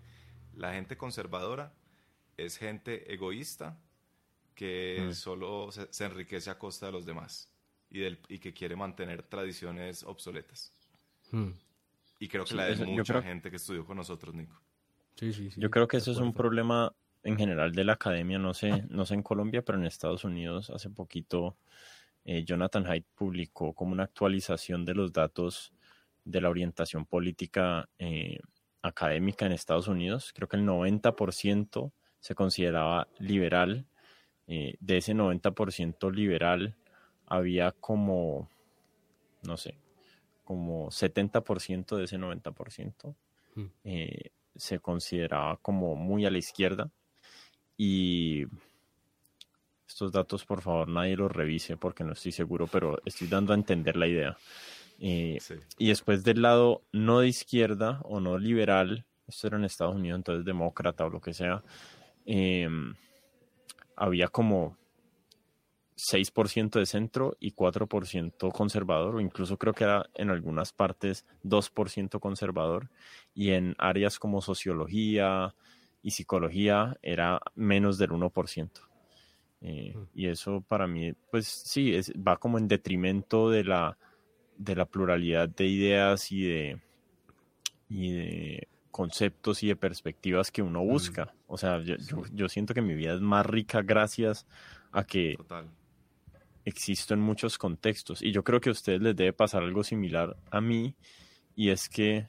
[0.54, 1.74] la gente conservadora
[2.36, 3.80] es gente egoísta
[4.54, 5.12] que mm.
[5.12, 7.50] solo se, enriquece a costa de los demás
[7.88, 10.72] y, del, y que quiere mantener tradiciones obsoletas.
[11.30, 11.50] Mm.
[12.18, 14.60] Y creo que la de mucha gente que estudió con nosotros, Nico.
[15.20, 18.54] Sí, sí, Yo creo que eso es un problema en general de la academia, no
[18.54, 21.58] sé, no sé en Colombia, pero en Estados Unidos hace poquito
[22.24, 25.74] eh, Jonathan Haidt publicó como una actualización de los datos
[26.24, 28.38] de la orientación política eh,
[28.80, 30.32] académica en Estados Unidos.
[30.34, 33.84] Creo que el 90% se consideraba liberal.
[34.46, 36.76] Eh, de ese 90% liberal
[37.26, 38.48] había como,
[39.42, 39.76] no sé,
[40.44, 43.14] como 70% de ese 90%
[43.54, 43.64] hmm.
[43.84, 46.90] eh, se consideraba como muy a la izquierda.
[47.76, 48.46] Y
[49.88, 53.56] estos datos, por favor, nadie los revise porque no estoy seguro, pero estoy dando a
[53.56, 54.36] entender la idea.
[55.00, 55.38] Eh,
[55.78, 60.18] y después del lado no de izquierda o no liberal, esto era en Estados Unidos,
[60.18, 61.62] entonces demócrata o lo que sea,
[62.26, 62.94] em,
[63.96, 64.76] había como
[66.10, 72.20] 6% de centro y 4% conservador, o incluso creo que era en algunas partes 2%
[72.20, 72.90] conservador,
[73.34, 75.54] y en áreas como sociología
[76.02, 78.70] y psicología era menos del 1%.
[79.62, 83.98] Eh, y eso para mí, pues sí, es, va como en detrimento de la
[84.60, 86.78] de la pluralidad de ideas y de,
[87.88, 91.32] y de conceptos y de perspectivas que uno busca.
[91.46, 94.46] O sea, yo, siento que mi vida es más rica gracias
[94.92, 95.38] a que
[96.64, 98.22] existo en muchos contextos.
[98.22, 100.94] Y yo creo que a ustedes les debe pasar algo similar a mí,
[101.56, 102.28] y es que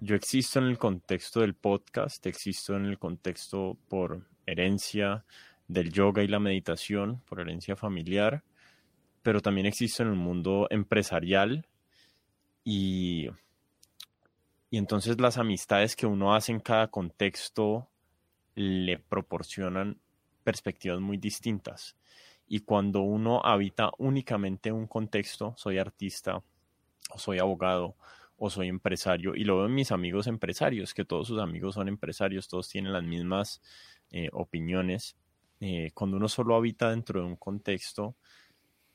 [0.00, 5.24] yo existo en el contexto del podcast, existo en el contexto por herencia
[5.68, 8.42] del yoga y la meditación, por herencia familiar,
[9.22, 11.66] pero también existe en el mundo empresarial
[12.64, 13.28] y,
[14.70, 17.88] y entonces las amistades que uno hace en cada contexto
[18.54, 20.00] le proporcionan
[20.44, 21.96] perspectivas muy distintas.
[22.52, 26.42] Y cuando uno habita únicamente un contexto, soy artista,
[27.10, 27.94] o soy abogado,
[28.36, 32.48] o soy empresario, y lo veo mis amigos empresarios, que todos sus amigos son empresarios,
[32.48, 33.62] todos tienen las mismas
[34.10, 35.16] eh, opiniones.
[35.60, 38.16] Eh, cuando uno solo habita dentro de un contexto,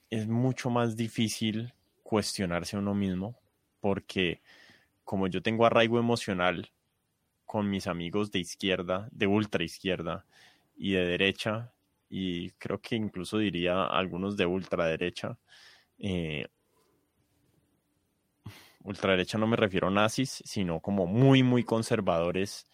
[0.10, 1.74] es mucho más difícil
[2.04, 3.40] cuestionarse a uno mismo
[3.80, 4.42] porque
[5.06, 6.72] como yo tengo arraigo emocional
[7.46, 10.26] con mis amigos de izquierda, de ultra izquierda
[10.76, 11.72] y de derecha,
[12.18, 15.38] y creo que incluso diría algunos de ultraderecha,
[16.00, 16.48] eh,
[18.84, 22.70] ultraderecha no me refiero a nazis, sino como muy, muy conservadores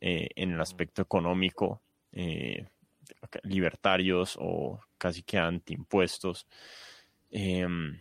[0.00, 1.82] eh, en el aspecto económico,
[2.12, 2.68] eh,
[3.42, 6.46] libertarios o casi que antiimpuestos.
[7.30, 8.00] Em,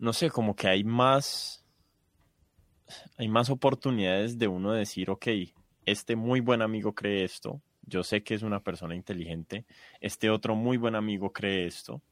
[0.00, 1.64] no sé, como que hay más,
[3.16, 5.28] hay más oportunidades de uno decir, ok,
[5.84, 9.64] este muy buen amigo cree esto, yo sé que es una persona inteligente,
[10.00, 12.02] este otro muy buen amigo cree esto,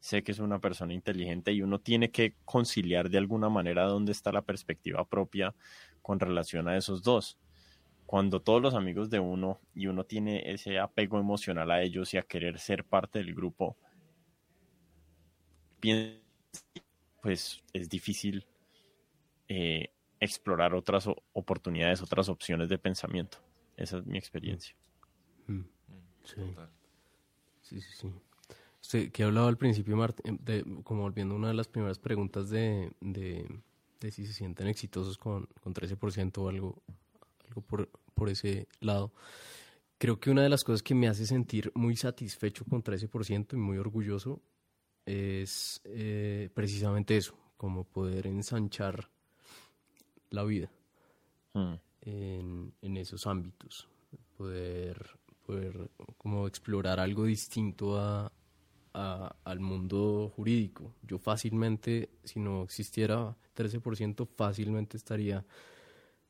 [0.00, 4.12] sé que es una persona inteligente y uno tiene que conciliar de alguna manera dónde
[4.12, 5.54] está la perspectiva propia
[6.02, 7.38] con relación a esos dos
[8.06, 12.18] cuando todos los amigos de uno y uno tiene ese apego emocional a ellos y
[12.18, 13.76] a querer ser parte del grupo,
[17.20, 18.46] pues es difícil
[19.48, 19.90] eh,
[20.20, 23.38] explorar otras oportunidades, otras opciones de pensamiento.
[23.76, 24.76] Esa es mi experiencia.
[25.46, 25.52] Mm.
[25.52, 25.66] Mm.
[26.24, 26.54] Sí.
[27.62, 28.12] sí, sí,
[28.80, 29.10] sí.
[29.10, 32.50] que he hablado al principio, Martín, de, como volviendo a una de las primeras preguntas
[32.50, 33.46] de, de,
[34.00, 36.82] de si se sienten exitosos con, con 13% o algo
[37.48, 39.12] algo por, por ese lado.
[39.98, 43.56] Creo que una de las cosas que me hace sentir muy satisfecho con 13% y
[43.56, 44.42] muy orgulloso
[45.06, 49.08] es eh, precisamente eso, como poder ensanchar
[50.30, 50.70] la vida.
[51.54, 51.76] Hmm.
[52.02, 53.88] en, en esos ámbitos,
[54.36, 58.32] poder, poder como explorar algo distinto a,
[58.94, 60.94] a- al mundo jurídico.
[61.02, 65.44] Yo fácilmente, si no existiera 13%, fácilmente estaría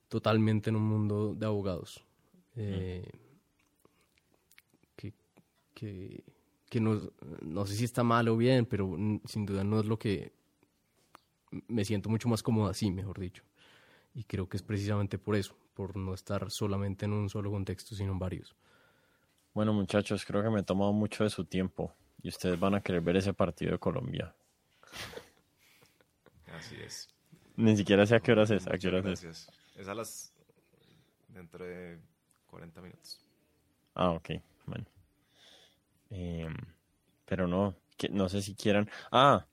[0.08, 2.04] totalmente en un mundo de abogados.
[2.56, 3.04] Eh,
[4.96, 5.14] que,
[5.74, 6.24] que,
[6.70, 7.00] que no,
[7.42, 10.32] no sé si está mal o bien, pero sin duda no es lo que
[11.68, 13.42] me siento mucho más cómodo así, mejor dicho.
[14.14, 17.94] Y creo que es precisamente por eso, por no estar solamente en un solo contexto,
[17.94, 18.56] sino en varios.
[19.56, 22.82] Bueno, muchachos, creo que me he tomado mucho de su tiempo y ustedes van a
[22.82, 24.34] querer ver ese partido de Colombia.
[26.52, 27.08] Así es.
[27.56, 28.66] Ni siquiera sé a qué horas es.
[28.66, 29.22] ¿A qué horas es?
[29.22, 29.50] gracias.
[29.74, 30.34] Es a las
[31.28, 31.98] dentro de
[32.48, 33.18] 40 minutos.
[33.94, 34.32] Ah, ok,
[34.66, 34.84] bueno.
[36.10, 36.54] Em,
[37.24, 38.90] pero no, que, no sé si quieran.
[39.10, 39.46] Ah,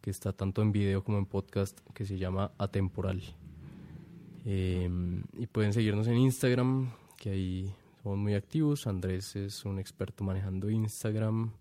[0.00, 3.22] que está tanto en video como en podcast que se llama Atemporal.
[4.44, 4.88] Eh,
[5.32, 8.86] y pueden seguirnos en Instagram, que ahí somos muy activos.
[8.86, 11.52] Andrés es un experto manejando Instagram,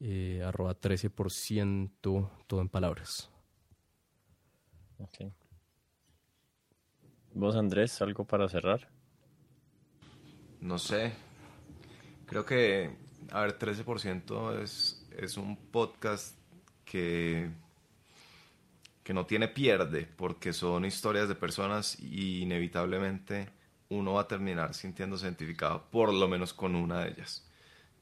[0.00, 3.30] eh, arroba 13%, todo en palabras.
[4.98, 5.32] Ok.
[7.32, 8.95] ¿Vos, Andrés, algo para cerrar?
[10.60, 11.12] No sé.
[12.26, 12.90] Creo que,
[13.30, 16.34] a ver, 13% es, es un podcast
[16.84, 17.50] que,
[19.02, 23.50] que no tiene pierde, porque son historias de personas y inevitablemente
[23.88, 27.46] uno va a terminar sintiéndose identificado, por lo menos con una de ellas.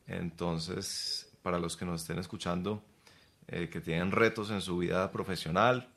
[0.07, 2.83] Entonces, para los que nos estén escuchando,
[3.49, 5.91] eh, que tienen retos en su vida profesional,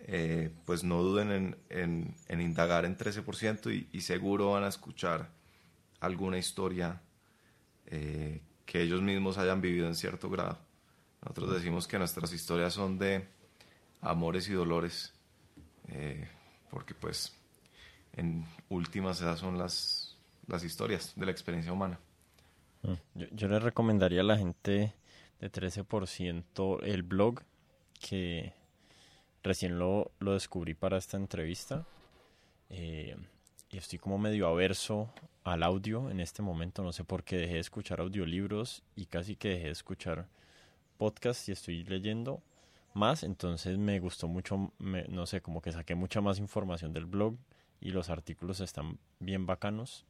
[0.00, 4.68] eh, pues no duden en, en- en indagar en 13% y, y seguro van a
[4.68, 5.28] escuchar
[6.00, 7.00] alguna historia
[7.86, 10.58] eh, que ellos mismos hayan vivido en cierto grado.
[11.22, 13.26] Nosotros decimos que nuestras historias son de
[14.00, 15.12] amores y dolores,
[15.88, 16.28] eh,
[16.70, 17.36] porque pues
[18.14, 20.16] en últimas esas son las,
[20.46, 21.98] las historias de la experiencia humana.
[22.82, 22.94] Mm.
[23.14, 24.94] Yo, yo le recomendaría a la gente
[25.40, 27.42] de 13% el blog
[27.98, 28.54] que
[29.42, 31.86] recién lo, lo descubrí para esta entrevista
[32.68, 33.16] eh,
[33.70, 35.12] y estoy como medio averso
[35.50, 39.36] al audio en este momento, no sé por qué dejé de escuchar audiolibros y casi
[39.36, 40.26] que dejé de escuchar
[40.98, 42.42] podcasts y estoy leyendo
[42.94, 47.06] más, entonces me gustó mucho, me- no sé, como que saqué mucha más información del
[47.06, 47.36] blog
[47.80, 50.04] y los artículos están bien bacanos.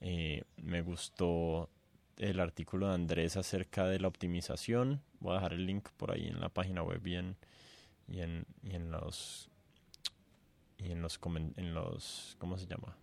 [0.00, 1.68] Eh, me gustó
[2.18, 5.00] el artículo de Andrés acerca de la optimización.
[5.20, 7.36] Voy a dejar el link por ahí en la página web y en,
[8.08, 9.48] y en, y en los
[10.78, 11.20] y en los
[11.56, 12.96] en los ¿cómo se llama?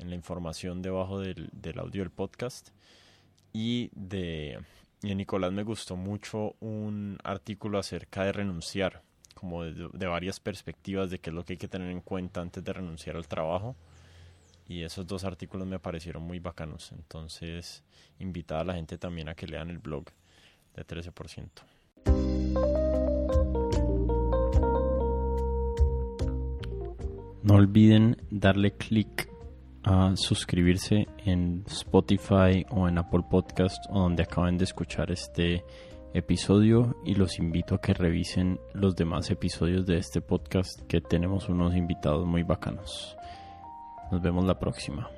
[0.00, 2.70] En la información debajo del, del audio del podcast.
[3.52, 4.58] Y de,
[5.02, 9.02] y Nicolás me gustó mucho un artículo acerca de renunciar,
[9.34, 12.40] como de, de varias perspectivas de qué es lo que hay que tener en cuenta
[12.40, 13.76] antes de renunciar al trabajo.
[14.66, 16.92] Y esos dos artículos me parecieron muy bacanos.
[16.92, 17.82] Entonces,
[18.18, 20.04] invitar a la gente también a que lean el blog
[20.74, 21.48] de 13%.
[27.42, 29.29] No olviden darle clic
[29.84, 35.64] a suscribirse en Spotify o en Apple Podcast o donde acaben de escuchar este
[36.12, 41.48] episodio y los invito a que revisen los demás episodios de este podcast que tenemos
[41.48, 43.16] unos invitados muy bacanos.
[44.10, 45.08] Nos vemos la próxima.